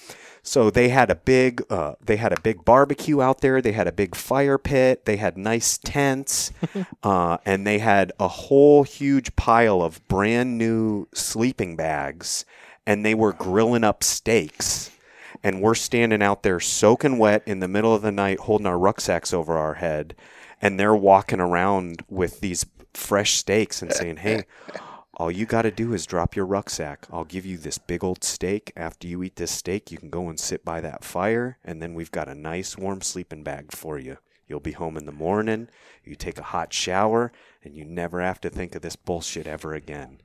so 0.46 0.70
they 0.70 0.90
had 0.90 1.10
a 1.10 1.16
big 1.16 1.64
uh, 1.70 1.94
they 2.02 2.18
had 2.18 2.34
a 2.34 2.42
big 2.42 2.66
barbecue 2.66 3.22
out 3.22 3.40
there. 3.40 3.62
They 3.62 3.72
had 3.72 3.88
a 3.88 3.94
big 3.94 4.14
fire 4.14 4.58
pit. 4.58 5.06
They 5.06 5.16
had 5.16 5.38
nice 5.38 5.78
tents, 5.78 6.52
uh, 7.04 7.38
and 7.46 7.66
they 7.66 7.80
had 7.80 8.12
a 8.20 8.28
whole 8.28 8.84
huge 8.84 9.36
pile 9.38 9.82
of 9.82 10.06
brand 10.10 10.58
new 10.58 11.08
sleeping 11.14 11.78
bags. 11.78 12.46
And 12.86 13.06
they 13.06 13.16
were 13.16 13.32
grilling 13.32 13.86
up 13.86 14.04
steaks. 14.04 14.92
And 15.42 15.62
we're 15.62 15.76
standing 15.76 16.22
out 16.22 16.44
there 16.44 16.60
soaking 16.60 17.18
wet 17.18 17.44
in 17.46 17.60
the 17.60 17.68
middle 17.70 17.96
of 17.96 18.02
the 18.02 18.12
night, 18.12 18.42
holding 18.42 18.68
our 18.68 18.78
rucksacks 18.78 19.34
over 19.34 19.58
our 19.58 19.76
head. 19.76 20.16
And 20.62 20.78
they're 20.78 20.96
walking 20.96 21.40
around 21.40 22.04
with 22.10 22.42
these 22.42 22.66
fresh 22.94 23.34
steaks 23.36 23.82
and 23.82 23.94
saying, 23.94 24.18
"Hey." 24.18 24.44
All 25.16 25.30
you 25.30 25.46
got 25.46 25.62
to 25.62 25.72
do 25.72 25.94
is 25.94 26.08
drop 26.08 26.36
your 26.36 26.48
rucksack. 26.48 27.06
I'll 27.12 27.24
give 27.24 27.46
you 27.46 27.58
this 27.58 27.78
big 27.78 28.04
old 28.04 28.24
steak. 28.24 28.74
After 28.76 29.08
you 29.08 29.22
eat 29.22 29.36
this 29.36 29.52
steak, 29.52 29.92
you 29.92 29.98
can 30.00 30.10
go 30.10 30.28
and 30.28 30.40
sit 30.40 30.66
by 30.66 30.82
that 30.82 31.04
fire, 31.04 31.60
and 31.64 31.82
then 31.82 31.94
we've 31.94 32.12
got 32.12 32.28
a 32.28 32.34
nice 32.34 32.78
warm 32.78 33.02
sleeping 33.02 33.44
bag 33.44 33.72
for 33.72 34.00
you. 34.00 34.18
You'll 34.48 34.60
be 34.60 34.72
home 34.72 34.98
in 34.98 35.06
the 35.06 35.12
morning, 35.12 35.70
you 36.04 36.16
take 36.16 36.40
a 36.40 36.44
hot 36.44 36.74
shower, 36.74 37.32
and 37.64 37.76
you 37.76 37.86
never 37.86 38.22
have 38.22 38.42
to 38.42 38.50
think 38.50 38.74
of 38.76 38.82
this 38.82 38.96
bullshit 38.96 39.46
ever 39.46 39.74
again. 39.74 40.20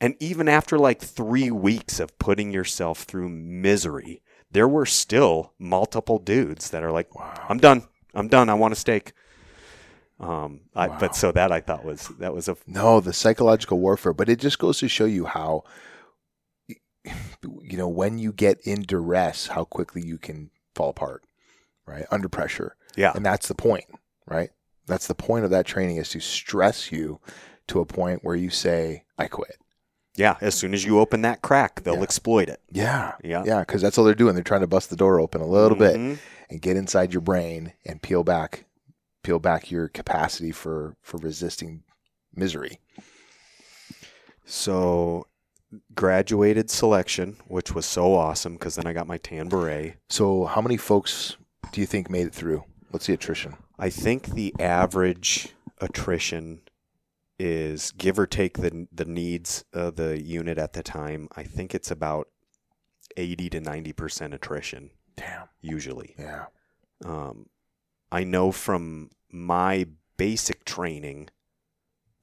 And 0.00 0.14
even 0.20 0.48
after 0.48 0.78
like 0.78 1.00
three 1.00 1.50
weeks 1.50 1.98
of 1.98 2.18
putting 2.18 2.52
yourself 2.52 3.02
through 3.02 3.28
misery, 3.28 4.22
there 4.50 4.68
were 4.68 4.86
still 4.86 5.52
multiple 5.58 6.20
dudes 6.20 6.70
that 6.70 6.84
are 6.84 6.92
like, 6.92 7.08
I'm 7.48 7.58
done. 7.58 7.88
I'm 8.14 8.28
done. 8.28 8.48
I 8.48 8.54
want 8.54 8.72
a 8.72 8.76
steak. 8.76 9.12
Um, 10.20 10.60
I, 10.76 10.86
Wow. 10.88 10.96
but 11.00 11.16
so 11.16 11.32
that 11.32 11.50
I 11.50 11.60
thought 11.60 11.84
was 11.84 12.08
that 12.20 12.32
was 12.34 12.48
a 12.48 12.56
No, 12.66 13.00
the 13.00 13.12
psychological 13.12 13.78
warfare, 13.80 14.12
but 14.12 14.28
it 14.28 14.38
just 14.38 14.58
goes 14.58 14.78
to 14.78 14.88
show 14.88 15.04
you 15.06 15.24
how, 15.26 15.64
you 17.42 17.76
know, 17.76 17.88
when 17.88 18.18
you 18.18 18.32
get 18.32 18.60
in 18.64 18.82
duress, 18.82 19.48
how 19.48 19.64
quickly 19.64 20.02
you 20.02 20.18
can 20.18 20.50
fall 20.74 20.90
apart, 20.90 21.24
right? 21.86 22.06
Under 22.10 22.28
pressure. 22.28 22.76
yeah 22.96 23.12
And 23.14 23.24
that's 23.26 23.48
the 23.48 23.54
point, 23.54 23.84
right? 24.26 24.50
That's 24.86 25.06
the 25.06 25.14
point 25.14 25.44
of 25.44 25.50
that 25.50 25.66
training 25.66 25.96
is 25.96 26.08
to 26.10 26.20
stress 26.20 26.92
you 26.92 27.20
to 27.68 27.80
a 27.80 27.84
point 27.86 28.20
where 28.22 28.36
you 28.36 28.50
say, 28.50 29.04
I 29.18 29.26
quit. 29.26 29.56
Yeah, 30.16 30.36
as 30.40 30.54
soon 30.54 30.74
as 30.74 30.84
you 30.84 31.00
open 31.00 31.22
that 31.22 31.42
crack, 31.42 31.82
they'll 31.82 31.96
Yeah. 31.96 32.02
exploit 32.02 32.48
it. 32.48 32.60
Yeah. 32.70 33.14
Yeah. 33.24 33.42
Yeah. 33.44 33.60
Because 33.60 33.82
that's 33.82 33.98
all 33.98 34.04
they're 34.04 34.14
doing. 34.14 34.34
They're 34.34 34.44
trying 34.44 34.60
to 34.60 34.66
bust 34.68 34.90
the 34.90 34.96
door 34.96 35.18
open 35.18 35.40
a 35.40 35.46
little 35.46 35.76
bit 35.76 35.96
Mhm. 35.96 36.18
and 36.50 36.62
get 36.62 36.76
inside 36.76 37.12
your 37.12 37.20
brain 37.22 37.72
and 37.84 38.00
peel 38.00 38.22
back, 38.22 38.64
peel 39.24 39.40
back 39.40 39.70
your 39.70 39.88
capacity 39.88 40.52
for, 40.52 40.96
for 41.02 41.16
resisting 41.16 41.82
misery. 42.34 42.78
So, 44.44 45.26
graduated 45.94 46.70
selection, 46.70 47.36
which 47.48 47.74
was 47.74 47.86
so 47.86 48.14
awesome 48.14 48.52
because 48.52 48.76
then 48.76 48.86
I 48.86 48.92
got 48.92 49.06
my 49.08 49.18
tan 49.18 49.48
beret. 49.48 49.96
So, 50.08 50.44
how 50.44 50.60
many 50.60 50.76
folks 50.76 51.36
do 51.72 51.80
you 51.80 51.86
think 51.86 52.08
made 52.10 52.26
it 52.26 52.34
through? 52.34 52.64
What's 52.90 53.06
the 53.06 53.14
attrition? 53.14 53.56
I 53.78 53.90
think 53.90 54.26
the 54.26 54.54
average 54.60 55.48
attrition 55.80 56.60
is 57.38 57.90
give 57.92 58.18
or 58.18 58.26
take 58.26 58.58
the 58.58 58.86
the 58.92 59.04
needs 59.04 59.64
of 59.72 59.96
the 59.96 60.22
unit 60.22 60.58
at 60.58 60.74
the 60.74 60.82
time. 60.82 61.28
I 61.34 61.42
think 61.42 61.74
it's 61.74 61.90
about 61.90 62.28
eighty 63.16 63.50
to 63.50 63.60
ninety 63.60 63.92
percent 63.92 64.34
attrition 64.34 64.90
Damn. 65.16 65.48
usually. 65.60 66.14
Yeah. 66.16 66.46
Um, 67.04 67.46
I 68.14 68.22
know 68.22 68.52
from 68.52 69.10
my 69.32 69.88
basic 70.16 70.64
training, 70.64 71.30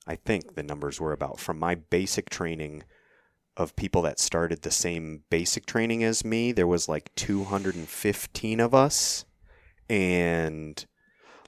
I 0.07 0.15
think 0.15 0.55
the 0.55 0.63
numbers 0.63 1.01
were 1.01 1.11
about 1.11 1.37
from 1.37 1.59
my 1.59 1.75
basic 1.75 2.29
training 2.29 2.83
of 3.57 3.75
people 3.75 4.01
that 4.03 4.17
started 4.17 4.61
the 4.61 4.71
same 4.71 5.23
basic 5.29 5.65
training 5.65 6.01
as 6.01 6.23
me, 6.23 6.53
there 6.53 6.65
was 6.65 6.87
like 6.87 7.13
215 7.15 8.61
of 8.61 8.73
us, 8.73 9.25
and 9.89 10.85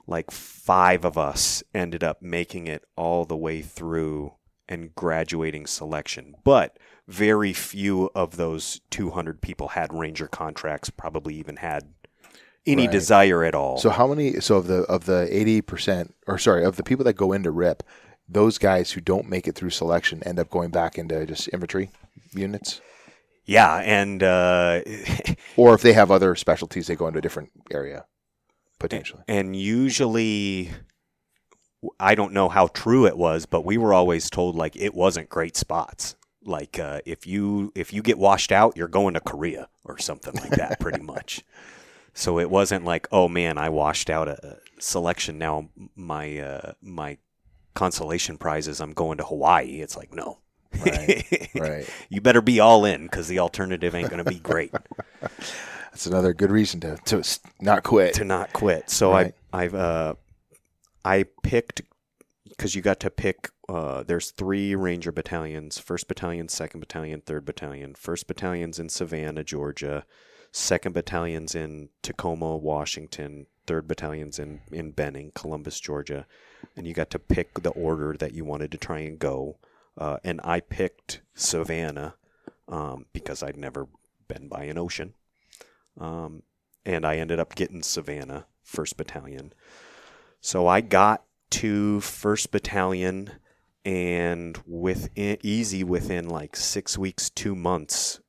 like 0.06 0.30
five 0.30 1.06
of 1.06 1.16
us 1.16 1.62
ended 1.74 2.04
up 2.04 2.20
making 2.20 2.66
it 2.66 2.84
all 2.96 3.24
the 3.24 3.38
way 3.38 3.62
through 3.62 4.34
and 4.68 4.94
graduating 4.94 5.66
selection. 5.66 6.34
But 6.44 6.78
very 7.08 7.54
few 7.54 8.10
of 8.14 8.36
those 8.36 8.82
200 8.90 9.40
people 9.40 9.68
had 9.68 9.94
ranger 9.94 10.26
contracts, 10.26 10.90
probably 10.90 11.34
even 11.36 11.56
had 11.56 11.94
any 12.66 12.82
Right. 12.84 12.92
desire 12.92 13.44
at 13.44 13.54
all. 13.54 13.78
So 13.78 13.90
how 13.90 14.06
many? 14.06 14.40
So 14.40 14.56
of 14.56 14.66
the 14.66 14.82
of 14.84 15.04
the 15.06 15.28
eighty 15.30 15.60
percent, 15.60 16.14
or 16.26 16.38
sorry, 16.38 16.64
of 16.64 16.76
the 16.76 16.82
people 16.82 17.04
that 17.04 17.14
go 17.14 17.32
into 17.32 17.50
RIP, 17.50 17.82
those 18.28 18.58
guys 18.58 18.92
who 18.92 19.00
don't 19.00 19.28
make 19.28 19.46
it 19.48 19.54
through 19.54 19.70
selection 19.70 20.22
end 20.24 20.38
up 20.38 20.50
going 20.50 20.70
back 20.70 20.96
into 20.98 21.26
just 21.26 21.48
infantry 21.52 21.90
units, 22.32 22.80
yeah, 23.44 23.76
and 23.84 24.22
uh, 24.22 24.80
or 25.56 25.74
if 25.74 25.82
they 25.82 25.92
have 25.92 26.10
other 26.10 26.34
specialties, 26.34 26.86
they 26.86 26.96
go 26.96 27.06
into 27.06 27.18
a 27.18 27.22
different 27.22 27.50
area 27.70 28.06
potentially. 28.78 29.22
and 29.28 29.54
usually 29.56 30.70
I 32.00 32.14
don't 32.14 32.32
know 32.32 32.48
how 32.48 32.68
true 32.68 33.06
it 33.06 33.16
was, 33.16 33.46
but 33.46 33.64
we 33.64 33.76
were 33.78 33.92
always 33.92 34.30
told 34.30 34.56
like 34.56 34.74
it 34.76 34.94
wasn't 34.94 35.28
great 35.28 35.56
spots. 35.56 36.16
Like 36.46 36.78
uh, 36.78 37.00
if 37.06 37.26
you 37.26 37.72
if 37.74 37.92
you 37.92 38.02
get 38.02 38.18
washed 38.18 38.52
out, 38.52 38.76
you're 38.76 38.88
going 38.88 39.14
to 39.14 39.20
Korea 39.20 39.68
or 39.84 39.98
something 39.98 40.34
like 40.34 40.50
that, 40.52 40.80
pretty 40.80 41.02
much. 41.14 41.42
So 42.14 42.38
it 42.38 42.48
wasn't 42.48 42.84
like, 42.84 43.08
oh 43.12 43.28
man, 43.28 43.58
I 43.58 43.68
washed 43.68 44.08
out 44.08 44.28
a 44.28 44.58
selection. 44.78 45.36
Now 45.38 45.68
my 45.96 46.38
uh, 46.38 46.72
my 46.80 47.18
consolation 47.74 48.38
prize 48.38 48.68
is 48.68 48.80
I'm 48.80 48.92
going 48.92 49.18
to 49.18 49.24
Hawaii. 49.24 49.80
It's 49.80 49.96
like 49.96 50.14
no, 50.14 50.38
Right, 50.84 51.48
right. 51.54 51.88
you 52.08 52.20
better 52.20 52.40
be 52.40 52.60
all 52.60 52.84
in 52.84 53.02
because 53.02 53.28
the 53.28 53.40
alternative 53.40 53.94
ain't 53.94 54.10
going 54.10 54.22
to 54.24 54.30
be 54.30 54.38
great. 54.38 54.72
That's 55.20 56.06
another 56.06 56.32
good 56.32 56.50
reason 56.50 56.80
to 56.80 56.96
to 57.06 57.22
not 57.60 57.82
quit. 57.84 58.14
to 58.14 58.24
not 58.24 58.52
quit. 58.52 58.90
So 58.90 59.12
Right. 59.12 59.34
I 59.52 59.64
I've 59.64 59.74
uh 59.74 60.14
I 61.04 61.24
picked 61.42 61.82
because 62.48 62.74
you 62.74 62.82
got 62.82 63.00
to 63.00 63.10
pick. 63.10 63.50
Uh, 63.68 64.02
there's 64.02 64.30
three 64.30 64.74
Ranger 64.74 65.10
battalions: 65.12 65.78
First 65.78 66.06
Battalion, 66.08 66.48
Second 66.48 66.80
Battalion, 66.80 67.20
Third 67.20 67.44
Battalion. 67.44 67.94
First 67.94 68.26
Battalion's 68.26 68.78
in 68.78 68.88
Savannah, 68.88 69.42
Georgia. 69.44 70.04
Second 70.56 70.92
Battalion's 70.92 71.56
in 71.56 71.88
Tacoma, 72.00 72.56
Washington. 72.56 73.46
Third 73.66 73.88
Battalion's 73.88 74.38
in 74.38 74.60
in 74.70 74.92
Benning, 74.92 75.32
Columbus, 75.34 75.80
Georgia. 75.80 76.28
And 76.76 76.86
you 76.86 76.94
got 76.94 77.10
to 77.10 77.18
pick 77.18 77.54
the 77.54 77.70
order 77.70 78.16
that 78.16 78.34
you 78.34 78.44
wanted 78.44 78.70
to 78.70 78.78
try 78.78 79.00
and 79.00 79.18
go. 79.18 79.58
Uh, 79.98 80.18
and 80.22 80.40
I 80.44 80.60
picked 80.60 81.22
Savannah 81.34 82.14
um, 82.68 83.06
because 83.12 83.42
I'd 83.42 83.56
never 83.56 83.88
been 84.28 84.46
by 84.46 84.62
an 84.62 84.78
ocean. 84.78 85.14
Um, 85.98 86.44
and 86.86 87.04
I 87.04 87.16
ended 87.16 87.40
up 87.40 87.56
getting 87.56 87.82
Savannah, 87.82 88.46
First 88.62 88.96
Battalion. 88.96 89.52
So 90.40 90.68
I 90.68 90.82
got 90.82 91.24
to 91.50 91.98
First 91.98 92.52
Battalion, 92.52 93.32
and 93.84 94.56
within 94.68 95.36
easy 95.42 95.82
within 95.82 96.28
like 96.28 96.54
six 96.54 96.96
weeks, 96.96 97.28
two 97.28 97.56
months, 97.56 98.20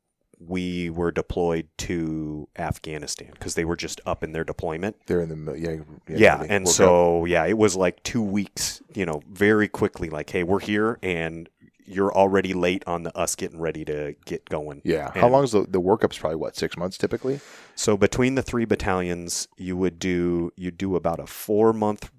we 0.47 0.89
were 0.89 1.11
deployed 1.11 1.67
to 1.79 2.47
Afghanistan 2.57 3.29
because 3.33 3.55
they 3.55 3.65
were 3.65 3.75
just 3.75 4.01
up 4.05 4.23
in 4.23 4.31
their 4.31 4.43
deployment. 4.43 4.95
They're 5.07 5.21
in 5.21 5.29
the 5.29 5.35
mil- 5.35 5.55
yeah 5.57 5.77
Yeah, 6.07 6.43
and 6.47 6.65
up. 6.67 6.73
so 6.73 7.25
yeah, 7.25 7.45
it 7.45 7.57
was 7.57 7.75
like 7.75 8.01
two 8.03 8.21
weeks. 8.21 8.81
You 8.93 9.05
know, 9.05 9.21
very 9.29 9.67
quickly. 9.67 10.09
Like, 10.09 10.29
hey, 10.29 10.43
we're 10.43 10.59
here, 10.59 10.97
and 11.03 11.49
you're 11.87 12.11
already 12.13 12.53
late 12.53 12.83
on 12.87 13.03
the 13.03 13.15
us 13.15 13.35
getting 13.35 13.59
ready 13.59 13.85
to 13.85 14.15
get 14.25 14.49
going. 14.49 14.81
yeah. 14.83 15.11
How 15.13 15.27
long 15.27 15.43
is 15.43 15.51
the 15.51 15.61
the 15.69 15.79
workup's? 15.79 16.17
Probably 16.17 16.37
what 16.37 16.55
six 16.55 16.77
months 16.77 16.97
typically. 16.97 17.39
So 17.75 17.95
between 17.97 18.35
the 18.35 18.41
three 18.43 18.65
battalions, 18.65 19.47
you 19.57 19.75
would 19.77 19.99
do 19.99 20.51
you 20.55 20.71
do 20.71 20.95
about 20.95 21.19
a 21.19 21.27
four 21.27 21.73
month 21.73 22.09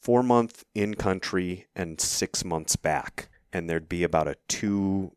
four 0.00 0.22
month 0.22 0.64
in 0.74 0.94
country 0.94 1.66
and 1.76 2.00
six 2.00 2.44
months 2.44 2.76
back, 2.76 3.28
and 3.52 3.68
there'd 3.68 3.88
be 3.88 4.02
about 4.02 4.26
a 4.28 4.36
two 4.48 5.12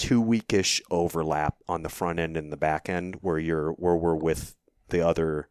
two 0.00 0.22
weekish 0.24 0.80
overlap 0.90 1.56
on 1.68 1.82
the 1.82 1.90
front 1.90 2.18
end 2.18 2.34
and 2.34 2.50
the 2.50 2.56
back 2.56 2.88
end 2.88 3.16
where 3.20 3.38
you're 3.38 3.72
where 3.72 3.94
we're 3.94 4.14
with 4.14 4.56
the 4.88 5.06
other 5.06 5.46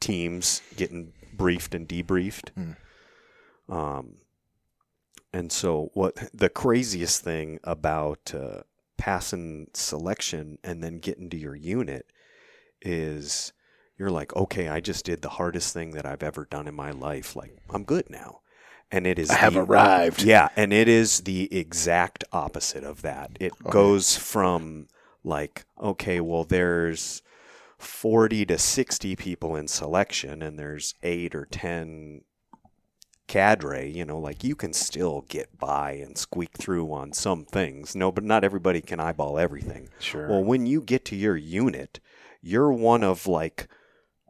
teams 0.00 0.60
getting 0.76 1.12
briefed 1.32 1.76
and 1.76 1.88
debriefed. 1.88 2.50
Hmm. 2.50 3.72
Um, 3.72 4.16
and 5.32 5.52
so 5.52 5.90
what 5.94 6.16
the 6.34 6.48
craziest 6.48 7.22
thing 7.22 7.60
about 7.62 8.34
uh, 8.34 8.62
passing 8.96 9.68
selection 9.74 10.58
and 10.64 10.82
then 10.82 10.98
getting 10.98 11.30
to 11.30 11.36
your 11.36 11.54
unit 11.54 12.10
is 12.82 13.52
you're 13.96 14.10
like, 14.10 14.34
okay, 14.34 14.66
I 14.66 14.80
just 14.80 15.04
did 15.04 15.22
the 15.22 15.28
hardest 15.28 15.72
thing 15.72 15.92
that 15.92 16.04
I've 16.04 16.24
ever 16.24 16.46
done 16.46 16.66
in 16.66 16.74
my 16.74 16.90
life. 16.90 17.36
Like, 17.36 17.56
I'm 17.70 17.84
good 17.84 18.10
now. 18.10 18.40
And 18.90 19.06
it 19.06 19.18
is 19.18 19.30
I 19.30 19.34
have 19.36 19.54
the- 19.54 19.60
arrived. 19.64 20.22
Yeah, 20.22 20.48
and 20.56 20.72
it 20.72 20.88
is 20.88 21.20
the 21.20 21.54
exact 21.54 22.24
opposite 22.32 22.84
of 22.84 23.02
that. 23.02 23.32
It 23.38 23.52
Okay. 23.62 23.70
goes 23.70 24.16
from 24.16 24.88
like, 25.22 25.64
okay, 25.80 26.20
well, 26.20 26.44
there's 26.44 27.22
40 27.78 28.46
to 28.46 28.56
60 28.58 29.14
people 29.16 29.54
in 29.56 29.68
selection, 29.68 30.42
and 30.42 30.58
there's 30.58 30.94
eight 31.02 31.34
or 31.34 31.44
10 31.44 32.22
cadre, 33.26 33.90
you 33.90 34.06
know, 34.06 34.18
like 34.18 34.42
you 34.42 34.56
can 34.56 34.72
still 34.72 35.22
get 35.28 35.58
by 35.58 35.92
and 35.92 36.16
squeak 36.16 36.56
through 36.56 36.90
on 36.90 37.12
some 37.12 37.44
things. 37.44 37.94
No, 37.94 38.10
but 38.10 38.24
not 38.24 38.42
everybody 38.42 38.80
can 38.80 39.00
eyeball 39.00 39.38
everything. 39.38 39.90
Sure. 39.98 40.28
Well, 40.28 40.42
when 40.42 40.64
you 40.64 40.80
get 40.80 41.04
to 41.06 41.16
your 41.16 41.36
unit, 41.36 42.00
you're 42.40 42.72
one 42.72 43.04
of 43.04 43.26
like 43.26 43.68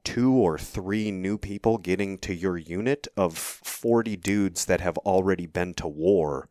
two 0.08 0.32
or 0.32 0.56
three 0.56 1.10
new 1.10 1.36
people 1.36 1.76
getting 1.76 2.16
to 2.16 2.34
your 2.34 2.56
unit 2.56 3.06
of 3.14 3.36
40 3.36 4.16
dudes 4.16 4.64
that 4.64 4.80
have 4.80 4.96
already 4.98 5.44
been 5.44 5.74
to 5.74 5.86
war 5.86 6.48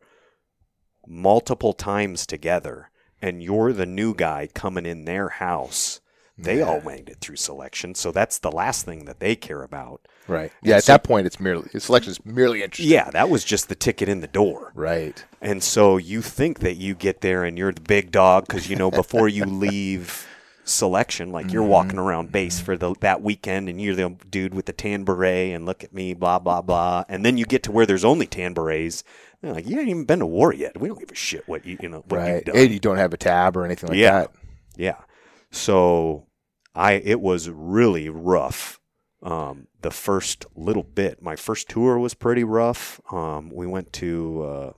multiple 1.04 1.72
times 1.72 2.24
together. 2.24 2.92
And 3.20 3.42
you're 3.42 3.72
the 3.72 3.84
new 3.84 4.14
guy 4.14 4.48
coming 4.54 4.86
in 4.86 5.06
their 5.06 5.28
house. 5.28 6.00
They 6.40 6.62
all 6.62 6.80
made 6.82 7.08
it 7.08 7.18
through 7.20 7.34
selection, 7.34 7.96
so 7.96 8.12
that's 8.12 8.38
the 8.38 8.52
last 8.52 8.84
thing 8.84 9.06
that 9.06 9.18
they 9.18 9.34
care 9.34 9.64
about. 9.64 10.06
right. 10.28 10.52
Yeah. 10.62 10.76
At 10.76 10.84
that 10.84 11.02
point, 11.02 11.26
it's 11.26 11.40
merely 11.40 11.68
selection 11.80 12.12
is 12.12 12.24
merely 12.24 12.62
interesting. 12.62 12.92
Yeah, 12.92 13.10
that 13.10 13.28
was 13.28 13.42
just 13.42 13.68
the 13.68 13.74
ticket 13.74 14.08
in 14.08 14.20
the 14.20 14.28
door. 14.28 14.70
Right. 14.76 15.24
And 15.40 15.64
so 15.64 15.96
you 15.96 16.22
think 16.22 16.60
that 16.60 16.76
you 16.76 16.94
get 16.94 17.22
there 17.22 17.42
and 17.42 17.58
you're 17.58 17.72
the 17.72 17.80
big 17.80 18.12
dog 18.12 18.46
because 18.46 18.70
you 18.70 18.76
know 18.76 18.92
before 18.92 19.28
you 19.28 19.44
leave 19.46 20.27
selection, 20.68 21.32
like 21.32 21.52
you're 21.52 21.62
walking 21.62 21.98
around 21.98 22.30
base 22.32 22.60
for 22.60 22.76
the 22.76 22.94
that 23.00 23.22
weekend 23.22 23.68
and 23.68 23.80
you're 23.80 23.94
the 23.94 24.16
dude 24.30 24.54
with 24.54 24.66
the 24.66 24.72
tan 24.72 25.04
beret 25.04 25.52
and 25.54 25.66
look 25.66 25.82
at 25.84 25.92
me, 25.92 26.14
blah 26.14 26.38
blah 26.38 26.62
blah. 26.62 27.04
And 27.08 27.24
then 27.24 27.36
you 27.38 27.44
get 27.44 27.62
to 27.64 27.72
where 27.72 27.86
there's 27.86 28.04
only 28.04 28.26
tan 28.26 28.54
berets. 28.54 29.02
They're 29.40 29.52
like, 29.52 29.68
you 29.68 29.78
ain't 29.78 29.88
even 29.88 30.04
been 30.04 30.18
to 30.18 30.26
war 30.26 30.52
yet. 30.52 30.80
We 30.80 30.88
don't 30.88 30.98
give 30.98 31.10
a 31.10 31.14
shit 31.14 31.46
what 31.48 31.64
you 31.64 31.78
you 31.80 31.88
know 31.88 32.04
what 32.08 32.18
Right. 32.18 32.34
you've 32.36 32.44
done. 32.44 32.56
And 32.56 32.70
you 32.72 32.78
don't 32.80 32.96
have 32.98 33.12
a 33.12 33.16
tab 33.16 33.56
or 33.56 33.64
anything 33.64 33.88
like 33.90 33.98
Yeah. 33.98 34.20
that. 34.20 34.30
Yeah. 34.76 34.96
So 35.50 36.26
I 36.74 36.92
it 36.94 37.20
was 37.20 37.48
really 37.48 38.08
rough. 38.08 38.80
Um, 39.22 39.66
the 39.82 39.90
first 39.90 40.46
little 40.54 40.84
bit, 40.84 41.20
my 41.22 41.34
first 41.34 41.68
tour 41.68 41.98
was 41.98 42.14
pretty 42.14 42.44
rough. 42.44 43.00
Um, 43.12 43.50
we 43.50 43.66
went 43.66 43.92
to 43.94 44.42
uh, 44.42 44.72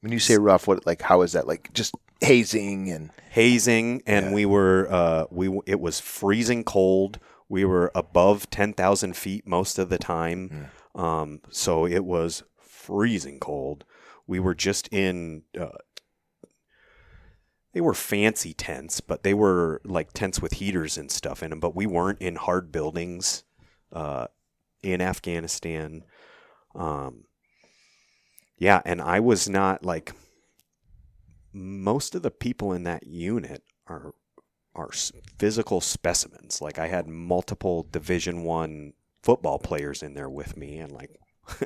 When 0.00 0.12
you 0.12 0.18
say 0.18 0.36
rough, 0.36 0.66
what 0.66 0.84
like 0.86 1.00
how 1.02 1.22
is 1.22 1.32
that? 1.32 1.46
Like 1.46 1.72
just 1.72 1.94
hazing 2.22 2.90
and 2.90 3.10
hazing, 3.30 4.02
and 4.06 4.26
Yeah. 4.26 4.32
we 4.32 4.46
were 4.46 4.88
uh, 4.90 5.24
we 5.30 5.60
it 5.66 5.80
was 5.80 6.00
freezing 6.00 6.64
cold. 6.64 7.18
We 7.48 7.64
were 7.64 7.90
above 7.94 8.48
ten 8.50 8.72
thousand 8.72 9.16
feet 9.16 9.46
most 9.46 9.78
of 9.78 9.88
the 9.88 9.98
time, 9.98 10.70
um, 10.94 11.40
so 11.50 11.86
it 11.86 12.04
was 12.04 12.42
freezing 12.60 13.38
cold. 13.40 13.84
We 14.26 14.40
were 14.40 14.54
just 14.54 14.88
in. 14.88 15.42
Uh, 15.58 15.68
they 17.74 17.80
were 17.80 17.94
fancy 17.94 18.52
tents, 18.52 19.00
but 19.00 19.22
they 19.22 19.32
were 19.34 19.80
like 19.84 20.12
tents 20.12 20.40
with 20.42 20.54
heaters 20.54 20.98
and 20.98 21.10
stuff 21.10 21.42
in 21.42 21.50
them. 21.50 21.60
But 21.60 21.74
we 21.74 21.86
weren't 21.86 22.20
in 22.20 22.36
hard 22.36 22.70
buildings 22.70 23.44
uh, 23.92 24.26
in 24.82 25.00
Afghanistan. 25.00 26.04
Um, 26.74 27.24
yeah, 28.58 28.82
and 28.84 29.00
I 29.00 29.20
was 29.20 29.48
not 29.48 29.84
like 29.84 30.12
most 31.52 32.14
of 32.14 32.22
the 32.22 32.30
people 32.30 32.72
in 32.72 32.84
that 32.84 33.06
unit 33.06 33.62
are 33.86 34.14
are 34.74 34.90
physical 35.38 35.80
specimens. 35.80 36.60
Like 36.62 36.78
I 36.78 36.88
had 36.88 37.06
multiple 37.06 37.86
Division 37.90 38.42
One 38.42 38.94
football 39.22 39.58
players 39.58 40.02
in 40.02 40.14
there 40.14 40.30
with 40.30 40.56
me, 40.56 40.78
and 40.78 40.92
like 40.92 41.18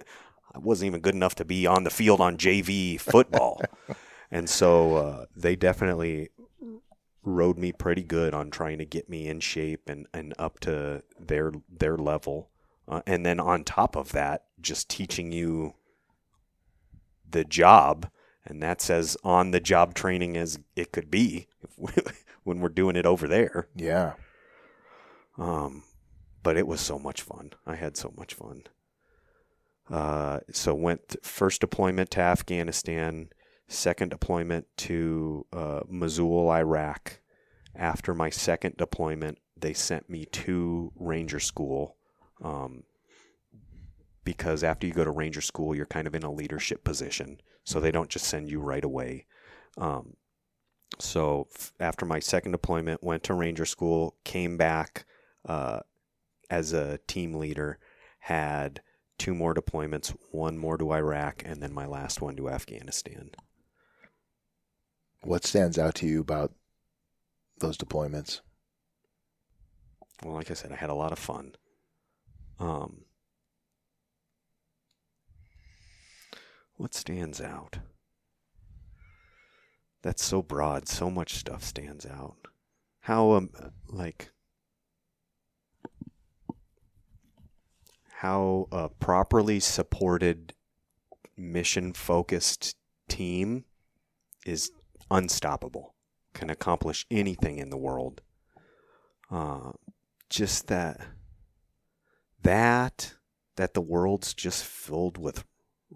I 0.55 0.59
wasn't 0.59 0.89
even 0.89 1.01
good 1.01 1.15
enough 1.15 1.35
to 1.37 1.45
be 1.45 1.67
on 1.67 1.85
the 1.85 1.91
field 1.91 2.21
on 2.21 2.37
JV 2.37 3.01
football. 3.01 3.61
and 4.31 4.49
so 4.49 4.97
uh, 4.97 5.27
they 5.37 5.55
definitely 5.55 6.31
rode 7.23 7.59
me 7.59 7.73
pretty 7.73 8.05
good 8.05 8.33
on 8.33 8.51
trying 8.51 8.79
to 8.79 8.85
get 8.85 9.11
me 9.11 9.27
in 9.27 9.41
shape 9.41 9.89
and, 9.89 10.07
and 10.15 10.33
up 10.39 10.61
to 10.61 11.03
their 11.19 11.53
their 11.69 11.97
level. 11.97 12.51
Uh, 12.89 13.03
and 13.07 13.27
then 13.27 13.41
on 13.41 13.65
top 13.65 13.97
of 13.97 14.13
that, 14.13 14.45
just 14.61 14.89
teaching 14.89 15.33
you 15.33 15.75
the 17.29 17.45
job, 17.45 18.09
and 18.47 18.63
that's 18.63 18.89
as 18.91 19.17
on 19.25 19.51
the 19.51 19.61
job 19.61 19.95
training 19.95 20.37
as 20.37 20.59
it 20.75 20.93
could 20.93 21.11
be 21.11 21.49
when 22.45 22.61
we're 22.61 22.69
doing 22.69 22.97
it 22.97 23.07
over 23.07 23.27
there. 23.27 23.69
yeah. 23.75 24.15
Um, 25.39 25.83
but 26.43 26.57
it 26.57 26.67
was 26.67 26.81
so 26.81 26.99
much 26.99 27.23
fun. 27.23 27.53
I 27.67 27.75
had 27.75 27.97
so 27.97 28.15
much 28.17 28.33
fun. 28.33 28.63
Uh, 29.91 30.41
so 30.51 30.75
went 30.75 31.17
first 31.23 31.61
deployment 31.61 32.11
to 32.13 32.21
Afghanistan, 32.21 33.29
second 33.69 34.11
deployment 34.11 34.67
to 34.79 35.45
uh, 35.53 35.81
Mosul, 35.89 36.51
Iraq. 36.51 37.21
After 37.75 38.15
my 38.15 38.31
second 38.31 38.77
deployment, 38.77 39.39
they 39.57 39.75
sent 39.75 40.09
me 40.09 40.25
to 40.25 40.93
Ranger 40.97 41.41
School. 41.41 41.97
Um, 42.43 42.85
because 44.27 44.65
after 44.65 44.87
you 44.89 44.93
go 44.93 45.05
to 45.05 45.11
Ranger 45.11 45.41
School, 45.41 45.75
you're 45.75 45.87
kind 45.87 46.07
of 46.07 46.15
in 46.15 46.25
a 46.25 46.33
leadership 46.33 46.83
position, 46.85 47.41
so 47.65 47.79
they 47.81 47.93
don't 47.93 48.11
just 48.11 48.27
send 48.27 48.51
you 48.51 48.61
right 48.61 48.85
away. 48.85 49.25
Um, 49.79 50.17
so 50.99 51.47
f- 51.55 51.73
after 51.79 52.05
my 52.05 52.19
second 52.19 52.53
deployment, 52.53 53.05
went 53.05 53.23
to 53.23 53.35
Ranger 53.35 53.65
School, 53.65 54.17
came 54.25 54.57
back 54.57 55.07
uh, 55.49 55.81
as 56.51 56.73
a 56.73 56.99
team 57.07 57.35
leader, 57.35 57.79
had 58.19 58.83
two 59.17 59.33
more 59.33 59.55
deployments, 59.55 60.15
one 60.33 60.59
more 60.59 60.77
to 60.77 60.93
Iraq, 60.93 61.43
and 61.47 61.63
then 61.63 61.73
my 61.73 61.87
last 61.87 62.21
one 62.21 62.35
to 62.37 62.51
Afghanistan. 62.51 63.31
What 65.23 65.47
stands 65.47 65.79
out 65.79 65.95
to 65.97 66.07
you 66.07 66.21
about 66.21 66.53
those 67.59 67.79
deployments? 67.79 68.41
Well, 70.25 70.35
like 70.35 70.51
I 70.51 70.55
said, 70.55 70.73
I 70.73 70.77
had 70.77 70.91
a 70.91 70.95
lot 70.95 71.13
of 71.13 71.19
fun. 71.19 71.55
Um, 72.59 73.06
what 76.77 76.95
stands 76.95 77.41
out? 77.41 77.79
That's 80.03 80.25
so 80.25 80.43
broad. 80.43 80.89
So 80.89 81.11
much 81.11 81.35
stuff 81.35 81.65
stands 81.65 82.07
out. 82.07 82.37
How 83.01 83.33
um 83.33 83.51
like 83.89 84.31
how 88.19 88.67
a 88.73 88.89
properly 88.89 89.61
supported 89.61 90.55
mission 91.37 91.93
focused 91.93 92.77
team 93.09 93.65
is 94.47 94.71
unstoppable. 95.11 95.95
Can 96.35 96.51
accomplish 96.51 97.07
anything 97.11 97.59
in 97.59 97.71
the 97.71 97.77
world. 97.77 98.23
Uh, 99.31 99.73
just 100.31 100.69
that 100.69 101.01
that 102.43 103.15
that 103.57 103.75
the 103.75 103.81
world's 103.81 104.35
just 104.35 104.65
filled 104.65 105.19
with 105.19 105.45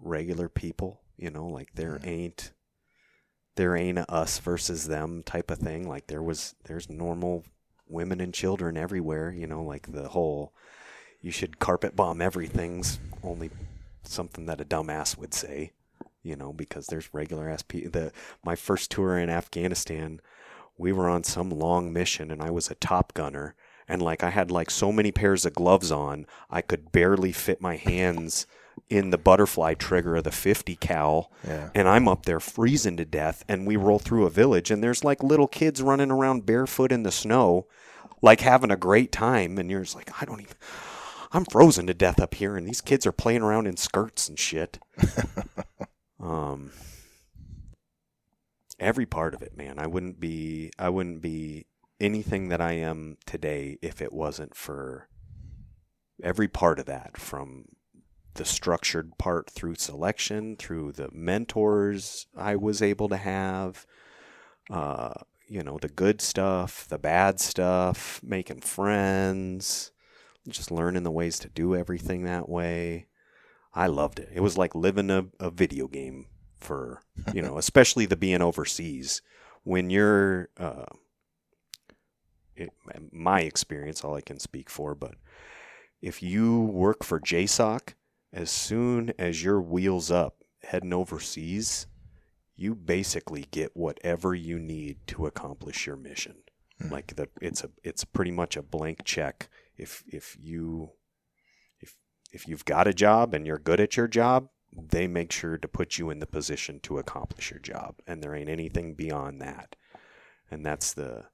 regular 0.01 0.49
people 0.49 1.01
you 1.17 1.29
know 1.29 1.47
like 1.47 1.69
there 1.75 1.99
ain't 2.03 2.51
there 3.55 3.75
ain't 3.75 3.99
a 3.99 4.11
us 4.11 4.39
versus 4.39 4.87
them 4.87 5.23
type 5.23 5.51
of 5.51 5.59
thing. 5.59 5.87
Like 5.87 6.07
there 6.07 6.23
was 6.23 6.55
there's 6.65 6.89
normal 6.89 7.43
women 7.87 8.21
and 8.21 8.33
children 8.33 8.77
everywhere 8.77 9.33
you 9.33 9.45
know 9.45 9.61
like 9.61 9.91
the 9.91 10.07
whole 10.07 10.53
you 11.19 11.29
should 11.29 11.59
carpet 11.59 11.93
bomb 11.93 12.21
everything's 12.21 12.99
only 13.21 13.49
something 14.03 14.45
that 14.45 14.61
a 14.61 14.65
dumbass 14.65 15.17
would 15.17 15.33
say 15.33 15.73
you 16.23 16.33
know 16.33 16.53
because 16.53 16.87
there's 16.87 17.13
regular 17.13 17.49
ass 17.49 17.61
people 17.61 17.91
the 17.91 18.09
my 18.45 18.55
first 18.55 18.89
tour 18.89 19.17
in 19.17 19.29
afghanistan 19.29 20.21
we 20.77 20.93
were 20.93 21.09
on 21.09 21.21
some 21.21 21.49
long 21.49 21.91
mission 21.91 22.31
and 22.31 22.41
i 22.41 22.49
was 22.49 22.71
a 22.71 22.75
top 22.75 23.13
gunner 23.13 23.55
and 23.91 24.01
like 24.01 24.23
I 24.23 24.29
had 24.29 24.51
like 24.51 24.71
so 24.71 24.93
many 24.93 25.11
pairs 25.11 25.45
of 25.45 25.53
gloves 25.53 25.91
on, 25.91 26.25
I 26.49 26.61
could 26.61 26.93
barely 26.93 27.33
fit 27.33 27.59
my 27.59 27.75
hands 27.75 28.47
in 28.89 29.09
the 29.09 29.17
butterfly 29.17 29.73
trigger 29.73 30.17
of 30.17 30.25
the 30.25 30.31
50 30.31 30.75
cal. 30.75 31.31
Yeah. 31.47 31.69
And 31.73 31.87
I'm 31.87 32.07
up 32.07 32.25
there 32.25 32.39
freezing 32.39 32.97
to 32.97 33.05
death 33.05 33.43
and 33.47 33.65
we 33.65 33.75
roll 33.75 33.99
through 33.99 34.25
a 34.25 34.29
village 34.29 34.69
and 34.69 34.83
there's 34.83 35.03
like 35.03 35.23
little 35.23 35.47
kids 35.47 35.81
running 35.81 36.11
around 36.11 36.45
barefoot 36.45 36.91
in 36.91 37.03
the 37.03 37.11
snow 37.11 37.67
like 38.21 38.41
having 38.41 38.71
a 38.71 38.77
great 38.77 39.11
time 39.11 39.57
and 39.57 39.71
you're 39.71 39.81
just 39.81 39.95
like 39.95 40.11
I 40.21 40.25
don't 40.25 40.41
even 40.41 40.55
I'm 41.31 41.45
frozen 41.45 41.87
to 41.87 41.93
death 41.93 42.19
up 42.19 42.35
here 42.35 42.57
and 42.57 42.67
these 42.67 42.81
kids 42.81 43.05
are 43.05 43.13
playing 43.13 43.41
around 43.41 43.67
in 43.67 43.77
skirts 43.77 44.27
and 44.27 44.37
shit. 44.37 44.79
um 46.19 46.71
every 48.79 49.05
part 49.05 49.33
of 49.33 49.41
it, 49.41 49.55
man. 49.55 49.79
I 49.79 49.87
wouldn't 49.87 50.19
be 50.19 50.71
I 50.77 50.89
wouldn't 50.89 51.21
be 51.21 51.67
anything 52.01 52.49
that 52.49 52.59
I 52.59 52.73
am 52.73 53.17
today 53.25 53.77
if 53.81 54.01
it 54.01 54.11
wasn't 54.11 54.55
for 54.55 55.07
every 56.23 56.47
part 56.47 56.79
of 56.79 56.87
that 56.87 57.17
from 57.17 57.65
the 58.35 58.45
structured 58.45 59.17
part 59.17 59.49
through 59.49 59.75
selection, 59.75 60.55
through 60.55 60.93
the 60.93 61.09
mentors 61.11 62.27
I 62.37 62.55
was 62.55 62.81
able 62.81 63.09
to 63.09 63.17
have, 63.17 63.85
uh, 64.69 65.13
you 65.47 65.63
know, 65.63 65.77
the 65.77 65.89
good 65.89 66.21
stuff, 66.21 66.87
the 66.87 66.97
bad 66.97 67.39
stuff, 67.39 68.21
making 68.23 68.61
friends, 68.61 69.91
just 70.47 70.71
learning 70.71 71.03
the 71.03 71.11
ways 71.11 71.39
to 71.39 71.49
do 71.49 71.75
everything 71.75 72.23
that 72.23 72.47
way. 72.47 73.07
I 73.73 73.87
loved 73.87 74.19
it. 74.19 74.29
It 74.33 74.41
was 74.41 74.57
like 74.57 74.75
living 74.75 75.09
a, 75.09 75.25
a 75.39 75.49
video 75.49 75.87
game 75.87 76.27
for, 76.59 77.01
you 77.33 77.41
know, 77.41 77.57
especially 77.59 78.05
the 78.05 78.15
being 78.15 78.41
overseas. 78.41 79.21
When 79.63 79.89
you're, 79.89 80.49
uh, 80.57 80.85
it, 82.55 82.69
my 83.11 83.41
experience, 83.41 84.03
all 84.03 84.15
I 84.15 84.21
can 84.21 84.39
speak 84.39 84.69
for, 84.69 84.95
but 84.95 85.15
if 86.01 86.23
you 86.23 86.61
work 86.61 87.03
for 87.03 87.19
JSOC, 87.19 87.93
as 88.33 88.49
soon 88.49 89.13
as 89.19 89.43
your 89.43 89.61
wheels 89.61 90.09
up 90.09 90.43
heading 90.63 90.93
overseas, 90.93 91.87
you 92.55 92.75
basically 92.75 93.45
get 93.51 93.75
whatever 93.75 94.35
you 94.35 94.59
need 94.59 94.97
to 95.07 95.25
accomplish 95.25 95.85
your 95.85 95.95
mission. 95.95 96.35
Mm. 96.81 96.91
Like 96.91 97.15
the 97.15 97.27
it's 97.41 97.63
a 97.63 97.69
it's 97.83 98.05
pretty 98.05 98.31
much 98.31 98.55
a 98.55 98.61
blank 98.61 99.03
check. 99.03 99.49
If 99.77 100.03
if 100.07 100.37
you 100.39 100.91
if 101.79 101.95
if 102.31 102.47
you've 102.47 102.65
got 102.65 102.87
a 102.87 102.93
job 102.93 103.33
and 103.33 103.45
you're 103.45 103.57
good 103.57 103.79
at 103.79 103.97
your 103.97 104.07
job, 104.07 104.49
they 104.71 105.07
make 105.07 105.31
sure 105.31 105.57
to 105.57 105.67
put 105.67 105.97
you 105.97 106.09
in 106.09 106.19
the 106.19 106.27
position 106.27 106.79
to 106.81 106.97
accomplish 106.97 107.51
your 107.51 107.59
job, 107.59 107.95
and 108.07 108.23
there 108.23 108.35
ain't 108.35 108.49
anything 108.49 108.93
beyond 108.93 109.41
that. 109.41 109.75
And 110.49 110.65
that's 110.65 110.93
the 110.93 111.25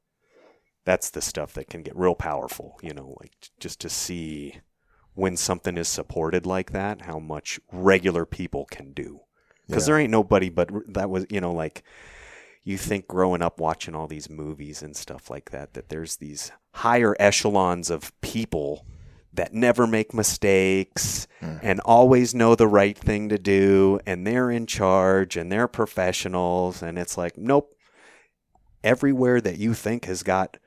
that's 0.86 1.10
the 1.10 1.22
stuff 1.22 1.54
that 1.54 1.70
can 1.70 1.84
get 1.84 1.96
real 1.96 2.16
powerful. 2.16 2.80
You 2.82 2.94
know, 2.94 3.18
like 3.20 3.34
just 3.60 3.82
to 3.82 3.90
see 3.90 4.62
when 5.18 5.36
something 5.36 5.78
is 5.78 5.88
supported 5.88 6.46
like 6.46 6.72
that, 6.72 7.02
how 7.02 7.18
much 7.18 7.60
regular 7.72 8.24
people 8.26 8.66
can 8.66 8.94
do. 8.94 9.22
Because 9.68 9.84
Yeah. 9.84 9.94
there 9.94 10.00
ain't 10.02 10.12
nobody 10.12 10.50
but 10.50 10.70
that 10.94 11.10
was, 11.10 11.26
you 11.30 11.42
know, 11.42 11.52
like 11.52 11.84
you 12.64 12.78
think 12.78 13.08
growing 13.08 13.42
up 13.42 13.60
watching 13.60 13.96
all 13.96 14.08
these 14.08 14.30
movies 14.30 14.84
and 14.84 14.96
stuff 14.96 15.30
like 15.32 15.50
that, 15.50 15.74
that 15.74 15.90
there's 15.90 16.18
these 16.18 16.52
higher 16.72 17.16
echelons 17.20 17.90
of 17.90 18.12
people 18.22 18.86
that 19.34 19.54
never 19.54 19.88
make 19.88 20.14
mistakes 20.14 21.28
Mm. 21.42 21.60
and 21.64 21.80
always 21.82 22.36
know 22.36 22.54
the 22.56 22.68
right 22.68 22.98
thing 22.98 23.28
to 23.30 23.38
do 23.40 24.00
and 24.06 24.26
they're 24.26 24.52
in 24.52 24.66
charge 24.68 25.36
and 25.36 25.52
they're 25.52 25.68
professionals. 25.68 26.82
And 26.84 26.98
it's 27.00 27.18
like, 27.18 27.38
nope. 27.38 27.74
Everywhere 28.84 29.42
that 29.42 29.58
you 29.58 29.74
think 29.74 30.06
has 30.06 30.22
got 30.24 30.58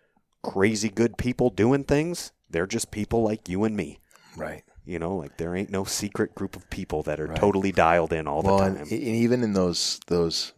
crazy 0.42 0.88
good 0.88 1.16
people 1.16 1.50
doing 1.50 1.84
things, 1.84 2.32
they're 2.48 2.66
just 2.66 2.90
people 2.90 3.22
like 3.22 3.48
you 3.48 3.62
and 3.64 3.76
me. 3.76 4.00
Right. 4.36 4.62
You 4.84 4.98
know, 4.98 5.16
like 5.16 5.36
there 5.36 5.54
ain't 5.54 5.70
no 5.70 5.84
secret 5.84 6.34
group 6.34 6.56
of 6.56 6.68
people 6.70 7.02
that 7.04 7.20
are 7.20 7.26
Right. 7.26 7.38
totally 7.38 7.72
dialed 7.72 8.12
in 8.12 8.26
all 8.26 8.42
the 8.42 8.56
time. 8.56 8.76
and, 8.76 8.90
and 8.90 8.92
even 8.92 9.42
in 9.42 9.52
those 9.52 10.00
those 10.06 10.52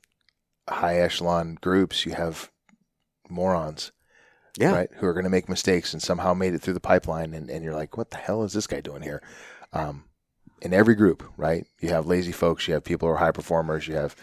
high 0.69 0.99
echelon 1.01 1.59
groups, 1.61 2.07
you 2.07 2.13
have 2.13 2.51
morons, 3.29 3.93
yeah. 4.57 4.73
right, 4.73 4.89
who 4.97 5.07
are 5.07 5.13
going 5.13 5.25
to 5.25 5.31
make 5.31 5.49
mistakes 5.49 5.93
and 5.93 6.03
somehow 6.03 6.35
made 6.35 6.55
it 6.55 6.61
through 6.61 6.75
the 6.75 6.81
pipeline, 6.81 7.35
and, 7.35 7.51
and 7.51 7.65
you're 7.65 7.75
like, 7.75 7.97
what 7.97 8.11
the 8.11 8.17
hell 8.17 8.43
is 8.45 8.53
this 8.53 8.67
guy 8.67 8.81
doing 8.81 9.03
here? 9.03 9.23
Um, 9.73 10.05
in 10.61 10.73
every 10.73 10.95
group, 10.95 11.25
right, 11.37 11.67
you 11.81 11.89
have 11.89 12.07
lazy 12.07 12.33
folks, 12.33 12.69
you 12.69 12.75
have 12.75 12.85
people 12.85 13.09
who 13.09 13.15
are 13.15 13.19
high 13.19 13.33
performers, 13.33 13.89
you 13.89 13.97
have 13.97 14.15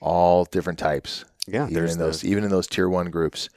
all 0.00 0.44
different 0.44 0.78
types. 0.78 1.24
Yeah. 1.46 1.64
even 1.64 1.74
There's 1.74 1.92
in 1.94 1.98
those 1.98 2.20
the, 2.20 2.30
even 2.30 2.44
in 2.44 2.50
those 2.50 2.66
tier 2.66 2.88
one 2.88 3.10
groups 3.10 3.48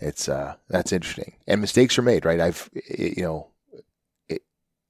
it's 0.00 0.28
uh 0.28 0.54
that's 0.68 0.92
interesting 0.92 1.34
and 1.48 1.60
mistakes 1.60 1.98
are 1.98 2.02
made 2.02 2.24
right 2.24 2.38
i've 2.38 2.70
i- 2.76 3.14
you 3.16 3.22
know 3.24 3.48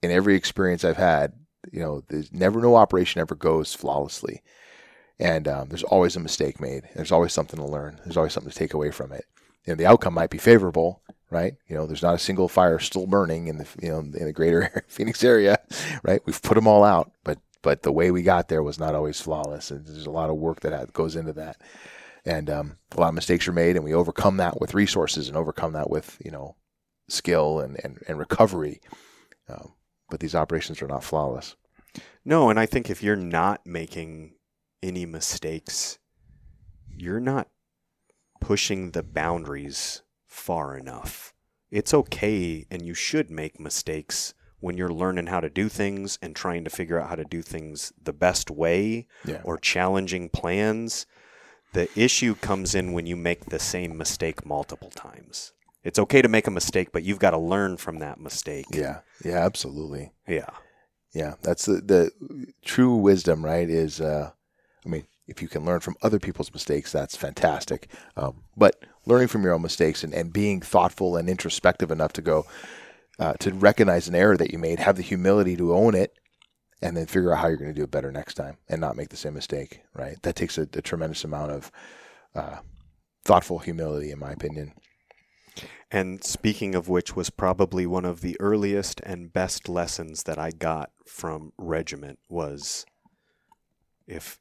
in 0.02 0.10
every 0.10 0.34
experience 0.34 0.84
i've 0.84 0.96
had 0.96 1.32
you 1.72 1.80
know 1.80 2.02
there's 2.08 2.32
never 2.32 2.60
no 2.60 2.76
operation 2.76 3.20
ever 3.20 3.34
goes 3.34 3.74
flawlessly. 3.74 4.42
And 5.20 5.48
um, 5.48 5.68
there's 5.68 5.82
always 5.82 6.14
a 6.14 6.20
mistake 6.20 6.60
made. 6.60 6.84
There's 6.94 7.10
always 7.10 7.32
something 7.32 7.58
to 7.58 7.66
learn. 7.66 7.98
There's 8.04 8.16
always 8.16 8.32
something 8.32 8.52
to 8.52 8.58
take 8.58 8.72
away 8.72 8.92
from 8.92 9.10
it. 9.12 9.24
You 9.64 9.72
know 9.72 9.76
the 9.76 9.86
outcome 9.86 10.14
might 10.14 10.30
be 10.30 10.38
favorable 10.38 11.02
right? 11.30 11.56
You 11.68 11.76
know 11.76 11.86
there's 11.86 12.02
not 12.02 12.14
a 12.14 12.18
single 12.18 12.48
fire 12.48 12.78
still 12.78 13.06
burning 13.06 13.48
in 13.48 13.58
the 13.58 13.66
you 13.82 13.90
know 13.90 13.98
in 13.98 14.12
the 14.12 14.32
greater 14.32 14.84
phoenix 14.88 15.22
area 15.22 15.58
right? 16.02 16.22
We've 16.24 16.40
put 16.40 16.54
them 16.54 16.66
all 16.66 16.84
out 16.84 17.12
but 17.22 17.38
but 17.60 17.82
the 17.82 17.92
way 17.92 18.10
we 18.10 18.22
got 18.22 18.48
there 18.48 18.62
was 18.62 18.78
not 18.78 18.94
always 18.94 19.20
flawless 19.20 19.70
and 19.70 19.86
there's 19.86 20.06
a 20.06 20.10
lot 20.10 20.30
of 20.30 20.36
work 20.36 20.60
that 20.60 20.92
goes 20.92 21.16
into 21.16 21.34
that. 21.34 21.60
And 22.24 22.48
um, 22.48 22.76
a 22.96 23.00
lot 23.00 23.08
of 23.08 23.14
mistakes 23.14 23.46
are 23.46 23.52
made 23.52 23.76
and 23.76 23.84
we 23.84 23.92
overcome 23.92 24.38
that 24.38 24.58
with 24.60 24.74
resources 24.74 25.28
and 25.28 25.36
overcome 25.36 25.74
that 25.74 25.90
with 25.90 26.16
you 26.24 26.30
know 26.30 26.56
skill 27.08 27.60
and 27.60 27.78
and, 27.84 27.98
and 28.08 28.18
recovery. 28.18 28.80
Um, 29.50 29.72
but 30.10 30.20
these 30.20 30.34
operations 30.34 30.80
are 30.82 30.88
not 30.88 31.04
flawless 31.04 31.56
no, 32.24 32.50
and 32.50 32.58
I 32.58 32.66
think 32.66 32.90
if 32.90 33.02
you're 33.02 33.16
not 33.16 33.66
making 33.66 34.34
any 34.82 35.06
mistakes, 35.06 35.98
you're 36.88 37.20
not 37.20 37.48
pushing 38.40 38.90
the 38.90 39.02
boundaries 39.02 40.02
far 40.26 40.76
enough. 40.76 41.32
It's 41.70 41.94
okay 41.94 42.66
and 42.70 42.82
you 42.82 42.94
should 42.94 43.30
make 43.30 43.60
mistakes 43.60 44.34
when 44.60 44.76
you're 44.76 44.92
learning 44.92 45.26
how 45.26 45.40
to 45.40 45.50
do 45.50 45.68
things 45.68 46.18
and 46.20 46.34
trying 46.34 46.64
to 46.64 46.70
figure 46.70 47.00
out 47.00 47.08
how 47.08 47.14
to 47.14 47.24
do 47.24 47.42
things 47.42 47.92
the 48.02 48.12
best 48.12 48.50
way 48.50 49.06
yeah 49.24 49.40
or 49.44 49.56
challenging 49.56 50.28
plans. 50.28 51.06
The 51.72 51.88
issue 51.98 52.34
comes 52.34 52.74
in 52.74 52.92
when 52.92 53.06
you 53.06 53.16
make 53.16 53.46
the 53.46 53.58
same 53.58 53.96
mistake 53.96 54.44
multiple 54.44 54.90
times. 54.90 55.52
It's 55.88 55.98
okay 55.98 56.20
to 56.20 56.28
make 56.28 56.46
a 56.46 56.50
mistake, 56.50 56.92
but 56.92 57.02
you've 57.02 57.18
got 57.18 57.30
to 57.30 57.38
learn 57.38 57.78
from 57.78 57.98
that 58.00 58.20
mistake. 58.20 58.66
yeah. 58.70 59.00
Yeah 59.24 59.38
absolutely. 59.38 60.12
Yeah. 60.28 60.50
yeah 61.14 61.34
that's 61.42 61.64
the 61.64 61.80
the 61.80 62.10
true 62.62 62.94
wisdom 62.94 63.42
right 63.42 63.70
is 63.70 63.98
uh 63.98 64.30
i 64.84 64.88
mean 64.88 65.04
if 65.26 65.40
you 65.40 65.48
can 65.48 65.64
learn 65.64 65.80
from 65.80 65.96
other 66.02 66.18
people's 66.18 66.52
mistakes 66.52 66.92
that's 66.92 67.16
fantastic. 67.16 67.88
Um, 68.16 68.44
but 68.56 68.84
learning 69.06 69.28
from 69.28 69.42
your 69.42 69.54
own 69.54 69.62
mistakes 69.62 70.04
and, 70.04 70.12
and 70.14 70.32
being 70.32 70.60
thoughtful 70.60 71.16
and 71.16 71.28
introspective 71.28 71.90
enough 71.90 72.12
to 72.14 72.22
go 72.22 72.44
uh, 73.18 73.32
to 73.40 73.52
recognize 73.52 74.06
an 74.08 74.14
error 74.14 74.36
that 74.36 74.52
you 74.52 74.58
made 74.58 74.78
have 74.78 74.96
the 74.96 75.02
humility 75.02 75.56
to 75.56 75.74
own 75.74 75.94
it 75.94 76.12
and 76.82 76.96
then 76.96 77.06
figure 77.06 77.32
out 77.32 77.38
how 77.38 77.48
you're 77.48 77.56
going 77.56 77.74
to 77.74 77.80
do 77.80 77.84
it 77.84 77.90
better 77.90 78.12
next 78.12 78.34
time 78.34 78.58
and 78.68 78.80
not 78.80 78.96
make 78.96 79.08
the 79.08 79.16
same 79.16 79.34
mistake 79.34 79.80
right? 79.94 80.22
That 80.22 80.36
takes 80.36 80.58
a, 80.58 80.62
a 80.62 80.82
tremendous 80.82 81.24
amount 81.24 81.52
of 81.52 81.72
uh, 82.34 82.58
thoughtful 83.24 83.58
humility 83.58 84.10
in 84.10 84.18
my 84.18 84.32
opinion 84.32 84.74
And 85.90 86.22
speaking 86.22 86.74
of 86.74 86.88
which, 86.88 87.16
was 87.16 87.30
probably 87.30 87.86
one 87.86 88.04
of 88.04 88.20
the 88.20 88.36
earliest 88.40 89.00
and 89.04 89.32
best 89.32 89.68
lessons 89.68 90.24
that 90.24 90.38
I 90.38 90.50
got 90.50 90.90
from 91.06 91.52
regiment 91.56 92.18
was 92.28 92.84
if 94.06 94.38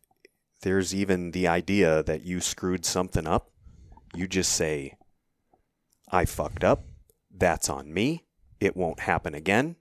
there's 0.62 0.94
even 0.94 1.32
the 1.32 1.48
idea 1.48 2.04
that 2.04 2.24
you 2.24 2.42
screwed 2.42 2.86
something 2.86 3.28
up, 3.28 3.52
you 4.16 4.28
just 4.28 4.52
say, 4.52 4.98
I 6.12 6.26
fucked 6.26 6.64
up. 6.64 6.86
That's 7.30 7.70
on 7.70 7.94
me. 7.94 8.26
It 8.60 8.76
won't 8.76 9.02
happen 9.02 9.36
again. 9.36 9.76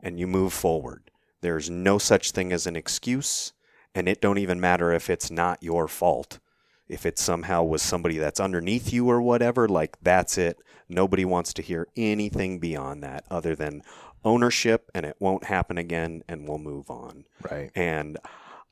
And 0.00 0.18
you 0.18 0.26
move 0.26 0.52
forward. 0.52 1.10
There's 1.40 1.68
no 1.68 1.98
such 1.98 2.30
thing 2.30 2.52
as 2.52 2.66
an 2.66 2.76
excuse. 2.76 3.52
And 3.94 4.08
it 4.08 4.20
don't 4.20 4.38
even 4.38 4.60
matter 4.60 4.92
if 4.92 5.10
it's 5.10 5.30
not 5.30 5.62
your 5.62 5.88
fault. 5.88 6.38
If 6.88 7.06
it 7.06 7.18
somehow 7.18 7.62
was 7.62 7.82
somebody 7.82 8.18
that's 8.18 8.40
underneath 8.40 8.92
you 8.92 9.08
or 9.08 9.22
whatever, 9.22 9.68
like 9.68 9.96
that's 10.02 10.36
it. 10.38 10.58
Nobody 10.88 11.24
wants 11.24 11.52
to 11.54 11.62
hear 11.62 11.88
anything 11.96 12.58
beyond 12.58 13.02
that 13.02 13.24
other 13.30 13.54
than 13.54 13.82
ownership 14.24 14.90
and 14.94 15.04
it 15.04 15.16
won't 15.18 15.44
happen 15.44 15.78
again 15.78 16.22
and 16.28 16.48
we'll 16.48 16.58
move 16.58 16.90
on. 16.90 17.24
right 17.50 17.70
And 17.74 18.18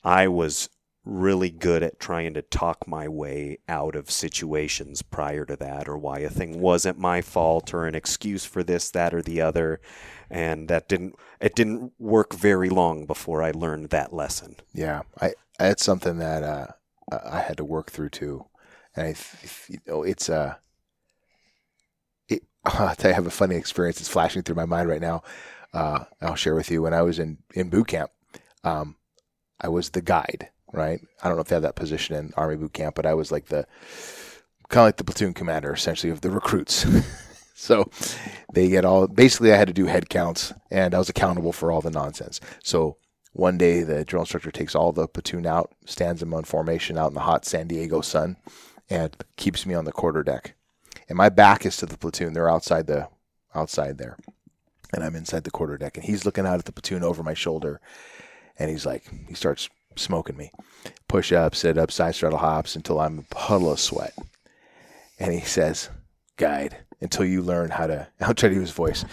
I 0.03 0.27
was 0.27 0.69
really 1.05 1.49
good 1.49 1.83
at 1.83 1.99
trying 1.99 2.33
to 2.33 2.41
talk 2.41 2.87
my 2.87 3.07
way 3.07 3.57
out 3.67 3.95
of 3.95 4.09
situations 4.09 5.01
prior 5.01 5.45
to 5.45 5.55
that 5.57 5.87
or 5.89 5.97
why 5.97 6.19
a 6.19 6.29
thing 6.29 6.59
wasn't 6.61 6.97
my 6.97 7.21
fault 7.21 7.73
or 7.73 7.85
an 7.85 7.93
excuse 7.93 8.45
for 8.45 8.63
this 8.63 8.89
that 8.91 9.13
or 9.13 9.21
the 9.21 9.41
other 9.41 9.81
and 10.29 10.69
that 10.69 10.87
didn't 10.87 11.13
it 11.41 11.55
didn't 11.55 11.91
work 11.99 12.33
very 12.33 12.69
long 12.69 13.05
before 13.05 13.43
I 13.43 13.51
learned 13.51 13.89
that 13.89 14.13
lesson. 14.13 14.55
Yeah, 14.73 15.01
I 15.21 15.33
that's 15.59 15.83
something 15.83 16.17
that 16.19 16.41
uh, 16.41 16.67
I 17.11 17.39
had 17.39 17.57
to 17.57 17.65
work 17.65 17.91
through 17.91 18.09
too, 18.09 18.45
and 18.95 19.07
I, 19.07 19.15
you 19.67 19.79
know, 19.87 20.03
it's 20.03 20.29
uh, 20.29 20.55
it, 22.27 22.43
I 22.65 22.95
have 23.01 23.27
a 23.27 23.31
funny 23.31 23.55
experience 23.55 23.99
that's 23.99 24.09
flashing 24.09 24.43
through 24.43 24.55
my 24.55 24.65
mind 24.65 24.89
right 24.89 25.01
now. 25.01 25.23
Uh, 25.73 26.05
I'll 26.21 26.35
share 26.35 26.55
with 26.55 26.69
you. 26.69 26.81
When 26.81 26.93
I 26.93 27.01
was 27.01 27.19
in 27.19 27.39
in 27.53 27.69
boot 27.69 27.87
camp, 27.87 28.11
um, 28.63 28.95
I 29.59 29.69
was 29.69 29.91
the 29.91 30.01
guide. 30.01 30.49
Right, 30.71 31.01
I 31.21 31.27
don't 31.27 31.37
know 31.37 31.41
if 31.41 31.49
they 31.49 31.55
have 31.55 31.63
that 31.63 31.75
position 31.75 32.15
in 32.15 32.33
Army 32.35 32.55
boot 32.55 32.73
camp, 32.73 32.95
but 32.95 33.05
I 33.05 33.13
was 33.13 33.31
like 33.31 33.45
the 33.45 33.67
kind 34.69 34.81
of 34.81 34.87
like 34.87 34.97
the 34.97 35.03
platoon 35.03 35.33
commander, 35.33 35.71
essentially 35.71 36.11
of 36.11 36.21
the 36.21 36.31
recruits. 36.31 36.85
so 37.53 37.91
they 38.53 38.69
get 38.69 38.83
all 38.83 39.07
basically 39.07 39.53
I 39.53 39.57
had 39.57 39.67
to 39.67 39.73
do 39.73 39.85
head 39.85 40.09
counts, 40.09 40.51
and 40.71 40.95
I 40.95 40.97
was 40.97 41.09
accountable 41.09 41.53
for 41.53 41.71
all 41.71 41.81
the 41.81 41.91
nonsense. 41.91 42.39
So 42.63 42.97
one 43.33 43.57
day, 43.57 43.81
the 43.81 44.05
drill 44.05 44.21
instructor 44.21 44.51
takes 44.51 44.75
all 44.75 44.91
the 44.91 45.07
platoon 45.07 45.45
out, 45.45 45.71
stands 45.85 46.19
them 46.19 46.33
on 46.33 46.43
formation 46.43 46.97
out 46.97 47.09
in 47.09 47.13
the 47.15 47.21
hot 47.21 47.45
San 47.45 47.67
Diego 47.67 48.01
sun, 48.01 48.37
and 48.89 49.15
keeps 49.37 49.65
me 49.65 49.73
on 49.73 49.85
the 49.85 49.91
quarter 49.91 50.23
deck. 50.23 50.53
And 51.09 51.17
my 51.17 51.29
back 51.29 51.65
is 51.65 51.75
to 51.77 51.87
the 51.87 51.97
platoon; 51.97 52.33
they're 52.33 52.49
outside 52.49 52.85
the 52.85 53.09
outside 53.55 53.97
there, 53.97 54.17
and 54.93 55.03
I'm 55.03 55.15
inside 55.15 55.43
the 55.43 55.51
quarter 55.51 55.77
deck. 55.77 55.97
And 55.97 56.05
he's 56.05 56.25
looking 56.25 56.45
out 56.45 56.59
at 56.59 56.65
the 56.65 56.71
platoon 56.71 57.03
over 57.03 57.23
my 57.23 57.33
shoulder, 57.33 57.81
and 58.59 58.69
he's 58.69 58.85
like, 58.85 59.03
he 59.27 59.33
starts 59.33 59.67
smoking 59.95 60.37
me, 60.37 60.51
push 61.07 61.31
up, 61.31 61.55
sit 61.55 61.77
up, 61.77 61.91
side 61.91 62.13
straddle 62.15 62.39
hops 62.39 62.75
until 62.75 62.99
I'm 62.99 63.19
a 63.19 63.35
puddle 63.35 63.71
of 63.71 63.79
sweat. 63.79 64.13
And 65.19 65.33
he 65.33 65.41
says, 65.41 65.89
"Guide." 66.37 66.77
Until 67.03 67.25
you 67.25 67.41
learn 67.43 67.69
how 67.69 67.85
to, 67.87 68.07
I'll 68.21 68.33
try 68.33 68.49
to 68.49 68.55
do 68.55 68.61
his 68.61 68.71
voice. 68.71 69.05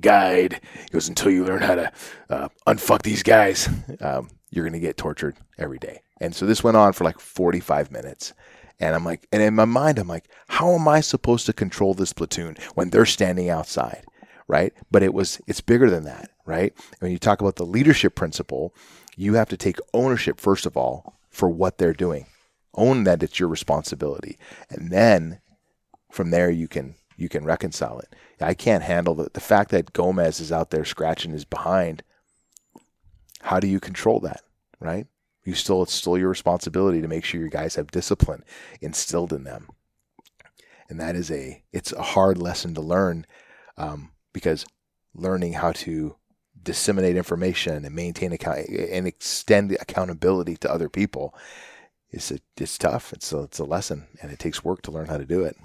Guide. 0.00 0.60
He 0.74 0.88
goes, 0.90 1.08
until 1.08 1.30
you 1.30 1.44
learn 1.44 1.62
how 1.62 1.76
to 1.76 1.92
uh, 2.28 2.48
unfuck 2.66 3.02
these 3.02 3.22
guys, 3.22 3.68
um, 4.00 4.28
you're 4.50 4.68
to 4.68 4.78
get 4.78 4.96
tortured 4.98 5.36
every 5.56 5.78
day. 5.78 6.02
And 6.20 6.34
so 6.34 6.44
this 6.46 6.62
went 6.64 6.76
on 6.76 6.92
for 6.92 7.04
like 7.04 7.18
45 7.18 7.90
minutes. 7.90 8.34
And 8.78 8.94
I'm 8.94 9.04
like, 9.04 9.26
and 9.32 9.42
in 9.42 9.54
my 9.54 9.64
mind, 9.64 9.98
I'm 9.98 10.08
like, 10.08 10.28
how 10.48 10.72
am 10.74 10.86
I 10.88 11.00
supposed 11.00 11.46
to 11.46 11.54
control 11.54 11.94
this 11.94 12.12
platoon 12.12 12.56
when 12.74 12.90
they're 12.90 13.06
standing 13.06 13.48
outside? 13.48 14.04
Right. 14.48 14.74
But 14.90 15.02
it 15.02 15.14
was, 15.14 15.40
it's 15.46 15.62
bigger 15.62 15.88
than 15.88 16.04
that. 16.04 16.30
right? 16.46 16.72
When 17.00 17.10
you 17.10 17.18
talk 17.18 17.40
about 17.40 17.56
the 17.56 17.66
leadership 17.66 18.14
principle, 18.14 18.74
you 19.16 19.34
have 19.34 19.48
to 19.48 19.56
take 19.56 19.78
ownership 19.92 20.40
first 20.40 20.66
of 20.66 20.76
all 20.76 21.18
for 21.30 21.48
what 21.48 21.78
they're 21.78 21.92
doing. 21.92 22.26
Own 22.74 23.04
that 23.04 23.22
it's 23.22 23.40
your 23.40 23.48
responsibility, 23.48 24.38
and 24.68 24.90
then 24.92 25.40
from 26.10 26.30
there 26.30 26.50
you 26.50 26.68
can 26.68 26.94
you 27.16 27.28
can 27.28 27.44
reconcile 27.44 27.98
it. 27.98 28.14
I 28.40 28.54
can't 28.54 28.82
handle 28.82 29.14
the, 29.14 29.30
the 29.32 29.40
fact 29.40 29.70
that 29.70 29.92
Gomez 29.92 30.40
is 30.40 30.52
out 30.52 30.70
there 30.70 30.84
scratching 30.84 31.32
his 31.32 31.44
behind. 31.44 32.02
How 33.40 33.60
do 33.60 33.66
you 33.66 33.80
control 33.80 34.20
that, 34.20 34.42
right? 34.80 35.06
You 35.44 35.54
still 35.54 35.82
it's 35.82 35.94
still 35.94 36.18
your 36.18 36.28
responsibility 36.28 37.00
to 37.00 37.08
make 37.08 37.24
sure 37.24 37.40
your 37.40 37.48
guys 37.48 37.76
have 37.76 37.90
discipline 37.90 38.44
instilled 38.80 39.32
in 39.32 39.44
them, 39.44 39.68
and 40.88 41.00
that 41.00 41.14
is 41.14 41.30
a 41.30 41.62
it's 41.72 41.92
a 41.92 42.02
hard 42.02 42.36
lesson 42.38 42.74
to 42.74 42.80
learn 42.80 43.26
um, 43.76 44.10
because 44.32 44.66
learning 45.14 45.54
how 45.54 45.72
to 45.72 46.16
disseminate 46.60 47.16
information 47.16 47.84
and 47.84 47.94
maintain 47.94 48.32
account 48.32 48.68
and 48.68 49.06
extend 49.06 49.72
accountability 49.80 50.56
to 50.56 50.70
other 50.70 50.88
people 50.88 51.32
is 52.10 52.32
it's 52.56 52.78
tough. 52.78 53.12
It's 53.12 53.32
a, 53.32 53.42
it's 53.42 53.58
a 53.60 53.64
lesson, 53.64 54.06
and 54.20 54.32
it 54.32 54.38
takes 54.38 54.64
work 54.64 54.82
to 54.82 54.90
learn 54.90 55.06
how 55.06 55.16
to 55.16 55.24
do 55.24 55.44
it. 55.44 55.56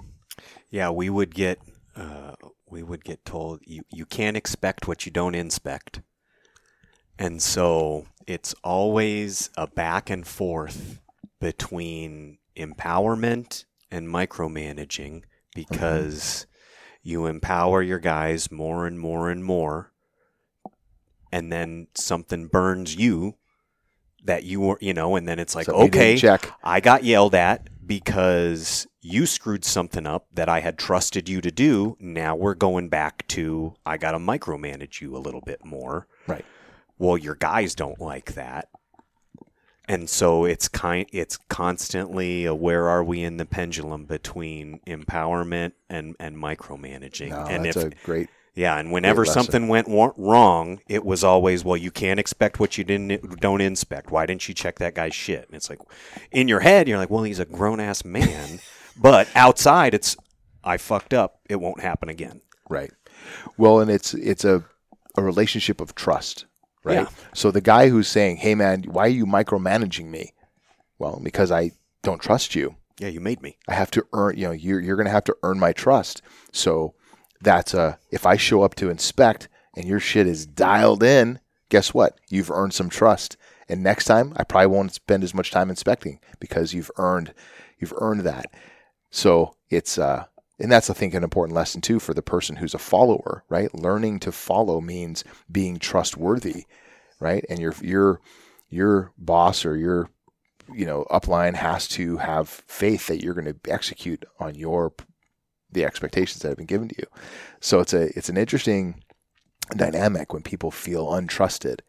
Yeah, 0.72 0.90
we 0.90 1.08
would 1.08 1.32
get 1.32 1.60
uh, 1.94 2.34
we 2.68 2.82
would 2.82 3.04
get 3.04 3.24
told 3.24 3.60
you 3.64 3.82
you 3.92 4.04
can't 4.04 4.36
expect 4.36 4.88
what 4.88 5.06
you 5.06 5.12
don't 5.12 5.36
inspect, 5.36 6.00
and 7.16 7.40
so 7.40 8.06
it's 8.26 8.54
always 8.64 9.50
a 9.56 9.68
back 9.68 10.10
and 10.10 10.26
forth 10.26 11.00
between 11.40 12.38
empowerment 12.56 13.64
and 13.92 14.08
micromanaging 14.08 15.22
because 15.54 16.46
you 17.02 17.26
empower 17.26 17.82
your 17.82 18.00
guys 18.00 18.50
more 18.50 18.86
and 18.86 18.98
more 18.98 19.30
and 19.30 19.44
more 19.44 19.92
and 21.32 21.50
then 21.50 21.88
something 21.94 22.46
burns 22.46 22.94
you 22.94 23.34
that 24.24 24.44
you 24.44 24.60
were, 24.60 24.78
you 24.80 24.94
know, 24.94 25.16
and 25.16 25.26
then 25.26 25.38
it's 25.38 25.56
like, 25.56 25.66
Something 25.66 25.86
okay, 25.86 26.16
check. 26.16 26.48
I 26.62 26.80
got 26.80 27.02
yelled 27.02 27.34
at 27.34 27.68
because 27.84 28.86
you 29.02 29.26
screwed 29.26 29.64
something 29.64 30.06
up 30.06 30.26
that 30.32 30.48
I 30.48 30.60
had 30.60 30.78
trusted 30.78 31.28
you 31.28 31.40
to 31.40 31.50
do. 31.50 31.96
Now 32.00 32.36
we're 32.36 32.54
going 32.54 32.88
back 32.88 33.26
to 33.28 33.74
I 33.84 33.96
got 33.96 34.12
to 34.12 34.18
micromanage 34.18 35.00
you 35.00 35.16
a 35.16 35.18
little 35.18 35.40
bit 35.40 35.64
more. 35.64 36.06
Right. 36.26 36.44
Well, 36.98 37.18
your 37.18 37.34
guys 37.34 37.74
don't 37.74 38.00
like 38.00 38.34
that. 38.34 38.68
And 39.88 40.08
so 40.08 40.44
it's 40.44 40.68
kind 40.68 41.06
it's 41.12 41.36
constantly 41.48 42.44
a 42.44 42.54
where 42.54 42.88
are 42.88 43.02
we 43.02 43.22
in 43.24 43.36
the 43.36 43.44
pendulum 43.44 44.04
between 44.04 44.78
empowerment 44.86 45.72
and 45.90 46.14
and 46.20 46.36
micromanaging. 46.36 47.30
No, 47.30 47.44
and 47.46 47.64
that's 47.64 47.76
if 47.76 47.92
a 47.92 47.96
great. 48.04 48.30
yeah, 48.54 48.78
and 48.78 48.92
whenever 48.92 49.24
something 49.24 49.66
went 49.66 49.88
wrong, 49.88 50.80
it 50.88 51.04
was 51.04 51.24
always, 51.24 51.64
well, 51.64 51.76
you 51.76 51.90
can't 51.90 52.20
expect 52.20 52.60
what 52.60 52.78
you 52.78 52.84
didn't 52.84 53.40
don't 53.40 53.60
inspect. 53.60 54.12
Why 54.12 54.24
didn't 54.24 54.48
you 54.48 54.54
check 54.54 54.78
that 54.78 54.94
guy's 54.94 55.16
shit? 55.16 55.46
And 55.46 55.56
it's 55.56 55.68
like, 55.68 55.80
in 56.30 56.46
your 56.46 56.60
head, 56.60 56.86
you're 56.86 56.98
like, 56.98 57.10
well, 57.10 57.24
he's 57.24 57.40
a 57.40 57.44
grown 57.44 57.80
ass 57.80 58.04
man, 58.04 58.60
but 58.96 59.28
outside, 59.34 59.94
it's, 59.94 60.16
I 60.64 60.76
fucked 60.76 61.14
up. 61.14 61.40
It 61.48 61.60
won't 61.60 61.80
happen 61.80 62.08
again. 62.08 62.40
Right. 62.68 62.92
Well, 63.56 63.80
and 63.80 63.90
it's 63.90 64.14
it's 64.14 64.44
a 64.44 64.64
a 65.16 65.22
relationship 65.22 65.80
of 65.80 65.94
trust, 65.94 66.46
right? 66.84 66.94
Yeah. 66.94 67.08
So 67.34 67.50
the 67.50 67.60
guy 67.60 67.88
who's 67.88 68.08
saying, 68.08 68.38
"Hey, 68.38 68.54
man, 68.54 68.84
why 68.84 69.04
are 69.04 69.08
you 69.08 69.26
micromanaging 69.26 70.08
me?" 70.08 70.32
Well, 70.98 71.20
because 71.22 71.50
I 71.50 71.72
don't 72.02 72.22
trust 72.22 72.54
you. 72.54 72.76
Yeah, 73.00 73.08
you 73.08 73.20
made 73.20 73.42
me. 73.42 73.58
I 73.66 73.74
have 73.74 73.90
to 73.92 74.06
earn, 74.12 74.36
you 74.36 74.46
know, 74.46 74.52
you're, 74.52 74.80
you're 74.80 74.96
going 74.96 75.06
to 75.06 75.12
have 75.12 75.24
to 75.24 75.36
earn 75.42 75.58
my 75.58 75.72
trust. 75.72 76.22
So 76.52 76.94
that's 77.40 77.74
a, 77.74 77.98
if 78.12 78.26
I 78.26 78.36
show 78.36 78.62
up 78.62 78.76
to 78.76 78.90
inspect 78.90 79.48
and 79.76 79.84
your 79.86 79.98
shit 79.98 80.28
is 80.28 80.46
dialed 80.46 81.02
in, 81.02 81.40
guess 81.70 81.92
what? 81.92 82.20
You've 82.28 82.50
earned 82.50 82.74
some 82.74 82.88
trust. 82.88 83.36
And 83.68 83.82
next 83.82 84.04
time 84.04 84.32
I 84.36 84.44
probably 84.44 84.68
won't 84.68 84.94
spend 84.94 85.24
as 85.24 85.34
much 85.34 85.50
time 85.50 85.70
inspecting 85.70 86.20
because 86.38 86.74
you've 86.74 86.90
earned, 86.96 87.34
you've 87.78 87.94
earned 87.96 88.20
that. 88.20 88.52
So 89.12 89.54
it's, 89.70 89.98
uh, 89.98 90.24
and 90.58 90.72
that's 90.72 90.90
I 90.90 90.94
think 90.94 91.14
an 91.14 91.22
important 91.22 91.54
lesson 91.54 91.80
too 91.80 92.00
for 92.00 92.14
the 92.14 92.22
person 92.22 92.56
who's 92.56 92.74
a 92.74 92.78
follower, 92.78 93.44
right? 93.48 93.72
Learning 93.74 94.18
to 94.20 94.32
follow 94.32 94.80
means 94.80 95.22
being 95.50 95.78
trustworthy, 95.78 96.64
right? 97.20 97.44
And 97.48 97.58
your 97.58 97.74
your 97.82 98.20
your 98.68 99.12
boss 99.18 99.64
or 99.64 99.76
your 99.76 100.08
you 100.72 100.86
know 100.86 101.04
upline 101.10 101.54
has 101.54 101.88
to 101.88 102.16
have 102.18 102.48
faith 102.48 103.06
that 103.08 103.22
you're 103.22 103.34
going 103.34 103.52
to 103.52 103.70
execute 103.70 104.24
on 104.38 104.54
your 104.54 104.92
the 105.70 105.84
expectations 105.84 106.42
that 106.42 106.48
have 106.48 106.58
been 106.58 106.66
given 106.66 106.88
to 106.88 106.96
you. 106.98 107.06
So 107.60 107.80
it's 107.80 107.92
a 107.92 108.16
it's 108.16 108.28
an 108.28 108.36
interesting 108.36 109.02
dynamic 109.76 110.32
when 110.32 110.42
people 110.42 110.70
feel 110.70 111.08
untrusted. 111.08 111.80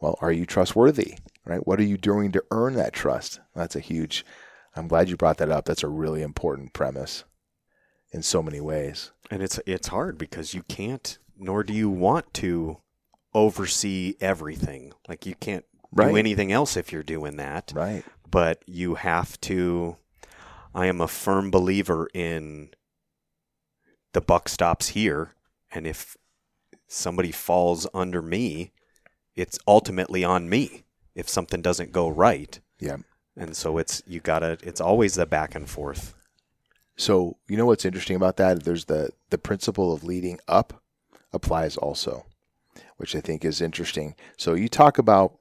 Well, 0.00 0.18
are 0.20 0.32
you 0.32 0.44
trustworthy? 0.44 1.18
Right? 1.44 1.66
What 1.66 1.80
are 1.80 1.84
you 1.84 1.96
doing 1.96 2.30
to 2.32 2.44
earn 2.50 2.74
that 2.74 2.92
trust? 2.92 3.40
That's 3.54 3.74
a 3.74 3.80
huge 3.80 4.24
I'm 4.76 4.88
glad 4.88 5.08
you 5.08 5.16
brought 5.16 5.38
that 5.38 5.50
up. 5.50 5.64
That's 5.64 5.82
a 5.82 5.88
really 5.88 6.22
important 6.22 6.72
premise 6.72 7.24
in 8.12 8.22
so 8.22 8.42
many 8.42 8.60
ways. 8.60 9.10
And 9.30 9.42
it's 9.42 9.58
it's 9.66 9.88
hard 9.88 10.16
because 10.18 10.54
you 10.54 10.62
can't, 10.62 11.18
nor 11.36 11.62
do 11.64 11.72
you 11.74 11.90
want 11.90 12.32
to 12.34 12.78
oversee 13.34 14.14
everything. 14.20 14.92
Like 15.08 15.26
you 15.26 15.34
can't 15.34 15.64
Right. 15.90 16.10
do 16.10 16.16
anything 16.18 16.52
else 16.52 16.76
if 16.76 16.92
you're 16.92 17.02
doing 17.02 17.36
that. 17.36 17.72
Right. 17.74 18.04
but 18.30 18.62
you 18.66 18.96
have 18.96 19.40
to 19.42 19.96
I 20.74 20.84
am 20.86 21.00
a 21.00 21.08
firm 21.08 21.50
believer 21.50 22.08
in 22.12 22.70
the 24.12 24.20
buck 24.20 24.48
stops 24.50 24.88
here 24.88 25.32
and 25.72 25.86
if 25.86 26.14
somebody 26.86 27.32
falls 27.32 27.86
under 27.94 28.20
me 28.20 28.72
it's 29.34 29.58
ultimately 29.66 30.24
on 30.24 30.48
me 30.50 30.84
if 31.14 31.26
something 31.28 31.62
doesn't 31.62 31.90
go 31.92 32.06
right 32.08 32.60
Yeah. 32.80 32.98
And 33.38 33.56
so 33.56 33.78
it's 33.78 34.02
you 34.06 34.20
got 34.20 34.40
to 34.40 34.58
it's 34.62 34.82
always 34.82 35.14
the 35.16 35.26
back 35.26 35.56
and 35.56 35.70
forth 35.70 36.14
So 36.96 37.38
you 37.48 37.56
know 37.56 37.66
what's 37.66 37.84
interesting 37.86 38.16
about 38.16 38.36
that? 38.38 38.64
There's 38.64 38.86
the 38.86 39.10
the 39.30 39.38
principle 39.38 39.92
of 39.92 40.04
leading 40.04 40.40
up 40.48 40.82
applies 41.32 41.76
also, 41.76 42.26
which 42.98 43.14
I 43.16 43.20
think 43.20 43.44
is 43.44 43.60
interesting. 43.60 44.14
So 44.36 44.54
you 44.54 44.68
talk 44.68 44.98
about 44.98 45.38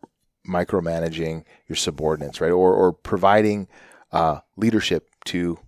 micromanaging 0.48 1.44
your 1.68 1.76
subordinates, 1.76 2.42
right, 2.42 2.52
or 2.52 2.74
or 2.74 2.94
providing 2.94 3.68
uh, 4.12 4.42
leadership 4.58 5.10
to 5.26 5.60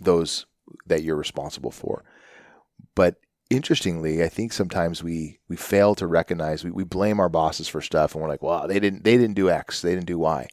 those 0.00 0.46
that 0.86 1.02
you're 1.02 1.16
responsible 1.16 1.70
for. 1.70 2.04
But 2.94 3.16
interestingly, 3.50 4.22
I 4.24 4.28
think 4.28 4.52
sometimes 4.52 5.02
we 5.04 5.38
we 5.48 5.56
fail 5.56 5.94
to 5.96 6.06
recognize 6.06 6.64
we, 6.64 6.70
we 6.70 6.84
blame 6.84 7.20
our 7.20 7.28
bosses 7.28 7.68
for 7.68 7.80
stuff, 7.82 8.14
and 8.14 8.22
we're 8.22 8.30
like, 8.30 8.42
well, 8.42 8.66
they 8.68 8.80
didn't 8.80 9.04
they 9.04 9.16
didn't 9.18 9.36
do 9.36 9.50
X, 9.50 9.82
they 9.82 9.94
didn't 9.94 10.06
do 10.06 10.18
Y. 10.18 10.48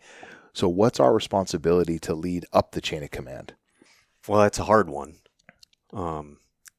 So 0.53 0.69
what's 0.69 0.99
our 0.99 1.13
responsibility 1.13 1.99
to 1.99 2.13
lead 2.13 2.45
up 2.53 2.71
the 2.71 2.81
chain 2.81 3.03
of 3.03 3.11
command? 3.11 3.55
well 4.27 4.41
that's 4.41 4.59
a 4.59 4.63
hard 4.63 4.89
one 4.89 5.15
um 5.91 6.37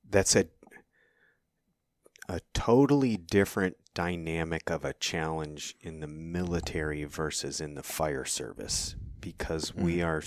that's 0.09 0.35
a 0.35 0.47
a 2.29 2.41
totally 2.55 3.17
different 3.17 3.77
dynamic 3.95 4.71
of 4.71 4.85
a 4.85 4.95
challenge 4.95 5.75
in 5.81 6.01
the 6.01 6.07
military 6.07 7.05
versus 7.05 7.61
in 7.61 7.75
the 7.75 7.83
fire 7.83 8.25
service 8.25 8.97
because 9.21 9.75
we 9.75 10.03
are 10.03 10.23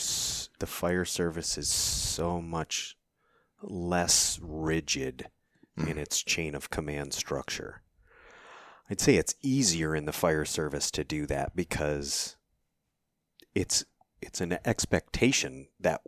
the 0.59 0.67
fire 0.67 1.05
service 1.05 1.57
is 1.57 1.67
so 1.67 2.39
much 2.39 2.95
less 3.61 4.39
rigid 4.41 5.27
in 5.75 5.97
its 5.97 6.23
chain 6.23 6.55
of 6.55 6.69
command 6.69 7.13
structure. 7.13 7.81
I'd 8.89 9.01
say 9.01 9.15
it's 9.15 9.35
easier 9.41 9.95
in 9.95 10.05
the 10.05 10.13
fire 10.13 10.45
service 10.45 10.89
to 10.91 11.03
do 11.03 11.25
that 11.27 11.55
because 11.55 12.36
it's 13.55 13.85
it's 14.21 14.41
an 14.41 14.57
expectation 14.65 15.67
that 15.79 16.01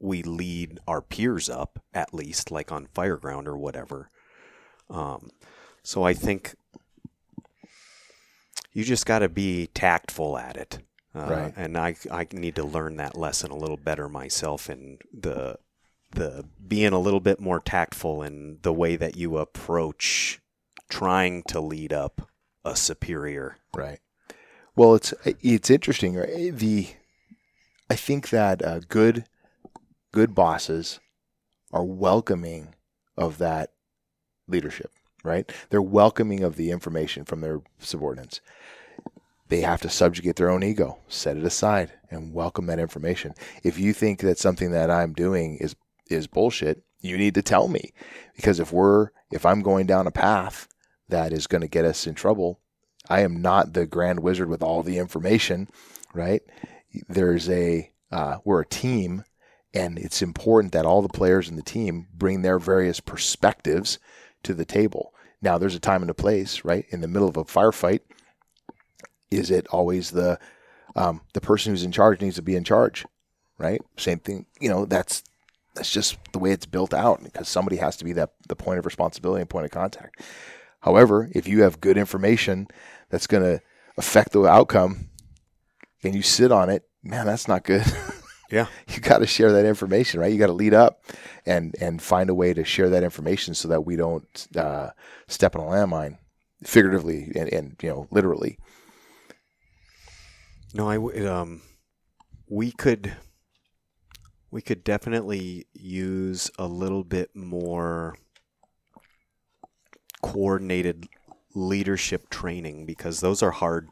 we 0.00 0.22
lead 0.22 0.78
our 0.88 1.00
peers 1.00 1.48
up 1.48 1.78
at 1.92 2.12
least 2.14 2.50
like 2.50 2.70
on 2.72 2.86
fireground 2.94 3.46
or 3.46 3.56
whatever 3.56 4.08
um, 4.90 5.30
so 5.82 6.02
i 6.02 6.12
think 6.14 6.54
you 8.72 8.84
just 8.84 9.06
got 9.06 9.20
to 9.20 9.28
be 9.28 9.68
tactful 9.68 10.36
at 10.38 10.56
it 10.56 10.78
uh, 11.14 11.28
Right. 11.30 11.54
and 11.56 11.78
I, 11.78 11.94
I 12.10 12.26
need 12.32 12.56
to 12.56 12.64
learn 12.64 12.96
that 12.96 13.16
lesson 13.16 13.52
a 13.52 13.56
little 13.56 13.76
better 13.76 14.08
myself 14.08 14.68
and 14.68 15.00
the 15.12 15.58
the 16.10 16.44
being 16.66 16.92
a 16.92 16.98
little 17.00 17.20
bit 17.20 17.40
more 17.40 17.60
tactful 17.60 18.22
in 18.22 18.58
the 18.62 18.72
way 18.72 18.94
that 18.96 19.16
you 19.16 19.36
approach 19.38 20.40
trying 20.88 21.42
to 21.48 21.60
lead 21.60 21.92
up 21.92 22.28
a 22.64 22.76
superior 22.76 23.58
Right. 23.74 23.98
Well, 24.76 24.94
it's 24.94 25.14
it's 25.24 25.70
interesting. 25.70 26.16
right? 26.16 26.56
The 26.56 26.88
I 27.90 27.96
think 27.96 28.30
that 28.30 28.64
uh, 28.64 28.80
good 28.88 29.24
good 30.12 30.34
bosses 30.34 31.00
are 31.72 31.84
welcoming 31.84 32.74
of 33.16 33.38
that 33.38 33.70
leadership. 34.48 34.90
Right. 35.22 35.50
They're 35.70 35.80
welcoming 35.80 36.42
of 36.42 36.56
the 36.56 36.70
information 36.70 37.24
from 37.24 37.40
their 37.40 37.62
subordinates. 37.78 38.40
They 39.48 39.60
have 39.60 39.80
to 39.82 39.90
subjugate 39.90 40.36
their 40.36 40.50
own 40.50 40.62
ego, 40.62 40.98
set 41.08 41.36
it 41.36 41.44
aside, 41.44 41.92
and 42.10 42.34
welcome 42.34 42.66
that 42.66 42.78
information. 42.78 43.34
If 43.62 43.78
you 43.78 43.92
think 43.92 44.20
that 44.20 44.38
something 44.38 44.72
that 44.72 44.90
I'm 44.90 45.12
doing 45.12 45.56
is 45.60 45.76
is 46.10 46.26
bullshit, 46.26 46.82
you 47.00 47.16
need 47.16 47.34
to 47.34 47.42
tell 47.42 47.68
me. 47.68 47.92
Because 48.36 48.58
if 48.60 48.72
we're 48.72 49.10
if 49.30 49.46
I'm 49.46 49.62
going 49.62 49.86
down 49.86 50.06
a 50.06 50.10
path 50.10 50.68
that 51.08 51.32
is 51.32 51.46
going 51.46 51.62
to 51.62 51.68
get 51.68 51.84
us 51.84 52.06
in 52.06 52.14
trouble. 52.14 52.60
I 53.08 53.20
am 53.20 53.42
not 53.42 53.72
the 53.72 53.86
grand 53.86 54.20
wizard 54.20 54.48
with 54.48 54.62
all 54.62 54.82
the 54.82 54.98
information, 54.98 55.68
right? 56.12 56.42
There's 57.08 57.48
a 57.48 57.90
uh, 58.10 58.38
we're 58.44 58.60
a 58.60 58.66
team, 58.66 59.24
and 59.74 59.98
it's 59.98 60.22
important 60.22 60.72
that 60.72 60.86
all 60.86 61.02
the 61.02 61.08
players 61.08 61.48
in 61.48 61.56
the 61.56 61.62
team 61.62 62.06
bring 62.14 62.42
their 62.42 62.58
various 62.58 63.00
perspectives 63.00 63.98
to 64.44 64.54
the 64.54 64.64
table. 64.64 65.12
Now, 65.42 65.58
there's 65.58 65.74
a 65.74 65.80
time 65.80 66.02
and 66.02 66.10
a 66.10 66.14
place, 66.14 66.64
right? 66.64 66.86
In 66.90 67.00
the 67.00 67.08
middle 67.08 67.28
of 67.28 67.36
a 67.36 67.44
firefight, 67.44 68.00
is 69.30 69.50
it 69.50 69.66
always 69.68 70.12
the 70.12 70.38
um, 70.96 71.22
the 71.32 71.40
person 71.40 71.72
who's 71.72 71.82
in 71.82 71.92
charge 71.92 72.20
needs 72.20 72.36
to 72.36 72.42
be 72.42 72.56
in 72.56 72.64
charge, 72.64 73.04
right? 73.58 73.80
Same 73.96 74.20
thing, 74.20 74.46
you 74.60 74.68
know. 74.68 74.86
That's 74.86 75.24
that's 75.74 75.90
just 75.90 76.16
the 76.32 76.38
way 76.38 76.52
it's 76.52 76.66
built 76.66 76.94
out 76.94 77.22
because 77.22 77.48
somebody 77.48 77.76
has 77.76 77.96
to 77.96 78.04
be 78.04 78.12
that 78.12 78.34
the 78.48 78.56
point 78.56 78.78
of 78.78 78.86
responsibility 78.86 79.40
and 79.40 79.50
point 79.50 79.64
of 79.64 79.72
contact. 79.72 80.22
However, 80.84 81.30
if 81.32 81.48
you 81.48 81.62
have 81.62 81.80
good 81.80 81.96
information 81.96 82.68
that's 83.08 83.26
going 83.26 83.42
to 83.42 83.62
affect 83.96 84.32
the 84.32 84.42
outcome 84.44 85.08
and 86.02 86.14
you 86.14 86.20
sit 86.20 86.52
on 86.52 86.68
it, 86.68 86.82
man, 87.02 87.26
that's 87.26 87.48
not 87.48 87.64
good. 87.64 87.84
Yeah. 88.50 88.66
you 88.88 89.00
got 89.00 89.18
to 89.18 89.26
share 89.26 89.50
that 89.52 89.64
information, 89.64 90.20
right? 90.20 90.30
You 90.30 90.38
got 90.38 90.46
to 90.48 90.52
lead 90.52 90.74
up 90.74 91.00
and 91.44 91.74
and 91.80 92.00
find 92.00 92.30
a 92.30 92.34
way 92.34 92.52
to 92.54 92.62
share 92.62 92.90
that 92.90 93.02
information 93.02 93.54
so 93.54 93.66
that 93.68 93.84
we 93.84 93.96
don't 93.96 94.46
uh, 94.54 94.90
step 95.26 95.56
on 95.56 95.62
a 95.62 95.70
landmine, 95.70 96.18
figuratively 96.62 97.32
and, 97.34 97.52
and 97.52 97.76
you 97.82 97.88
know 97.88 98.06
literally. 98.12 98.58
No, 100.72 100.88
I 100.88 100.96
w- 100.96 101.28
um, 101.28 101.62
we 102.48 102.70
could 102.70 103.16
we 104.52 104.62
could 104.62 104.84
definitely 104.84 105.66
use 105.72 106.50
a 106.56 106.66
little 106.66 107.02
bit 107.02 107.34
more 107.34 108.16
coordinated 110.24 111.08
leadership 111.54 112.30
training 112.30 112.86
because 112.86 113.20
those 113.20 113.42
are 113.42 113.50
hard. 113.50 113.88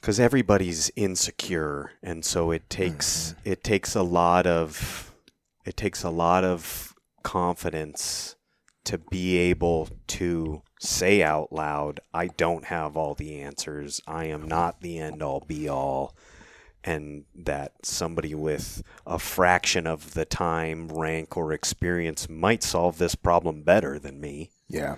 Because 0.00 0.20
everybody's 0.20 0.90
insecure 0.96 1.92
and 2.02 2.24
so 2.24 2.50
it 2.50 2.68
takes 2.68 3.28
mm-hmm. 3.30 3.52
it 3.52 3.64
takes 3.64 3.94
a 3.94 4.02
lot 4.02 4.46
of 4.46 5.14
it 5.64 5.78
takes 5.78 6.02
a 6.02 6.10
lot 6.10 6.44
of 6.44 6.92
confidence 7.22 8.36
to 8.84 8.98
be 8.98 9.38
able 9.38 9.88
to 10.06 10.60
say 10.78 11.22
out 11.22 11.50
loud 11.50 12.00
i 12.12 12.26
don't 12.26 12.66
have 12.66 12.98
all 12.98 13.14
the 13.14 13.40
answers. 13.40 14.02
I 14.06 14.26
am 14.26 14.46
not 14.46 14.82
the 14.82 14.98
end 14.98 15.22
all 15.22 15.42
be 15.46 15.70
all 15.70 16.14
and 16.84 17.24
that 17.34 17.72
somebody 17.82 18.34
with 18.34 18.82
a 19.06 19.18
fraction 19.18 19.86
of 19.86 20.14
the 20.14 20.24
time 20.24 20.88
rank 20.88 21.36
or 21.36 21.52
experience 21.52 22.28
might 22.28 22.62
solve 22.62 22.98
this 22.98 23.14
problem 23.14 23.62
better 23.62 23.98
than 23.98 24.20
me 24.20 24.50
Yeah, 24.68 24.96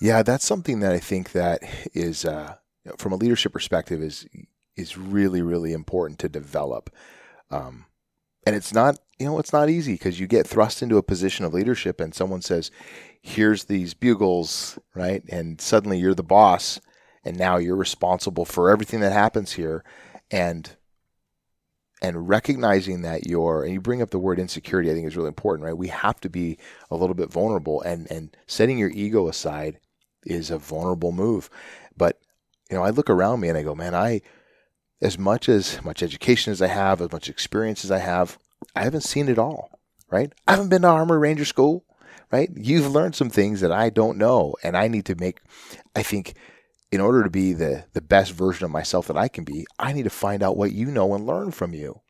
yeah, 0.00 0.22
that's 0.22 0.44
something 0.44 0.80
that 0.80 0.92
I 0.92 0.98
think 0.98 1.32
that 1.32 1.62
is 1.94 2.24
uh, 2.24 2.56
from 2.98 3.12
a 3.12 3.16
leadership 3.16 3.52
perspective 3.52 4.02
is 4.02 4.26
is 4.76 4.98
really 4.98 5.42
really 5.42 5.72
important 5.72 6.18
to 6.20 6.28
develop. 6.28 6.94
Um, 7.50 7.86
and 8.46 8.54
it's 8.54 8.74
not 8.74 8.98
you 9.18 9.26
know 9.26 9.38
it's 9.38 9.52
not 9.52 9.70
easy 9.70 9.94
because 9.94 10.20
you 10.20 10.26
get 10.26 10.46
thrust 10.46 10.82
into 10.82 10.98
a 10.98 11.02
position 11.02 11.44
of 11.44 11.54
leadership 11.54 12.00
and 12.00 12.14
someone 12.14 12.42
says, 12.42 12.70
"Here's 13.22 13.64
these 13.64 13.94
bugles," 13.94 14.78
right? 14.94 15.22
And 15.28 15.60
suddenly 15.60 15.98
you're 15.98 16.14
the 16.14 16.22
boss, 16.22 16.80
and 17.24 17.38
now 17.38 17.56
you're 17.56 17.76
responsible 17.76 18.44
for 18.44 18.70
everything 18.70 19.00
that 19.00 19.12
happens 19.12 19.52
here, 19.52 19.82
and 20.30 20.76
and 22.02 22.28
recognizing 22.28 23.02
that 23.02 23.26
you're 23.26 23.64
and 23.64 23.72
you 23.72 23.80
bring 23.80 24.02
up 24.02 24.10
the 24.10 24.18
word 24.18 24.38
insecurity 24.38 24.90
i 24.90 24.94
think 24.94 25.06
is 25.06 25.16
really 25.16 25.28
important 25.28 25.64
right? 25.64 25.76
We 25.76 25.88
have 25.88 26.20
to 26.20 26.28
be 26.28 26.58
a 26.90 26.96
little 26.96 27.14
bit 27.14 27.30
vulnerable 27.30 27.80
and 27.82 28.10
and 28.10 28.36
setting 28.46 28.78
your 28.78 28.90
ego 28.90 29.28
aside 29.28 29.80
is 30.24 30.50
a 30.50 30.58
vulnerable 30.58 31.12
move. 31.12 31.48
But 31.96 32.18
you 32.70 32.76
know 32.76 32.82
i 32.82 32.90
look 32.90 33.08
around 33.08 33.40
me 33.40 33.48
and 33.48 33.56
i 33.56 33.62
go 33.62 33.74
man 33.74 33.94
i 33.94 34.20
as 35.00 35.18
much 35.18 35.48
as 35.48 35.82
much 35.84 36.02
education 36.02 36.52
as 36.52 36.60
i 36.60 36.66
have 36.66 37.00
as 37.00 37.12
much 37.12 37.28
experience 37.28 37.84
as 37.84 37.90
i 37.90 37.98
have 37.98 38.38
i 38.74 38.82
haven't 38.82 39.02
seen 39.02 39.28
it 39.28 39.38
all 39.38 39.70
right? 40.08 40.32
I 40.46 40.52
haven't 40.52 40.68
been 40.68 40.82
to 40.82 40.88
Army 40.88 41.16
Ranger 41.16 41.44
School 41.44 41.84
right? 42.32 42.50
You've 42.56 42.90
learned 42.90 43.14
some 43.14 43.30
things 43.30 43.60
that 43.60 43.72
i 43.72 43.88
don't 43.88 44.18
know 44.18 44.56
and 44.62 44.76
i 44.76 44.88
need 44.88 45.04
to 45.06 45.14
make 45.14 45.40
i 45.94 46.02
think 46.02 46.34
in 46.92 47.00
order 47.00 47.22
to 47.24 47.30
be 47.30 47.52
the 47.52 47.84
the 47.94 48.00
best 48.00 48.32
version 48.32 48.64
of 48.64 48.70
myself 48.70 49.06
that 49.08 49.16
I 49.16 49.28
can 49.28 49.44
be, 49.44 49.66
I 49.78 49.92
need 49.92 50.04
to 50.04 50.10
find 50.10 50.42
out 50.42 50.56
what 50.56 50.72
you 50.72 50.86
know 50.86 51.14
and 51.14 51.26
learn 51.26 51.50
from 51.52 51.74
you. 51.74 52.00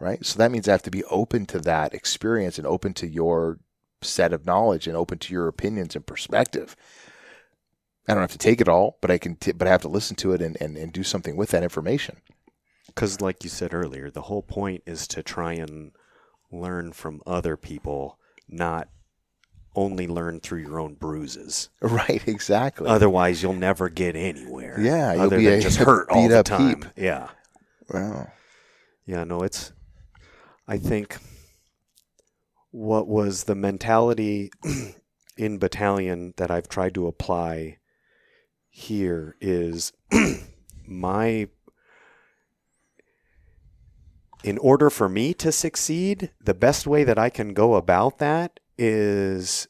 Right? 0.00 0.24
So 0.26 0.38
that 0.38 0.50
means 0.50 0.68
I 0.68 0.72
have 0.72 0.82
to 0.82 0.90
be 0.90 1.04
open 1.04 1.46
to 1.46 1.58
that 1.60 1.94
experience 1.94 2.58
and 2.58 2.66
open 2.66 2.94
to 2.94 3.06
your 3.08 3.58
set 4.02 4.32
of 4.32 4.46
knowledge 4.46 4.86
and 4.86 4.96
open 4.96 5.18
to 5.18 5.32
your 5.32 5.48
opinions 5.48 5.96
and 5.96 6.06
perspective. 6.06 6.76
I 8.08 8.12
don't 8.14 8.22
have 8.22 8.32
to 8.32 8.38
take 8.38 8.60
it 8.60 8.68
all, 8.68 8.98
but 9.00 9.10
I 9.10 9.18
can 9.18 9.36
t- 9.36 9.52
but 9.52 9.66
I 9.68 9.70
have 9.72 9.82
to 9.82 9.88
listen 9.88 10.16
to 10.16 10.32
it 10.32 10.42
and, 10.42 10.56
and, 10.60 10.76
and 10.76 10.92
do 10.92 11.02
something 11.02 11.36
with 11.36 11.50
that 11.50 11.62
information. 11.62 12.18
because 12.86 13.20
like 13.20 13.44
you 13.44 13.50
said 13.50 13.74
earlier 13.74 14.10
the 14.10 14.22
whole 14.22 14.42
point 14.42 14.82
is 14.86 15.06
to 15.08 15.22
try 15.22 15.52
and 15.54 15.92
learn 16.52 16.92
from 16.92 17.20
other 17.26 17.56
people 17.56 18.18
not 18.48 18.88
only 19.76 20.06
learn 20.08 20.40
through 20.40 20.60
your 20.60 20.80
own 20.80 20.94
bruises 20.94 21.68
Right, 21.80 22.26
exactly. 22.26 22.88
otherwise 22.88 23.42
you'll 23.42 23.52
never 23.52 23.88
get 23.88 24.16
anywhere 24.16 24.80
Yeah, 24.80 25.12
you'll 25.12 25.22
other 25.24 25.36
be 25.36 25.44
than 25.44 25.58
a 25.58 25.60
just 25.60 25.76
hurt 25.88 26.08
all 26.10 26.28
the 26.28 26.42
time 26.42 26.82
heap. 26.82 26.84
yeah 26.96 27.28
wow. 27.90 28.32
Yeah, 29.08 29.22
no, 29.22 29.42
it's. 29.44 29.72
I 30.66 30.78
think 30.78 31.18
what 32.72 33.06
was 33.06 33.44
the 33.44 33.54
mentality 33.54 34.50
in 35.38 35.58
battalion 35.58 36.34
that 36.38 36.50
I've 36.50 36.68
tried 36.68 36.94
to 36.94 37.06
apply 37.06 37.78
here 38.68 39.36
is 39.40 39.92
my. 40.88 41.48
In 44.42 44.58
order 44.58 44.90
for 44.90 45.08
me 45.08 45.32
to 45.34 45.52
succeed, 45.52 46.30
the 46.42 46.54
best 46.54 46.86
way 46.86 47.04
that 47.04 47.18
I 47.18 47.30
can 47.30 47.54
go 47.54 47.74
about 47.76 48.18
that 48.18 48.58
is 48.78 49.68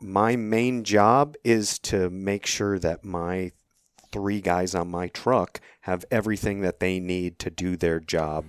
my 0.00 0.36
main 0.36 0.84
job 0.84 1.36
is 1.44 1.78
to 1.78 2.08
make 2.10 2.46
sure 2.46 2.78
that 2.78 3.04
my 3.04 3.52
three 4.12 4.40
guys 4.40 4.74
on 4.74 4.90
my 4.90 5.08
truck 5.08 5.60
have 5.82 6.04
everything 6.10 6.60
that 6.60 6.80
they 6.80 6.98
need 6.98 7.38
to 7.38 7.50
do 7.50 7.76
their 7.76 8.00
job 8.00 8.44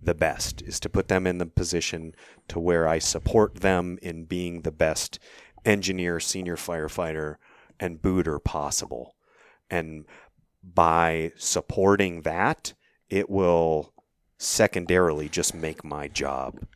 the 0.00 0.14
best 0.14 0.62
is 0.62 0.80
to 0.80 0.88
put 0.88 1.08
them 1.08 1.26
in 1.26 1.38
the 1.38 1.46
position 1.46 2.14
to 2.48 2.58
where 2.58 2.88
I 2.88 2.98
support 2.98 3.56
them 3.56 3.98
in 4.02 4.24
being 4.24 4.62
the 4.62 4.72
best 4.72 5.18
engineer, 5.64 6.18
senior 6.18 6.56
firefighter, 6.56 7.36
and 7.78 8.02
booter 8.02 8.38
possible. 8.38 9.14
And 9.70 10.04
by 10.62 11.32
supporting 11.36 12.22
that, 12.22 12.74
it 13.08 13.30
will 13.30 13.92
secondarily 14.38 15.28
just 15.28 15.54
make 15.54 15.84
my 15.84 16.08
job 16.08 16.66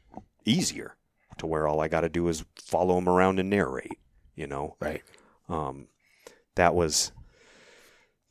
easier 0.45 0.96
to 1.39 1.47
where 1.47 1.67
all 1.67 1.81
I 1.81 1.89
got 1.89 2.03
to 2.03 2.09
do 2.09 2.29
is 2.29 2.45
follow 2.57 2.95
them 2.97 3.09
around 3.09 3.39
and 3.39 3.51
narrate, 3.51 3.99
you 4.35 4.47
know? 4.47 4.77
Right. 4.81 5.03
um, 5.49 5.89
that 6.57 6.75
was 6.75 7.13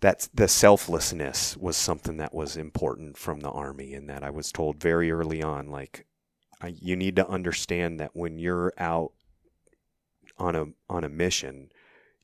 that's 0.02 0.28
the 0.28 0.48
selflessness 0.48 1.56
was 1.58 1.78
something 1.78 2.18
that 2.18 2.34
was 2.34 2.58
important 2.58 3.18
from 3.18 3.40
the 3.40 3.50
army 3.50 3.94
and 3.94 4.10
that 4.10 4.24
I 4.24 4.30
was 4.30 4.52
told 4.52 4.82
very 4.82 5.10
early 5.12 5.42
on 5.42 5.70
like 5.70 6.06
I, 6.62 6.76
you 6.80 6.96
need 6.96 7.16
to 7.16 7.28
understand 7.28 8.00
that 8.00 8.12
when 8.14 8.38
you're 8.38 8.74
out 8.78 9.14
on 10.38 10.56
a 10.56 10.66
on 10.90 11.04
a 11.06 11.10
mission 11.10 11.70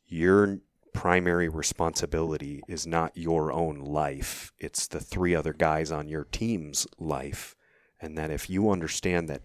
your 0.08 0.60
primary 0.94 1.48
responsibility 1.48 2.62
is 2.68 2.86
not 2.86 3.16
your 3.16 3.52
own 3.54 3.80
life 3.80 4.52
it's 4.60 4.88
the 4.88 5.00
three 5.00 5.34
other 5.34 5.54
guys 5.54 5.92
on 5.92 6.10
your 6.10 6.26
team's 6.26 6.86
life 7.00 7.56
and 8.02 8.18
that 8.18 8.32
if 8.32 8.50
you 8.50 8.70
understand 8.70 9.30
that 9.30 9.44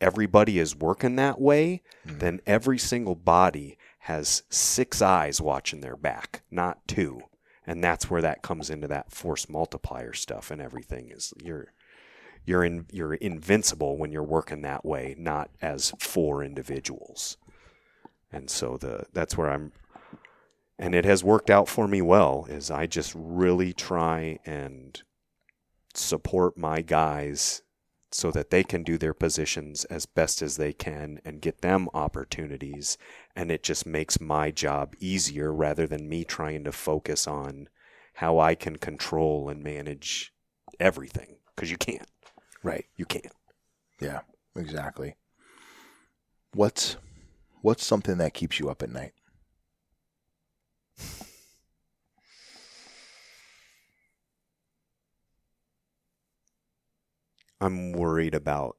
everybody 0.00 0.58
is 0.58 0.76
working 0.76 1.16
that 1.16 1.40
way 1.40 1.82
Mm. 2.06 2.18
then 2.20 2.40
every 2.46 2.78
single 2.78 3.14
body 3.14 3.76
has 4.00 4.42
six 4.48 5.02
eyes 5.02 5.40
watching 5.40 5.80
their 5.80 5.96
back, 5.96 6.42
not 6.50 6.86
two. 6.88 7.22
And 7.66 7.84
that's 7.84 8.08
where 8.08 8.22
that 8.22 8.42
comes 8.42 8.70
into 8.70 8.88
that 8.88 9.12
force 9.12 9.48
multiplier 9.48 10.14
stuff 10.14 10.50
and 10.50 10.62
everything 10.62 11.10
is 11.10 11.34
you're 11.42 11.72
you're 12.46 12.64
in 12.64 12.86
you're 12.90 13.14
invincible 13.14 13.98
when 13.98 14.10
you're 14.10 14.22
working 14.22 14.62
that 14.62 14.86
way, 14.86 15.14
not 15.18 15.50
as 15.60 15.92
four 15.98 16.42
individuals. 16.42 17.36
And 18.32 18.48
so 18.48 18.78
the 18.78 19.04
that's 19.12 19.36
where 19.36 19.50
I'm 19.50 19.72
and 20.78 20.94
it 20.94 21.04
has 21.04 21.22
worked 21.24 21.50
out 21.50 21.68
for 21.68 21.86
me 21.88 22.00
well 22.00 22.46
is 22.48 22.70
I 22.70 22.86
just 22.86 23.12
really 23.14 23.72
try 23.74 24.38
and 24.46 25.02
support 25.92 26.56
my 26.56 26.80
guys 26.80 27.62
so 28.10 28.30
that 28.30 28.50
they 28.50 28.64
can 28.64 28.82
do 28.82 28.96
their 28.96 29.14
positions 29.14 29.84
as 29.86 30.06
best 30.06 30.40
as 30.40 30.56
they 30.56 30.72
can 30.72 31.20
and 31.24 31.42
get 31.42 31.60
them 31.60 31.88
opportunities. 31.92 32.96
And 33.36 33.50
it 33.50 33.62
just 33.62 33.86
makes 33.86 34.20
my 34.20 34.50
job 34.50 34.94
easier 34.98 35.52
rather 35.52 35.86
than 35.86 36.08
me 36.08 36.24
trying 36.24 36.64
to 36.64 36.72
focus 36.72 37.26
on 37.26 37.68
how 38.14 38.38
I 38.38 38.54
can 38.54 38.76
control 38.76 39.48
and 39.48 39.62
manage 39.62 40.32
everything. 40.80 41.36
Because 41.54 41.70
you 41.70 41.76
can't. 41.76 42.08
Right. 42.62 42.86
You 42.96 43.04
can't. 43.04 43.32
Yeah, 44.00 44.20
exactly. 44.56 45.16
What's 46.54 46.96
what's 47.62 47.84
something 47.84 48.18
that 48.18 48.34
keeps 48.34 48.58
you 48.58 48.70
up 48.70 48.82
at 48.82 48.90
night? 48.90 49.12
I'm 57.60 57.92
worried 57.92 58.34
about 58.34 58.76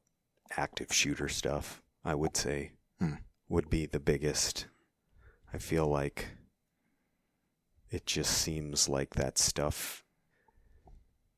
active 0.58 0.94
shooter 0.94 1.28
stuff, 1.30 1.82
I 2.04 2.16
would 2.16 2.36
say, 2.38 2.74
Hmm. 3.00 3.16
would 3.48 3.70
be 3.70 3.86
the 3.86 4.00
biggest. 4.00 4.68
I 5.54 5.58
feel 5.58 5.88
like 5.88 6.30
it 7.90 8.06
just 8.06 8.38
seems 8.38 8.88
like 8.88 9.16
that 9.16 9.38
stuff 9.38 10.04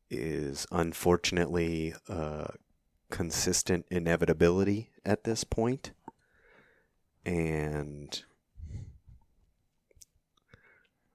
is 0.10 0.68
unfortunately 0.72 1.94
a 2.08 2.54
consistent 3.10 3.86
inevitability 3.90 4.92
at 5.06 5.24
this 5.24 5.44
point. 5.44 5.92
And 7.26 8.24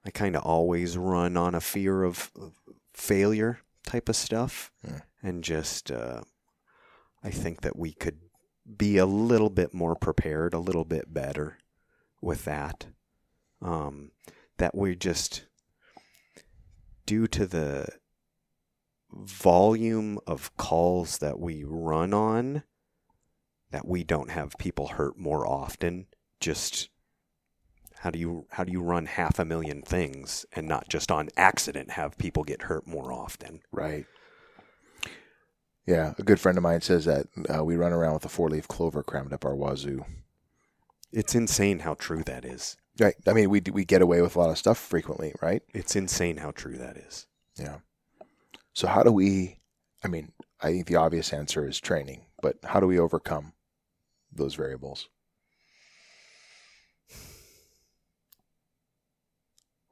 I 0.05 0.09
kind 0.09 0.35
of 0.35 0.43
always 0.43 0.97
run 0.97 1.37
on 1.37 1.53
a 1.53 1.61
fear 1.61 2.03
of 2.03 2.31
failure 2.93 3.59
type 3.85 4.09
of 4.09 4.15
stuff 4.15 4.71
Hmm. 4.85 4.97
And 5.27 5.43
just 5.43 5.91
uh, 5.91 6.21
I 7.21 7.29
think 7.29 7.61
that 7.61 7.77
we 7.77 7.91
could 7.91 8.19
be 8.77 8.97
a 8.97 9.05
little 9.05 9.49
bit 9.49 9.73
more 9.73 9.95
prepared, 9.95 10.53
a 10.53 10.59
little 10.59 10.85
bit 10.85 11.13
better 11.13 11.57
with 12.21 12.45
that. 12.45 12.87
Um, 13.61 14.11
that 14.57 14.73
we 14.73 14.95
just 14.95 15.45
due 17.05 17.27
to 17.27 17.45
the 17.45 17.87
volume 19.11 20.19
of 20.25 20.55
calls 20.57 21.17
that 21.17 21.39
we 21.39 21.63
run 21.65 22.13
on 22.13 22.63
that 23.71 23.87
we 23.87 24.03
don't 24.03 24.31
have 24.31 24.57
people 24.57 24.87
hurt 24.89 25.17
more 25.17 25.47
often 25.47 26.05
just 26.39 26.89
how 27.99 28.11
do 28.11 28.19
you 28.19 28.45
how 28.51 28.63
do 28.63 28.71
you 28.71 28.81
run 28.81 29.05
half 29.05 29.39
a 29.39 29.45
million 29.45 29.81
things 29.81 30.45
and 30.53 30.67
not 30.67 30.89
just 30.89 31.09
on 31.11 31.29
accident 31.37 31.91
have 31.91 32.17
people 32.17 32.43
get 32.43 32.63
hurt 32.63 32.85
more 32.85 33.11
often 33.13 33.61
Right. 33.71 34.05
Yeah, 35.87 36.13
a 36.19 36.23
good 36.23 36.39
friend 36.39 36.57
of 36.57 36.63
mine 36.63 36.81
says 36.81 37.05
that 37.05 37.27
uh, 37.53 37.63
we 37.63 37.77
run 37.77 37.93
around 37.93 38.13
with 38.13 38.25
a 38.25 38.29
four-leaf 38.29 38.67
clover 38.67 39.01
crammed 39.03 39.31
up 39.33 39.45
our 39.45 39.55
wazoo. 39.55 40.05
it's 41.13 41.33
insane 41.33 41.79
how 41.79 41.93
true 41.95 42.23
that 42.23 42.43
is 42.45 42.75
Right. 42.99 43.15
I 43.27 43.33
mean, 43.33 43.49
we 43.51 43.61
we 43.71 43.85
get 43.85 44.01
away 44.01 44.21
with 44.21 44.35
a 44.35 44.39
lot 44.39 44.49
of 44.49 44.57
stuff 44.57 44.77
frequently, 44.77 45.33
right? 45.41 45.61
it's 45.73 45.95
insane 45.95 46.37
how 46.37 46.51
true 46.51 46.77
that 46.77 46.97
is 46.97 47.25
Yeah. 47.57 47.77
So 48.73 48.87
how 48.87 49.01
do 49.03 49.11
we? 49.11 49.59
I 50.03 50.07
mean, 50.07 50.33
I 50.61 50.71
think 50.71 50.87
the 50.87 50.95
obvious 50.97 51.31
answer 51.33 51.67
is 51.67 51.79
training, 51.79 52.25
but 52.41 52.57
how 52.63 52.79
do 52.79 52.85
we 52.87 52.99
overcome 52.99 53.53
those 54.31 54.55
variables? 54.55 55.07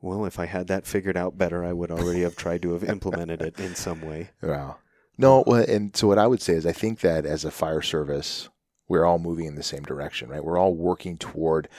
well 0.02 0.26
if 0.26 0.38
i 0.40 0.46
had 0.46 0.68
that 0.68 0.86
figured 0.86 1.18
out 1.18 1.38
better 1.38 1.64
i 1.66 1.74
would 1.74 1.90
already 1.90 2.22
have 2.22 2.36
tried 2.36 2.62
to 2.62 2.74
have 2.74 2.84
implemented 2.84 3.42
it 3.42 3.58
in 3.60 3.74
some 3.76 4.02
way 4.02 4.30
Wow. 4.42 4.78
No, 5.18 5.44
and 5.44 5.96
so 5.96 6.08
what 6.08 6.20
I 6.20 6.28
would 6.28 6.42
say 6.42 6.54
is 6.54 6.66
I 6.66 6.72
think 6.72 7.00
that 7.00 7.26
as 7.26 7.46
a 7.46 7.52
fire 7.52 7.82
service, 7.82 8.50
we're 8.88 9.06
all 9.06 9.20
moving 9.20 9.46
in 9.46 9.56
the 9.56 9.64
same 9.64 9.84
direction, 9.84 10.30
right? 10.30 10.44
We're 10.44 10.60
all 10.60 10.76
working 10.76 11.18
toward 11.18 11.70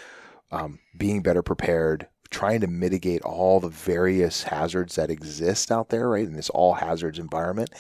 um, 0.50 0.78
being 0.96 1.22
better 1.22 1.42
prepared, 1.42 2.08
trying 2.30 2.60
to 2.60 2.66
mitigate 2.66 3.22
all 3.22 3.60
the 3.60 3.68
various 3.68 4.44
hazards 4.44 4.94
that 4.96 5.10
exist 5.10 5.70
out 5.70 5.90
there, 5.90 6.08
right? 6.08 6.26
In 6.26 6.34
this 6.34 6.50
all 6.50 6.74
hazards 6.74 7.18
environment, 7.18 7.70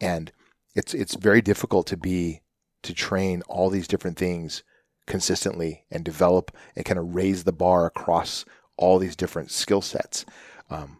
and 0.00 0.32
it's 0.74 0.94
it's 0.94 1.14
very 1.14 1.40
difficult 1.40 1.86
to 1.88 1.96
be 1.96 2.40
to 2.82 2.92
train 2.92 3.42
all 3.48 3.70
these 3.70 3.88
different 3.88 4.18
things 4.18 4.62
consistently 5.06 5.84
and 5.90 6.04
develop 6.04 6.50
and 6.74 6.84
kind 6.84 6.98
of 6.98 7.14
raise 7.14 7.44
the 7.44 7.52
bar 7.52 7.86
across 7.86 8.44
all 8.76 8.98
these 8.98 9.16
different 9.16 9.50
skill 9.50 9.80
sets. 9.80 10.24
Um, 10.70 10.98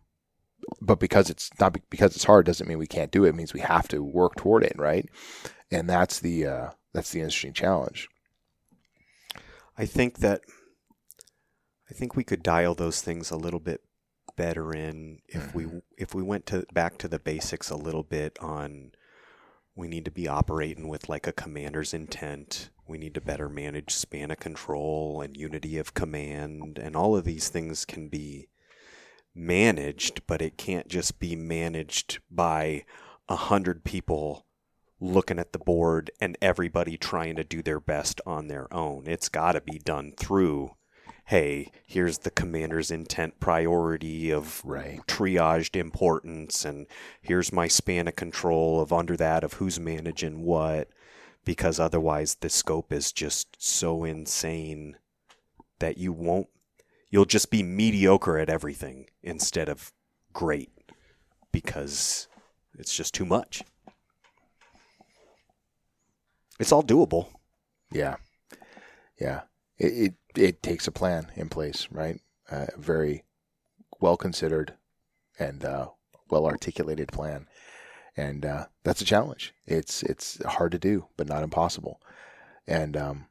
but 0.81 1.01
because 1.01 1.31
it's 1.31 1.51
not 1.61 1.77
because 1.91 2.15
it's 2.15 2.25
hard 2.25 2.47
doesn't 2.47 2.69
mean 2.69 2.79
we 2.79 2.87
can't 2.87 3.11
do 3.11 3.25
it. 3.25 3.31
It 3.31 3.35
means 3.35 3.55
we 3.55 3.61
have 3.61 3.89
to 3.89 4.03
work 4.03 4.37
toward 4.37 4.65
it, 4.65 4.77
right? 4.77 5.09
And 5.71 5.89
that's 5.89 6.21
the 6.21 6.47
uh, 6.47 6.71
that's 6.93 7.11
the 7.11 7.21
interesting 7.21 7.53
challenge. 7.53 8.09
I 9.77 9.87
think 9.87 10.19
that 10.19 10.43
I 11.91 11.95
think 11.95 12.17
we 12.17 12.25
could 12.25 12.43
dial 12.43 12.75
those 12.75 13.03
things 13.03 13.31
a 13.31 13.37
little 13.37 13.61
bit 13.61 13.83
better 14.37 14.73
in 14.73 15.19
if 15.29 15.55
we 15.55 15.67
if 15.97 16.15
we 16.15 16.23
went 16.23 16.47
to 16.47 16.67
back 16.73 16.99
to 16.99 17.09
the 17.09 17.19
basics 17.19 17.71
a 17.71 17.77
little 17.77 18.03
bit 18.03 18.37
on 18.41 18.93
we 19.77 19.89
need 19.89 20.05
to 20.05 20.11
be 20.11 20.29
operating 20.29 20.89
with 20.89 21.09
like 21.09 21.27
a 21.27 21.33
commander's 21.33 21.93
intent. 21.93 22.71
We 22.87 22.99
need 22.99 23.15
to 23.15 23.21
better 23.21 23.49
manage 23.49 23.93
span 23.93 24.31
of 24.31 24.39
control 24.39 25.21
and 25.21 25.37
unity 25.37 25.79
of 25.79 25.95
command 25.95 26.79
and 26.79 26.95
all 26.95 27.17
of 27.17 27.25
these 27.25 27.49
things 27.49 27.85
can 27.85 28.09
be 28.09 28.49
managed, 29.35 30.27
but 30.27 30.41
it 30.41 30.57
can't 30.57 30.89
just 30.89 31.19
be 31.19 31.35
managed 31.35 32.21
by 32.31 32.85
a 33.29 33.37
hundred 33.37 33.85
people 33.85 34.47
looking 35.01 35.39
at 35.39 35.53
the 35.53 35.59
board 35.59 36.11
and 36.21 36.39
everybody 36.41 36.97
trying 36.97 37.37
to 37.37 37.45
do 37.45 37.63
their 37.63 37.81
best 37.81 38.21
on 38.25 38.47
their 38.47 38.73
own. 38.73 39.05
It's 39.07 39.29
got 39.29 39.53
to 39.53 39.61
be 39.61 39.79
done 39.79 40.13
through, 40.17 40.77
hey, 41.27 41.71
here's 41.87 42.19
the 42.19 42.31
commander's 42.31 42.91
intent 42.91 43.41
priority 43.41 44.31
of 44.31 44.63
Right. 44.65 45.01
triaged 45.07 45.77
importance, 45.77 46.65
and 46.65 46.87
here's 47.21 47.53
my 47.53 47.67
span 47.69 48.09
of 48.09 48.17
control 48.17 48.81
of 48.81 48.93
under 48.93 49.17
that 49.17 49.43
of 49.43 49.55
who's 49.55 49.81
managing 49.81 50.43
what, 50.43 50.89
because 51.45 51.81
otherwise 51.81 52.37
the 52.37 52.49
scope 52.49 52.93
is 52.93 53.13
just 53.13 53.57
so 53.59 54.05
insane 54.05 54.97
that 55.81 55.99
you 55.99 56.13
won't, 56.13 56.49
you'll 57.15 57.25
just 57.25 57.49
be 57.49 57.63
mediocre 57.63 58.39
at 58.39 58.51
everything 58.51 59.07
instead 59.23 59.69
of 59.69 59.93
great 60.33 60.73
because 61.53 62.27
it's 62.77 62.93
just 62.93 63.15
too 63.15 63.25
much. 63.25 63.63
It's 66.59 66.73
all 66.73 66.83
doable. 66.83 67.29
Yeah, 67.93 68.17
yeah. 69.21 69.43
It 69.79 69.93
it, 69.93 70.15
it 70.35 70.63
takes 70.65 70.89
a 70.89 70.91
plan 70.91 71.29
in 71.37 71.49
place, 71.49 71.87
right? 71.93 72.21
A 72.51 72.67
very 72.77 73.23
well 74.01 74.17
considered 74.17 74.75
and 75.39 75.65
uh, 75.65 75.91
well 76.31 76.47
articulated 76.47 77.13
plan, 77.13 77.47
and 78.17 78.45
uh, 78.45 78.67
that's 78.83 79.03
a 79.03 79.05
challenge. 79.05 79.55
It's 79.67 80.03
it's 80.03 80.45
hard 80.45 80.73
to 80.73 80.81
do, 80.81 81.07
but 81.17 81.29
not 81.29 81.45
impossible. 81.45 82.01
And 82.67 82.97
um, 82.97 83.27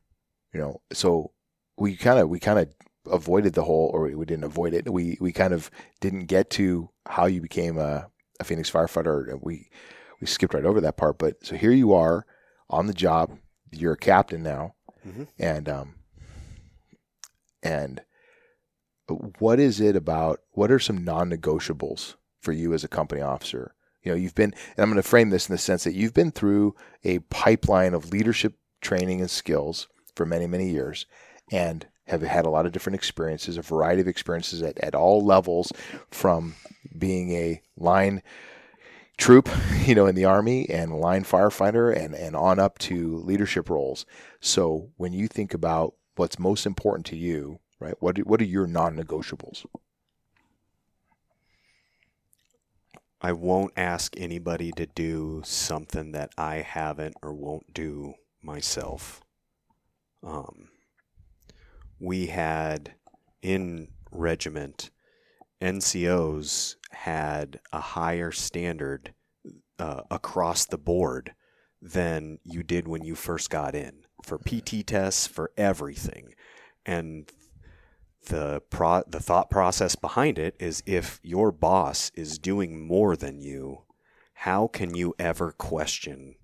you 0.53 0.61
know, 0.61 0.81
so 0.93 1.31
we 1.75 1.97
kind 1.97 2.19
of 2.19 2.29
we 2.29 2.39
kind 2.39 2.59
of 2.59 2.69
avoided 3.09 3.53
the 3.53 3.63
whole, 3.63 3.89
or 3.93 4.03
we 4.15 4.25
didn't 4.25 4.43
avoid 4.45 4.73
it. 4.73 4.91
We 4.91 5.17
we 5.19 5.31
kind 5.31 5.53
of 5.53 5.69
didn't 5.99 6.25
get 6.25 6.49
to 6.51 6.89
how 7.07 7.25
you 7.25 7.41
became 7.41 7.77
a, 7.77 8.07
a 8.39 8.43
Phoenix 8.43 8.69
firefighter. 8.71 9.37
We 9.41 9.69
we 10.21 10.27
skipped 10.27 10.53
right 10.53 10.65
over 10.65 10.81
that 10.81 10.97
part. 10.97 11.17
But 11.17 11.45
so 11.45 11.55
here 11.55 11.71
you 11.71 11.93
are 11.93 12.25
on 12.69 12.87
the 12.87 12.93
job. 12.93 13.37
You're 13.71 13.93
a 13.93 13.97
captain 13.97 14.43
now, 14.43 14.75
Mhm. 15.07 15.27
and 15.39 15.67
um, 15.69 15.95
and 17.61 18.01
what 19.39 19.59
is 19.59 19.79
it 19.81 19.95
about? 19.95 20.39
What 20.51 20.71
are 20.71 20.79
some 20.79 21.03
non-negotiables 21.03 22.15
for 22.41 22.51
you 22.51 22.73
as 22.73 22.83
a 22.83 22.87
company 22.89 23.21
officer? 23.21 23.75
You 24.01 24.11
know, 24.11 24.17
you've 24.17 24.35
been, 24.35 24.53
and 24.75 24.79
I'm 24.83 24.89
going 24.89 25.01
to 25.01 25.07
frame 25.07 25.29
this 25.29 25.47
in 25.49 25.53
the 25.53 25.57
sense 25.59 25.83
that 25.85 25.93
you've 25.93 26.13
been 26.13 26.31
through 26.31 26.75
a 27.03 27.19
pipeline 27.19 27.93
of 27.93 28.11
leadership 28.11 28.55
training 28.81 29.21
and 29.21 29.29
skills 29.29 29.87
for 30.15 30.25
many, 30.25 30.45
many 30.47 30.69
years, 30.69 31.05
and 31.51 31.87
have 32.07 32.21
had 32.21 32.45
a 32.45 32.49
lot 32.49 32.65
of 32.65 32.71
different 32.71 32.95
experiences, 32.95 33.57
a 33.57 33.61
variety 33.61 34.01
of 34.01 34.07
experiences 34.07 34.61
at, 34.61 34.77
at 34.79 34.95
all 34.95 35.23
levels, 35.23 35.71
from 36.09 36.55
being 36.97 37.31
a 37.31 37.61
line 37.77 38.21
troop, 39.17 39.49
you 39.85 39.95
know, 39.95 40.05
in 40.05 40.15
the 40.15 40.25
army 40.25 40.69
and 40.69 40.99
line 40.99 41.23
firefighter 41.23 41.95
and, 41.95 42.13
and 42.13 42.35
on 42.35 42.59
up 42.59 42.77
to 42.79 43.17
leadership 43.17 43.69
roles. 43.69 44.05
So 44.39 44.89
when 44.97 45.13
you 45.13 45.27
think 45.27 45.53
about 45.53 45.95
what's 46.15 46.39
most 46.39 46.65
important 46.65 47.05
to 47.07 47.15
you, 47.15 47.59
right? 47.79 47.95
What 47.99 48.17
what 48.25 48.41
are 48.41 48.45
your 48.45 48.67
non-negotiables? 48.67 49.65
I 53.21 53.31
won't 53.31 53.71
ask 53.77 54.13
anybody 54.17 54.71
to 54.73 54.85
do 54.85 55.41
something 55.45 56.11
that 56.11 56.31
I 56.37 56.57
haven't 56.57 57.15
or 57.21 57.33
won't 57.33 57.73
do 57.73 58.15
myself. 58.41 59.21
Um, 60.21 60.69
we 62.03 62.27
had 62.27 62.95
in 63.41 63.87
regiment, 64.11 64.89
NCOs 65.61 66.75
had 66.91 67.61
a 67.71 67.79
higher 67.79 68.31
standard 68.31 69.13
uh, 69.79 70.01
across 70.11 70.65
the 70.65 70.77
board 70.77 71.33
than 71.81 72.39
you 72.43 72.61
did 72.61 72.89
when 72.89 73.05
you 73.05 73.15
first 73.15 73.49
got 73.49 73.73
in 73.73 74.03
for 74.21 74.37
PT 74.37 74.85
tests, 74.85 75.27
for 75.27 75.51
everything. 75.57 76.33
And 76.85 77.31
the 78.27 78.61
pro- 78.69 79.03
the 79.07 79.21
thought 79.21 79.49
process 79.49 79.95
behind 79.95 80.37
it 80.37 80.55
is 80.59 80.83
if 80.85 81.21
your 81.23 81.53
boss 81.53 82.11
is 82.15 82.37
doing 82.37 82.85
more 82.85 83.15
than 83.15 83.39
you, 83.39 83.83
how 84.33 84.67
can 84.67 84.93
you 84.93 85.15
ever 85.17 85.53
question 85.53 86.35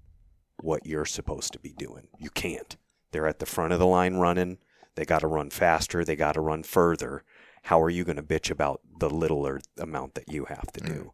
what 0.62 0.86
you're 0.86 1.06
supposed 1.06 1.52
to 1.52 1.60
be 1.60 1.74
doing? 1.74 2.08
You 2.18 2.30
can't. 2.30 2.78
They're 3.12 3.28
at 3.28 3.40
the 3.40 3.46
front 3.46 3.74
of 3.74 3.80
the 3.80 3.86
line 3.86 4.16
running. 4.16 4.58
They 4.96 5.06
got 5.06 5.20
to 5.20 5.28
run 5.28 5.50
faster. 5.50 6.04
They 6.04 6.16
got 6.16 6.34
to 6.34 6.42
run 6.42 6.64
further. 6.64 7.24
How 7.64 7.82
are 7.82 7.90
you 7.90 8.04
going 8.04 8.16
to 8.18 8.24
bitch 8.24 8.50
about 8.50 8.82
the 9.00 9.10
littler 9.10 9.62
amount 9.78 10.16
that 10.16 10.32
you 10.32 10.46
have 10.46 10.72
to 10.74 10.82
do? 10.82 11.14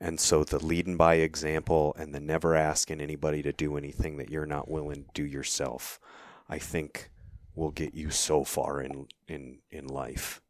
And 0.00 0.18
so 0.18 0.42
the 0.42 0.58
leading 0.58 0.96
by 0.96 1.14
example 1.14 1.94
and 1.96 2.12
the 2.12 2.20
never 2.20 2.56
asking 2.56 3.00
anybody 3.00 3.42
to 3.42 3.52
do 3.52 3.76
anything 3.76 4.16
that 4.16 4.30
you're 4.30 4.46
not 4.46 4.68
willing 4.68 5.04
to 5.04 5.10
do 5.14 5.24
yourself, 5.24 6.00
I 6.48 6.58
think 6.58 7.10
will 7.54 7.70
get 7.70 7.94
you 7.94 8.10
so 8.10 8.42
far 8.42 8.80
in 8.80 9.06
in 9.28 9.58
in 9.70 9.86
life. 9.86 10.40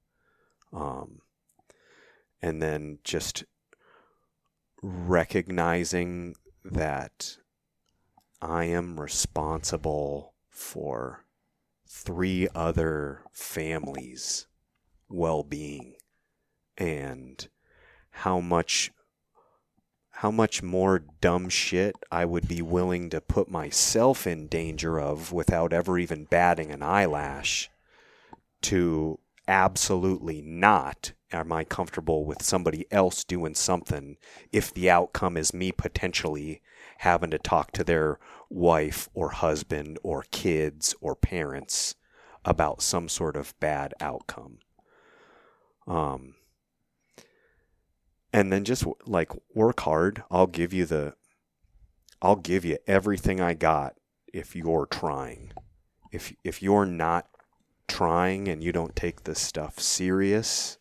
Um, 0.73 1.21
and 2.41 2.63
then 2.63 2.99
just 3.05 3.45
recognizing 4.83 6.35
that 6.65 7.37
I 8.41 8.65
am 8.65 8.99
responsible 8.99 10.33
for 10.49 11.25
three 11.93 12.49
other 12.55 13.23
families' 13.33 14.47
well 15.11 15.43
being 15.43 15.95
and 16.79 17.49
how 18.11 18.41
much 18.41 18.91
how 20.11 20.31
much 20.31 20.63
more 20.63 21.01
dumb 21.21 21.49
shit 21.49 21.95
I 22.11 22.25
would 22.25 22.49
be 22.49 22.63
willing 22.63 23.11
to 23.11 23.21
put 23.21 23.51
myself 23.51 24.27
in 24.27 24.47
danger 24.47 24.99
of 24.99 25.33
without 25.33 25.73
ever 25.73 25.99
even 25.99 26.25
batting 26.25 26.71
an 26.71 26.83
eyelash 26.83 27.71
to 28.63 29.19
absolutely 29.47 30.41
not 30.41 31.13
am 31.31 31.53
I 31.53 31.65
comfortable 31.65 32.25
with 32.25 32.43
somebody 32.43 32.87
else 32.91 33.23
doing 33.23 33.55
something 33.55 34.17
if 34.51 34.73
the 34.73 34.89
outcome 34.89 35.37
is 35.37 35.53
me 35.53 35.73
potentially 35.73 36.63
having 37.03 37.31
to 37.31 37.39
talk 37.39 37.73
to 37.73 37.83
their 37.83 38.17
wife 38.49 39.09
or 39.13 39.31
husband 39.31 39.99
or 40.05 40.25
kids 40.31 40.95
or 41.01 41.17
parents 41.17 41.97
about 42.45 42.81
some 42.81 43.09
sort 43.09 43.35
of 43.35 43.59
bad 43.59 43.93
outcome. 44.01 44.59
Um, 45.85 46.37
and 48.33 48.53
then 48.53 48.63
just 48.63 48.85
like 49.05 49.33
work 49.53 49.81
hard. 49.81 50.23
I'll 50.31 50.47
give 50.47 50.73
you 50.73 50.87
the, 50.87 51.15
I'll 52.23 52.37
give 52.37 52.65
you 52.65 52.79
everything 52.87 53.41
I 53.41 53.55
got 53.55 53.97
if 54.33 54.55
you're 54.55 54.87
trying. 54.87 55.51
If 56.13 56.33
if 56.45 56.63
you're 56.63 56.87
not 56.87 57.27
trying 57.89 58.47
and 58.47 58.63
you 58.63 58.71
don't 58.71 58.95
take 58.95 59.25
this 59.25 59.41
stuff 59.41 59.81
serious, 59.81 60.79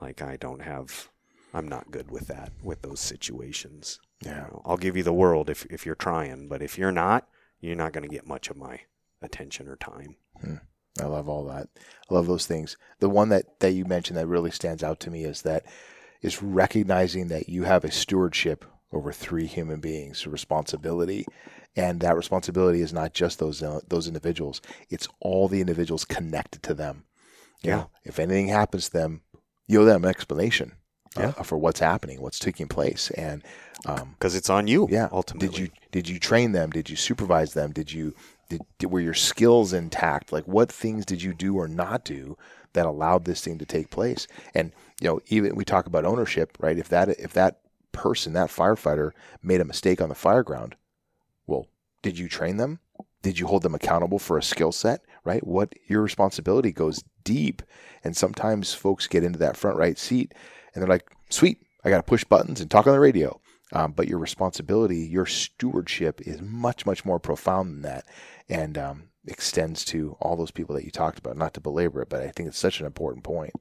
like 0.00 0.22
I 0.22 0.36
don't 0.36 0.62
have, 0.62 1.08
I'm 1.52 1.66
not 1.66 1.90
good 1.90 2.12
with 2.12 2.28
that 2.28 2.52
with 2.62 2.82
those 2.82 3.00
situations. 3.00 3.98
Yeah. 4.24 4.46
I'll 4.64 4.76
give 4.76 4.96
you 4.96 5.02
the 5.02 5.12
world 5.12 5.50
if 5.50 5.66
if 5.66 5.84
you're 5.84 5.94
trying, 5.94 6.48
but 6.48 6.62
if 6.62 6.78
you're 6.78 6.92
not, 6.92 7.28
you're 7.60 7.76
not 7.76 7.92
going 7.92 8.08
to 8.08 8.14
get 8.14 8.26
much 8.26 8.50
of 8.50 8.56
my 8.56 8.80
attention 9.20 9.68
or 9.68 9.76
time. 9.76 10.16
I 11.00 11.06
love 11.06 11.28
all 11.28 11.44
that. 11.46 11.68
I 12.10 12.14
love 12.14 12.26
those 12.26 12.46
things. 12.46 12.76
The 12.98 13.08
one 13.08 13.30
that, 13.30 13.60
that 13.60 13.72
you 13.72 13.84
mentioned 13.86 14.18
that 14.18 14.26
really 14.26 14.50
stands 14.50 14.82
out 14.82 15.00
to 15.00 15.10
me 15.10 15.24
is 15.24 15.42
that 15.42 15.64
is 16.20 16.42
recognizing 16.42 17.28
that 17.28 17.48
you 17.48 17.64
have 17.64 17.84
a 17.84 17.90
stewardship 17.90 18.64
over 18.92 19.10
three 19.10 19.46
human 19.46 19.80
beings, 19.80 20.26
a 20.26 20.30
responsibility, 20.30 21.24
and 21.74 22.00
that 22.00 22.16
responsibility 22.16 22.82
is 22.82 22.92
not 22.92 23.14
just 23.14 23.38
those 23.38 23.62
uh, 23.62 23.80
those 23.88 24.06
individuals; 24.06 24.60
it's 24.90 25.08
all 25.20 25.48
the 25.48 25.60
individuals 25.60 26.04
connected 26.04 26.62
to 26.64 26.74
them. 26.74 27.04
You 27.62 27.70
Yeah. 27.70 27.76
know, 27.76 27.90
if 28.04 28.18
anything 28.18 28.48
happens 28.48 28.86
to 28.86 28.92
them, 28.92 29.22
you 29.66 29.80
owe 29.80 29.84
them 29.86 30.04
an 30.04 30.10
explanation 30.10 30.72
uh, 31.16 31.20
Yeah. 31.22 31.42
for 31.42 31.58
what's 31.58 31.80
happening, 31.80 32.20
what's 32.20 32.38
taking 32.38 32.68
place, 32.68 33.10
and 33.12 33.42
um, 33.86 34.14
Because 34.18 34.34
it's 34.34 34.50
on 34.50 34.66
you. 34.66 34.86
yeah. 34.90 35.08
Ultimately. 35.12 35.48
Did 35.48 35.58
you 35.58 35.68
did 35.90 36.08
you 36.08 36.18
train 36.18 36.52
them? 36.52 36.70
Did 36.70 36.88
you 36.88 36.96
supervise 36.96 37.54
them? 37.54 37.72
Did 37.72 37.92
you 37.92 38.14
did, 38.48 38.62
did 38.78 38.90
were 38.90 39.00
your 39.00 39.14
skills 39.14 39.72
intact? 39.72 40.32
Like 40.32 40.46
what 40.46 40.70
things 40.70 41.04
did 41.04 41.22
you 41.22 41.32
do 41.34 41.56
or 41.56 41.66
not 41.68 42.04
do 42.04 42.36
that 42.74 42.86
allowed 42.86 43.24
this 43.24 43.42
thing 43.42 43.58
to 43.58 43.66
take 43.66 43.90
place? 43.90 44.26
And 44.54 44.72
you 45.00 45.08
know, 45.08 45.20
even 45.28 45.56
we 45.56 45.64
talk 45.64 45.86
about 45.86 46.04
ownership, 46.04 46.56
right? 46.60 46.78
If 46.78 46.88
that 46.90 47.08
if 47.08 47.32
that 47.32 47.58
person, 47.92 48.32
that 48.34 48.48
firefighter 48.50 49.10
made 49.42 49.60
a 49.60 49.64
mistake 49.66 50.00
on 50.00 50.08
the 50.08 50.14
fire 50.14 50.42
ground, 50.42 50.76
well, 51.46 51.66
did 52.02 52.18
you 52.18 52.28
train 52.28 52.56
them? 52.56 52.78
Did 53.22 53.38
you 53.38 53.46
hold 53.46 53.62
them 53.62 53.74
accountable 53.74 54.18
for 54.18 54.38
a 54.38 54.42
skill 54.42 54.72
set, 54.72 55.02
right? 55.24 55.46
What 55.46 55.74
your 55.86 56.02
responsibility 56.02 56.72
goes 56.72 57.04
deep. 57.24 57.62
And 58.04 58.16
sometimes 58.16 58.74
folks 58.74 59.06
get 59.06 59.22
into 59.24 59.38
that 59.40 59.56
front 59.56 59.76
right 59.76 59.98
seat 59.98 60.34
and 60.74 60.82
they're 60.82 60.88
like, 60.88 61.10
sweet, 61.30 61.58
I 61.84 61.90
got 61.90 61.98
to 61.98 62.02
push 62.02 62.24
buttons 62.24 62.60
and 62.60 62.70
talk 62.70 62.86
on 62.86 62.92
the 62.92 63.00
radio. 63.00 63.40
Um, 63.72 63.92
but 63.92 64.06
your 64.06 64.18
responsibility, 64.18 64.98
your 64.98 65.24
stewardship 65.24 66.20
is 66.20 66.42
much, 66.42 66.84
much 66.84 67.04
more 67.06 67.18
profound 67.18 67.70
than 67.70 67.82
that 67.82 68.04
and 68.48 68.76
um, 68.76 69.04
extends 69.26 69.84
to 69.86 70.16
all 70.20 70.36
those 70.36 70.50
people 70.50 70.74
that 70.74 70.84
you 70.84 70.90
talked 70.90 71.18
about. 71.18 71.36
Not 71.36 71.54
to 71.54 71.60
belabor 71.60 72.02
it, 72.02 72.10
but 72.10 72.20
I 72.20 72.30
think 72.30 72.48
it's 72.48 72.58
such 72.58 72.80
an 72.80 72.86
important 72.86 73.24
point. 73.24 73.52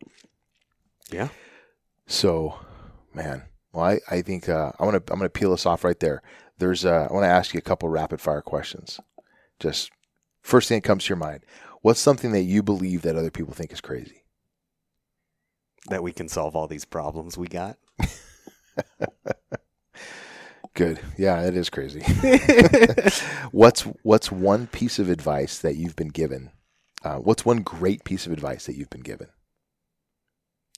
Yeah. 1.10 1.30
So, 2.08 2.60
man, 3.14 3.44
well, 3.72 3.86
I, 3.86 4.00
I 4.10 4.22
think 4.22 4.50
uh, 4.50 4.72
I 4.80 4.86
want 4.86 5.06
to 5.06 5.14
I'm 5.14 5.20
going 5.20 5.30
to 5.30 5.40
peel 5.40 5.54
us 5.54 5.66
off 5.66 5.84
right 5.84 6.00
there. 6.00 6.22
There's 6.58 6.86
uh, 6.86 7.08
I 7.10 7.14
want 7.14 7.24
to 7.24 7.30
ask 7.30 7.54
you 7.54 7.58
a 7.58 7.62
couple 7.62 7.90
rapid 7.90 8.20
fire 8.20 8.42
questions. 8.42 9.00
Just 9.60 9.92
first 10.42 10.68
thing 10.68 10.78
that 10.78 10.88
comes 10.88 11.06
to 11.06 11.10
your 11.10 11.18
mind. 11.18 11.44
What's 11.82 12.00
something 12.00 12.32
that 12.34 12.44
you 12.44 12.62
believe 12.62 13.02
that 13.04 13.16
other 13.16 13.32
people 13.32 13.54
think 13.54 13.72
is 13.72 13.82
crazy? 13.82 14.21
That 15.92 16.04
we 16.04 16.12
can 16.12 16.28
solve 16.28 16.56
all 16.56 16.68
these 16.68 16.86
problems 16.86 17.38
we 17.38 17.48
got. 17.48 17.78
Good. 20.74 21.00
Yeah, 21.18 21.42
it 21.44 21.56
is 21.56 21.70
crazy. 21.70 22.02
what's 23.52 23.82
what's 24.04 24.32
one 24.32 24.68
piece 24.68 25.00
of 25.00 25.10
advice 25.10 25.60
that 25.60 25.76
you've 25.76 25.98
been 25.98 26.10
given? 26.10 26.52
Uh, 27.04 27.18
what's 27.18 27.46
one 27.46 27.62
great 27.62 28.04
piece 28.06 28.26
of 28.26 28.32
advice 28.32 28.66
that 28.68 28.76
you've 28.76 28.90
been 28.90 29.02
given? 29.02 29.28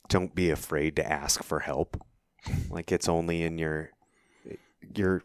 Don't 0.09 0.33
be 0.33 0.49
afraid 0.49 0.95
to 0.95 1.09
ask 1.09 1.43
for 1.43 1.59
help. 1.59 2.03
Like 2.69 2.91
it's 2.91 3.07
only 3.07 3.43
in 3.43 3.57
your 3.57 3.91
your 4.95 5.23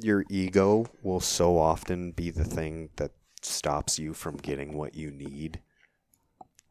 your 0.00 0.24
ego 0.30 0.86
will 1.02 1.20
so 1.20 1.58
often 1.58 2.12
be 2.12 2.30
the 2.30 2.44
thing 2.44 2.88
that 2.96 3.12
stops 3.42 3.98
you 3.98 4.14
from 4.14 4.36
getting 4.36 4.76
what 4.76 4.94
you 4.94 5.10
need 5.10 5.60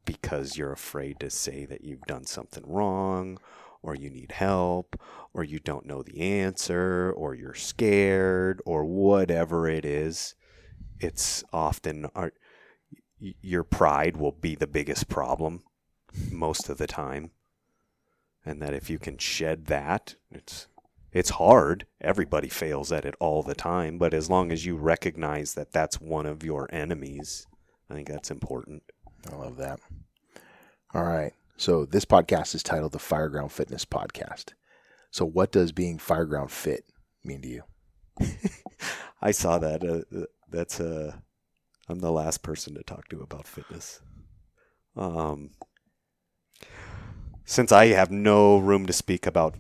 because 0.07 0.57
you're 0.57 0.71
afraid 0.71 1.19
to 1.19 1.29
say 1.29 1.65
that 1.65 1.83
you've 1.83 2.07
done 2.07 2.25
something 2.25 2.63
wrong 2.65 3.37
or 3.83 3.93
you 3.93 4.09
need 4.09 4.31
help 4.31 4.99
or 5.35 5.43
you 5.43 5.59
don't 5.59 5.85
know 5.85 6.01
the 6.01 6.19
answer 6.19 7.13
or 7.15 7.35
you're 7.35 7.53
scared 7.53 8.59
or 8.65 8.83
whatever 8.83 9.69
it 9.69 9.85
is 9.85 10.33
it's 10.99 11.43
often 11.53 12.07
our, 12.15 12.33
your 13.19 13.63
pride 13.63 14.17
will 14.17 14.31
be 14.31 14.55
the 14.55 14.67
biggest 14.67 15.07
problem 15.07 15.63
most 16.31 16.69
of 16.69 16.77
the 16.77 16.87
time. 16.87 17.31
And 18.45 18.61
that 18.61 18.73
if 18.73 18.89
you 18.89 18.97
can 18.97 19.17
shed 19.17 19.65
that 19.65 20.15
it's 20.31 20.67
it's 21.11 21.31
hard. 21.31 21.85
Everybody 22.01 22.49
fails 22.49 22.91
at 22.91 23.05
it 23.05 23.15
all 23.19 23.41
the 23.41 23.55
time. 23.55 23.97
But 23.97 24.13
as 24.13 24.29
long 24.29 24.51
as 24.51 24.65
you 24.65 24.75
recognize 24.75 25.53
that 25.53 25.71
that's 25.71 25.99
one 25.99 26.25
of 26.25 26.43
your 26.43 26.69
enemies 26.71 27.47
i 27.89 27.93
think 27.93 28.07
that's 28.07 28.31
important 28.31 28.83
I 29.31 29.35
love 29.35 29.57
that. 29.57 29.79
All 30.93 31.03
right. 31.03 31.33
So 31.57 31.85
this 31.85 32.05
podcast 32.05 32.55
is 32.55 32.63
titled 32.63 32.91
the 32.91 32.99
Fireground 32.99 33.51
Fitness 33.51 33.85
Podcast. 33.85 34.53
So 35.11 35.25
what 35.25 35.51
does 35.51 35.71
being 35.71 35.97
fireground 35.97 36.51
fit 36.51 36.85
mean 37.23 37.41
to 37.41 37.47
you? 37.47 37.63
I 39.21 39.31
saw 39.31 39.57
that. 39.57 39.83
Uh, 39.83 40.25
that's 40.49 40.79
uh, 40.79 41.13
I'm 41.89 41.99
the 41.99 42.11
last 42.11 42.43
person 42.43 42.75
to 42.75 42.83
talk 42.83 43.07
to 43.09 43.21
about 43.21 43.47
fitness. 43.47 44.01
Um, 44.95 45.51
since 47.45 47.71
I 47.71 47.87
have 47.87 48.11
no 48.11 48.57
room 48.57 48.85
to 48.87 48.93
speak 48.93 49.25
about 49.25 49.55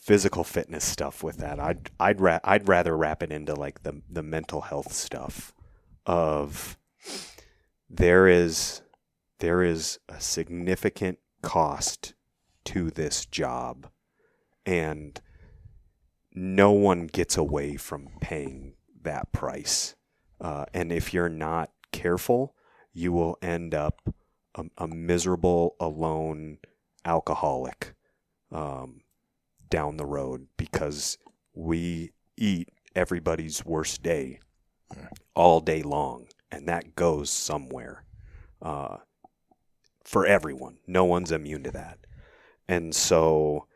physical 0.00 0.44
fitness 0.44 0.84
stuff 0.84 1.22
with 1.22 1.38
that, 1.38 1.60
I'd 1.60 1.90
I'd 2.00 2.20
ra- 2.20 2.40
I'd 2.44 2.68
rather 2.68 2.96
wrap 2.96 3.22
it 3.22 3.32
into 3.32 3.54
like 3.54 3.82
the 3.82 4.02
the 4.10 4.22
mental 4.22 4.62
health 4.62 4.92
stuff 4.92 5.52
of 6.06 6.78
there 7.96 8.26
is 8.26 8.82
there 9.38 9.62
is 9.62 9.98
a 10.08 10.20
significant 10.20 11.18
cost 11.42 12.14
to 12.64 12.90
this 12.90 13.26
job. 13.26 13.88
And 14.66 15.20
no 16.32 16.72
one 16.72 17.06
gets 17.06 17.36
away 17.36 17.76
from 17.76 18.08
paying 18.20 18.74
that 19.02 19.32
price. 19.32 19.94
Uh, 20.40 20.64
and 20.72 20.90
if 20.90 21.12
you're 21.12 21.28
not 21.28 21.70
careful, 21.92 22.54
you 22.92 23.12
will 23.12 23.36
end 23.42 23.74
up 23.74 24.14
a, 24.54 24.64
a 24.78 24.88
miserable, 24.88 25.76
alone 25.78 26.58
alcoholic 27.04 27.94
um, 28.50 29.02
down 29.68 29.96
the 29.96 30.06
road 30.06 30.46
because 30.56 31.18
we 31.54 32.12
eat 32.36 32.70
everybody's 32.96 33.64
worst 33.64 34.02
day 34.02 34.40
all 35.34 35.60
day 35.60 35.82
long, 35.82 36.26
and 36.54 36.68
that 36.68 36.94
goes 36.94 37.30
somewhere 37.30 38.04
uh, 38.62 38.98
for 40.04 40.24
everyone. 40.24 40.78
No 40.86 41.04
one's 41.04 41.32
immune 41.32 41.64
to 41.64 41.70
that. 41.72 41.98
And 42.68 42.94
so 42.94 43.66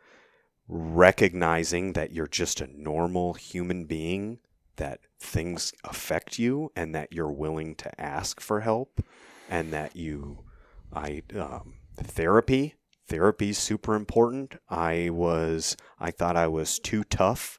recognizing 0.69 1.95
that 1.95 2.13
you're 2.13 2.29
just 2.29 2.61
a 2.61 2.81
normal 2.81 3.35
human 3.35 3.85
being, 3.87 4.39
that 4.77 5.01
things 5.19 5.73
affect 5.83 6.39
you, 6.39 6.71
and 6.77 6.95
that 6.95 7.13
you're 7.13 7.33
willing 7.33 7.75
to 7.77 8.01
ask 8.01 8.41
for 8.41 8.61
help 8.61 9.05
and 9.51 9.73
that 9.73 9.97
you, 9.97 10.45
I, 10.93 11.23
um, 11.37 11.75
therapy, 11.97 12.75
therapy's 13.09 13.59
super 13.59 13.95
important. 13.95 14.57
I 14.69 15.11
was, 15.11 15.77
I 15.99 16.13
thought 16.13 16.37
I 16.37 16.47
was 16.47 16.79
too 16.79 17.03
tough 17.03 17.59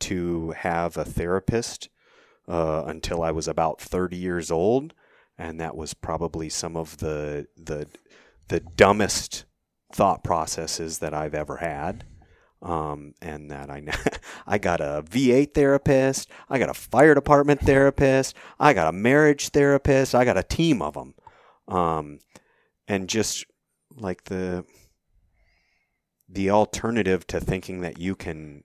to 0.00 0.50
have 0.58 0.96
a 0.96 1.04
therapist 1.04 1.88
uh, 2.48 2.84
until 2.86 3.22
I 3.22 3.30
was 3.30 3.46
about 3.46 3.80
30 3.80 4.16
years 4.16 4.50
old, 4.50 4.94
and 5.36 5.60
that 5.60 5.76
was 5.76 5.94
probably 5.94 6.48
some 6.48 6.76
of 6.76 6.96
the 6.96 7.46
the 7.56 7.86
the 8.48 8.60
dumbest 8.60 9.44
thought 9.92 10.24
processes 10.24 10.98
that 10.98 11.14
I've 11.14 11.34
ever 11.34 11.58
had. 11.58 12.04
Um, 12.60 13.14
and 13.22 13.52
that 13.52 13.70
I 13.70 13.84
I 14.46 14.58
got 14.58 14.80
a 14.80 15.04
VA 15.08 15.44
therapist, 15.46 16.28
I 16.48 16.58
got 16.58 16.70
a 16.70 16.74
fire 16.74 17.14
department 17.14 17.60
therapist, 17.60 18.34
I 18.58 18.72
got 18.72 18.88
a 18.88 18.92
marriage 18.92 19.50
therapist, 19.50 20.14
I 20.14 20.24
got 20.24 20.38
a 20.38 20.42
team 20.42 20.82
of 20.82 20.94
them, 20.94 21.14
um, 21.68 22.18
and 22.88 23.08
just 23.08 23.44
like 23.96 24.24
the 24.24 24.64
the 26.28 26.50
alternative 26.50 27.26
to 27.28 27.38
thinking 27.38 27.80
that 27.82 27.98
you 27.98 28.16
can 28.16 28.64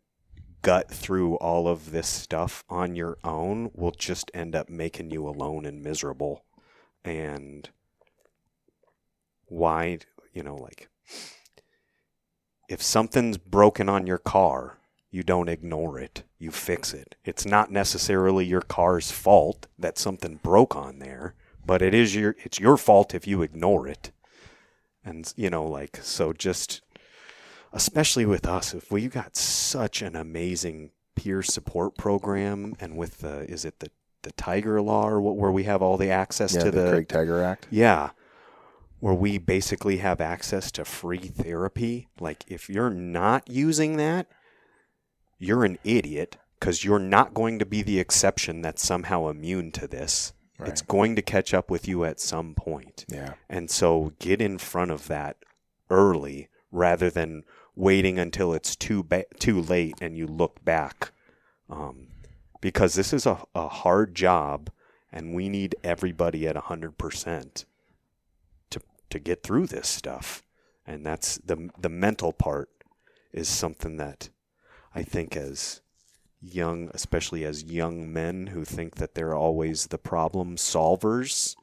gut 0.63 0.89
through 0.89 1.35
all 1.35 1.67
of 1.67 1.91
this 1.91 2.07
stuff 2.07 2.63
on 2.69 2.95
your 2.95 3.17
own 3.23 3.69
will 3.75 3.91
just 3.91 4.31
end 4.33 4.55
up 4.55 4.69
making 4.69 5.11
you 5.11 5.27
alone 5.27 5.65
and 5.65 5.83
miserable. 5.83 6.43
And 7.05 7.69
why, 9.45 9.99
you 10.33 10.41
know, 10.41 10.55
like 10.55 10.89
if 12.67 12.81
something's 12.81 13.37
broken 13.37 13.87
on 13.87 14.07
your 14.07 14.17
car, 14.17 14.79
you 15.11 15.21
don't 15.21 15.49
ignore 15.49 15.99
it. 15.99 16.23
You 16.39 16.49
fix 16.49 16.93
it. 16.93 17.15
It's 17.23 17.45
not 17.45 17.71
necessarily 17.71 18.45
your 18.45 18.61
car's 18.61 19.11
fault 19.11 19.67
that 19.77 19.99
something 19.99 20.39
broke 20.41 20.75
on 20.75 20.97
there, 20.99 21.35
but 21.63 21.81
it 21.81 21.93
is 21.93 22.15
your 22.15 22.35
it's 22.43 22.59
your 22.59 22.77
fault 22.77 23.13
if 23.13 23.27
you 23.27 23.41
ignore 23.41 23.87
it. 23.87 24.11
And 25.05 25.31
you 25.35 25.49
know 25.49 25.65
like 25.65 25.99
so 26.01 26.33
just 26.33 26.81
especially 27.73 28.25
with 28.25 28.47
us, 28.47 28.73
if 28.73 28.91
we've 28.91 29.11
got 29.11 29.35
such 29.35 30.01
an 30.01 30.15
amazing 30.15 30.91
peer 31.15 31.43
support 31.43 31.97
program, 31.97 32.75
and 32.79 32.95
with 32.95 33.19
the 33.19 33.49
is 33.49 33.65
it 33.65 33.79
the 33.79 33.89
the 34.21 34.31
Tiger 34.33 34.81
Law 34.81 35.07
or 35.07 35.21
what, 35.21 35.35
where 35.35 35.51
we 35.51 35.63
have 35.63 35.81
all 35.81 35.97
the 35.97 36.09
access 36.09 36.55
yeah, 36.55 36.63
to 36.63 36.71
the, 36.71 36.81
the, 36.81 36.91
Craig 36.91 37.07
Tiger 37.09 37.43
Act. 37.43 37.67
yeah, 37.69 38.11
where 38.99 39.13
we 39.13 39.37
basically 39.37 39.97
have 39.97 40.21
access 40.21 40.71
to 40.71 40.85
free 40.85 41.17
therapy. 41.17 42.07
Like 42.19 42.45
if 42.47 42.69
you're 42.69 42.89
not 42.89 43.49
using 43.49 43.97
that, 43.97 44.27
you're 45.37 45.65
an 45.65 45.77
idiot 45.83 46.37
because 46.59 46.85
you're 46.85 46.99
not 46.99 47.33
going 47.33 47.59
to 47.59 47.65
be 47.65 47.81
the 47.81 47.99
exception 47.99 48.61
that's 48.61 48.81
somehow 48.81 49.27
immune 49.27 49.71
to 49.73 49.87
this. 49.87 50.31
Right. 50.57 50.69
It's 50.69 50.81
going 50.81 51.17
to 51.17 51.21
catch 51.21 51.53
up 51.53 51.69
with 51.69 51.87
you 51.87 52.05
at 52.05 52.21
some 52.21 52.55
point. 52.55 53.05
Yeah. 53.09 53.33
And 53.49 53.69
so 53.69 54.13
get 54.19 54.39
in 54.39 54.57
front 54.57 54.91
of 54.91 55.07
that 55.07 55.37
early 55.89 56.47
rather 56.71 57.09
than 57.09 57.43
waiting 57.75 58.19
until 58.19 58.53
it's 58.53 58.75
too 58.75 59.03
ba- 59.03 59.25
too 59.39 59.61
late 59.61 59.95
and 60.01 60.17
you 60.17 60.27
look 60.27 60.63
back. 60.63 61.11
Um, 61.69 62.07
because 62.61 62.93
this 62.95 63.11
is 63.11 63.25
a, 63.25 63.43
a 63.53 63.67
hard 63.67 64.15
job 64.15 64.69
and 65.11 65.33
we 65.33 65.49
need 65.49 65.75
everybody 65.83 66.47
at 66.47 66.55
100% 66.55 67.65
to, 68.69 68.81
to 69.09 69.19
get 69.19 69.43
through 69.43 69.67
this 69.67 69.87
stuff. 69.87 70.43
And 70.87 71.05
that's 71.05 71.37
the, 71.37 71.69
the 71.79 71.89
mental 71.89 72.33
part 72.33 72.69
is 73.31 73.47
something 73.47 73.97
that 73.97 74.29
I 74.95 75.03
think 75.03 75.35
as 75.35 75.81
young, 76.41 76.89
especially 76.93 77.45
as 77.45 77.63
young 77.63 78.11
men 78.11 78.47
who 78.47 78.65
think 78.65 78.95
that 78.95 79.15
they're 79.15 79.35
always 79.35 79.87
the 79.87 79.97
problem 79.97 80.55
solvers, 80.55 81.55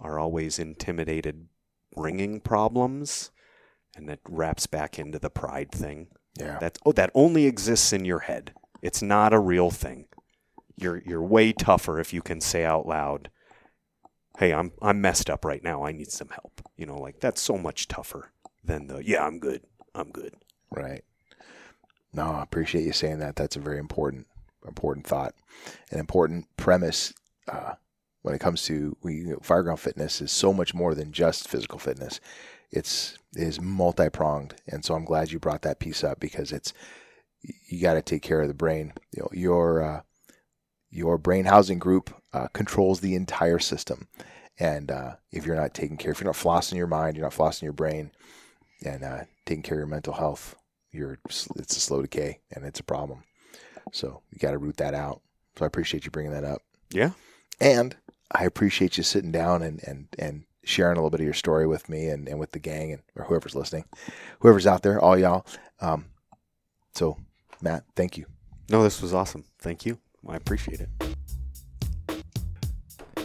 are 0.00 0.18
always 0.18 0.58
intimidated 0.58 1.48
bringing 1.94 2.40
problems 2.40 3.30
and 3.96 4.08
that 4.08 4.20
wraps 4.28 4.66
back 4.66 4.98
into 4.98 5.18
the 5.18 5.30
pride 5.30 5.70
thing. 5.70 6.08
Yeah. 6.38 6.58
That 6.58 6.78
oh, 6.84 6.92
that 6.92 7.10
only 7.14 7.46
exists 7.46 7.92
in 7.92 8.04
your 8.04 8.20
head. 8.20 8.52
It's 8.82 9.02
not 9.02 9.32
a 9.32 9.38
real 9.38 9.70
thing. 9.70 10.06
You're 10.76 11.02
you're 11.04 11.22
way 11.22 11.52
tougher 11.52 12.00
if 12.00 12.12
you 12.12 12.22
can 12.22 12.40
say 12.40 12.64
out 12.64 12.86
loud, 12.86 13.30
"Hey, 14.38 14.52
I'm 14.52 14.72
I'm 14.82 15.00
messed 15.00 15.30
up 15.30 15.44
right 15.44 15.62
now. 15.62 15.84
I 15.84 15.92
need 15.92 16.10
some 16.10 16.28
help." 16.28 16.60
You 16.76 16.86
know, 16.86 16.98
like 16.98 17.20
that's 17.20 17.40
so 17.40 17.56
much 17.56 17.88
tougher 17.88 18.32
than 18.64 18.88
the 18.88 19.04
"Yeah, 19.04 19.24
I'm 19.24 19.38
good. 19.38 19.62
I'm 19.94 20.10
good." 20.10 20.34
Right. 20.70 21.04
No, 22.12 22.32
I 22.32 22.42
appreciate 22.42 22.84
you 22.84 22.92
saying 22.92 23.18
that. 23.20 23.36
That's 23.36 23.56
a 23.56 23.60
very 23.60 23.78
important, 23.78 24.26
important 24.66 25.06
thought, 25.06 25.34
an 25.90 25.98
important 25.98 26.46
premise. 26.56 27.12
Uh, 27.46 27.74
when 28.22 28.34
it 28.34 28.40
comes 28.40 28.62
to 28.64 28.96
we, 29.02 29.16
you 29.16 29.26
know, 29.26 29.36
fireground 29.36 29.78
fitness 29.78 30.20
is 30.22 30.32
so 30.32 30.52
much 30.52 30.72
more 30.72 30.94
than 30.94 31.12
just 31.12 31.46
physical 31.46 31.78
fitness. 31.78 32.20
It's 32.74 33.18
it 33.36 33.42
is 33.42 33.60
multi 33.60 34.10
pronged, 34.10 34.54
and 34.66 34.84
so 34.84 34.94
I'm 34.94 35.04
glad 35.04 35.30
you 35.30 35.38
brought 35.38 35.62
that 35.62 35.78
piece 35.78 36.02
up 36.02 36.20
because 36.20 36.52
it's 36.52 36.72
you 37.68 37.80
got 37.80 37.94
to 37.94 38.02
take 38.02 38.22
care 38.22 38.40
of 38.40 38.48
the 38.48 38.54
brain. 38.54 38.92
You 39.14 39.22
know, 39.22 39.28
your 39.32 39.82
uh, 39.82 40.00
your 40.90 41.18
brain 41.18 41.44
housing 41.44 41.78
group 41.78 42.14
uh, 42.32 42.48
controls 42.48 43.00
the 43.00 43.14
entire 43.14 43.58
system, 43.58 44.08
and 44.58 44.90
uh, 44.90 45.16
if 45.30 45.46
you're 45.46 45.56
not 45.56 45.74
taking 45.74 45.96
care, 45.96 46.12
if 46.12 46.20
you're 46.20 46.26
not 46.26 46.34
flossing 46.34 46.76
your 46.76 46.86
mind, 46.86 47.16
you're 47.16 47.26
not 47.26 47.32
flossing 47.32 47.62
your 47.62 47.72
brain, 47.72 48.10
and 48.84 49.04
uh, 49.04 49.24
taking 49.46 49.62
care 49.62 49.76
of 49.78 49.80
your 49.80 49.86
mental 49.86 50.14
health, 50.14 50.56
you're 50.90 51.18
it's 51.24 51.76
a 51.76 51.80
slow 51.80 52.02
decay 52.02 52.40
and 52.52 52.64
it's 52.64 52.80
a 52.80 52.84
problem. 52.84 53.22
So 53.92 54.22
you 54.30 54.38
got 54.38 54.52
to 54.52 54.58
root 54.58 54.78
that 54.78 54.94
out. 54.94 55.20
So 55.56 55.64
I 55.64 55.66
appreciate 55.66 56.04
you 56.04 56.10
bringing 56.10 56.32
that 56.32 56.44
up. 56.44 56.62
Yeah. 56.90 57.10
And 57.60 57.96
I 58.32 58.44
appreciate 58.44 58.96
you 58.96 59.04
sitting 59.04 59.30
down 59.30 59.62
and, 59.62 59.80
and, 59.86 60.08
and 60.18 60.44
sharing 60.64 60.96
a 60.96 61.00
little 61.00 61.10
bit 61.10 61.20
of 61.20 61.24
your 61.24 61.34
story 61.34 61.66
with 61.66 61.88
me 61.88 62.08
and, 62.08 62.28
and 62.28 62.38
with 62.38 62.52
the 62.52 62.58
gang 62.58 62.92
and 62.92 63.02
or 63.16 63.24
whoever's 63.24 63.54
listening, 63.54 63.84
whoever's 64.40 64.66
out 64.66 64.82
there, 64.82 65.00
all 65.00 65.18
y'all. 65.18 65.46
Um, 65.80 66.06
so 66.92 67.16
Matt, 67.60 67.84
thank 67.96 68.16
you. 68.16 68.26
No, 68.70 68.82
this 68.82 69.02
was 69.02 69.14
awesome. 69.14 69.44
Thank 69.58 69.84
you. 69.86 69.98
I 70.26 70.36
appreciate 70.36 70.80
it. 70.80 70.88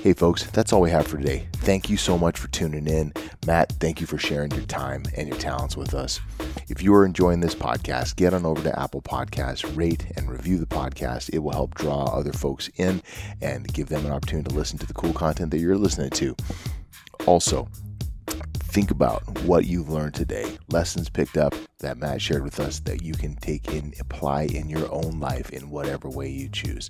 Hey, 0.02 0.14
folks, 0.14 0.50
that's 0.52 0.72
all 0.72 0.80
we 0.80 0.92
have 0.92 1.08
for 1.08 1.18
today. 1.18 1.50
Thank 1.58 1.90
you 1.90 1.98
so 1.98 2.18
much 2.18 2.40
for 2.40 2.48
tuning 2.48 2.88
in. 2.88 3.12
Matt, 3.46 3.74
thank 3.82 4.00
you 4.00 4.08
for 4.08 4.18
sharing 4.18 4.50
your 4.52 4.64
time 4.64 5.04
and 5.18 5.28
your 5.28 5.38
talents 5.38 5.76
with 5.76 5.94
us. 5.94 6.22
If 6.70 6.82
you 6.82 6.94
are 6.94 7.06
enjoying 7.06 7.42
this 7.42 7.54
podcast, 7.54 8.16
get 8.16 8.34
on 8.34 8.46
over 8.46 8.64
to 8.64 8.80
Apple 8.80 9.02
Podcasts, 9.02 9.76
rate 9.76 10.06
and 10.16 10.32
review 10.32 10.58
the 10.58 10.66
podcast. 10.66 11.32
It 11.34 11.40
will 11.40 11.52
help 11.52 11.76
draw 11.76 12.06
other 12.06 12.32
folks 12.32 12.70
in 12.78 13.02
and 13.42 13.72
give 13.74 13.90
them 13.90 14.06
an 14.06 14.14
opportunity 14.14 14.50
to 14.50 14.56
listen 14.56 14.80
to 14.80 14.88
the 14.88 14.94
cool 14.94 15.12
content 15.12 15.52
that 15.52 15.60
you're 15.60 15.78
listening 15.78 16.12
to. 16.12 16.34
Also, 17.30 17.68
think 18.56 18.90
about 18.90 19.22
what 19.42 19.68
you've 19.68 19.88
learned 19.88 20.16
today, 20.16 20.58
lessons 20.70 21.10
picked 21.10 21.38
up 21.38 21.54
that 21.78 21.96
Matt 21.96 22.20
shared 22.24 22.44
with 22.44 22.60
us 22.60 22.80
that 22.80 23.04
you 23.04 23.14
can 23.14 23.36
take 23.36 23.72
and 23.72 23.94
apply 24.00 24.46
in 24.46 24.68
your 24.68 24.92
own 24.92 25.20
life 25.20 25.52
in 25.52 25.70
whatever 25.70 26.10
way 26.10 26.28
you 26.28 26.50
choose. 26.50 26.90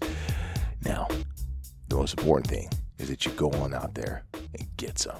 Now, 0.85 1.09
the 1.89 1.97
most 1.97 2.17
important 2.17 2.47
thing 2.47 2.69
is 2.99 3.09
that 3.09 3.25
you 3.25 3.33
go 3.33 3.51
on 3.51 3.73
out 3.73 3.95
there 3.95 4.23
and 4.33 4.65
get 4.77 4.97
some. 4.97 5.19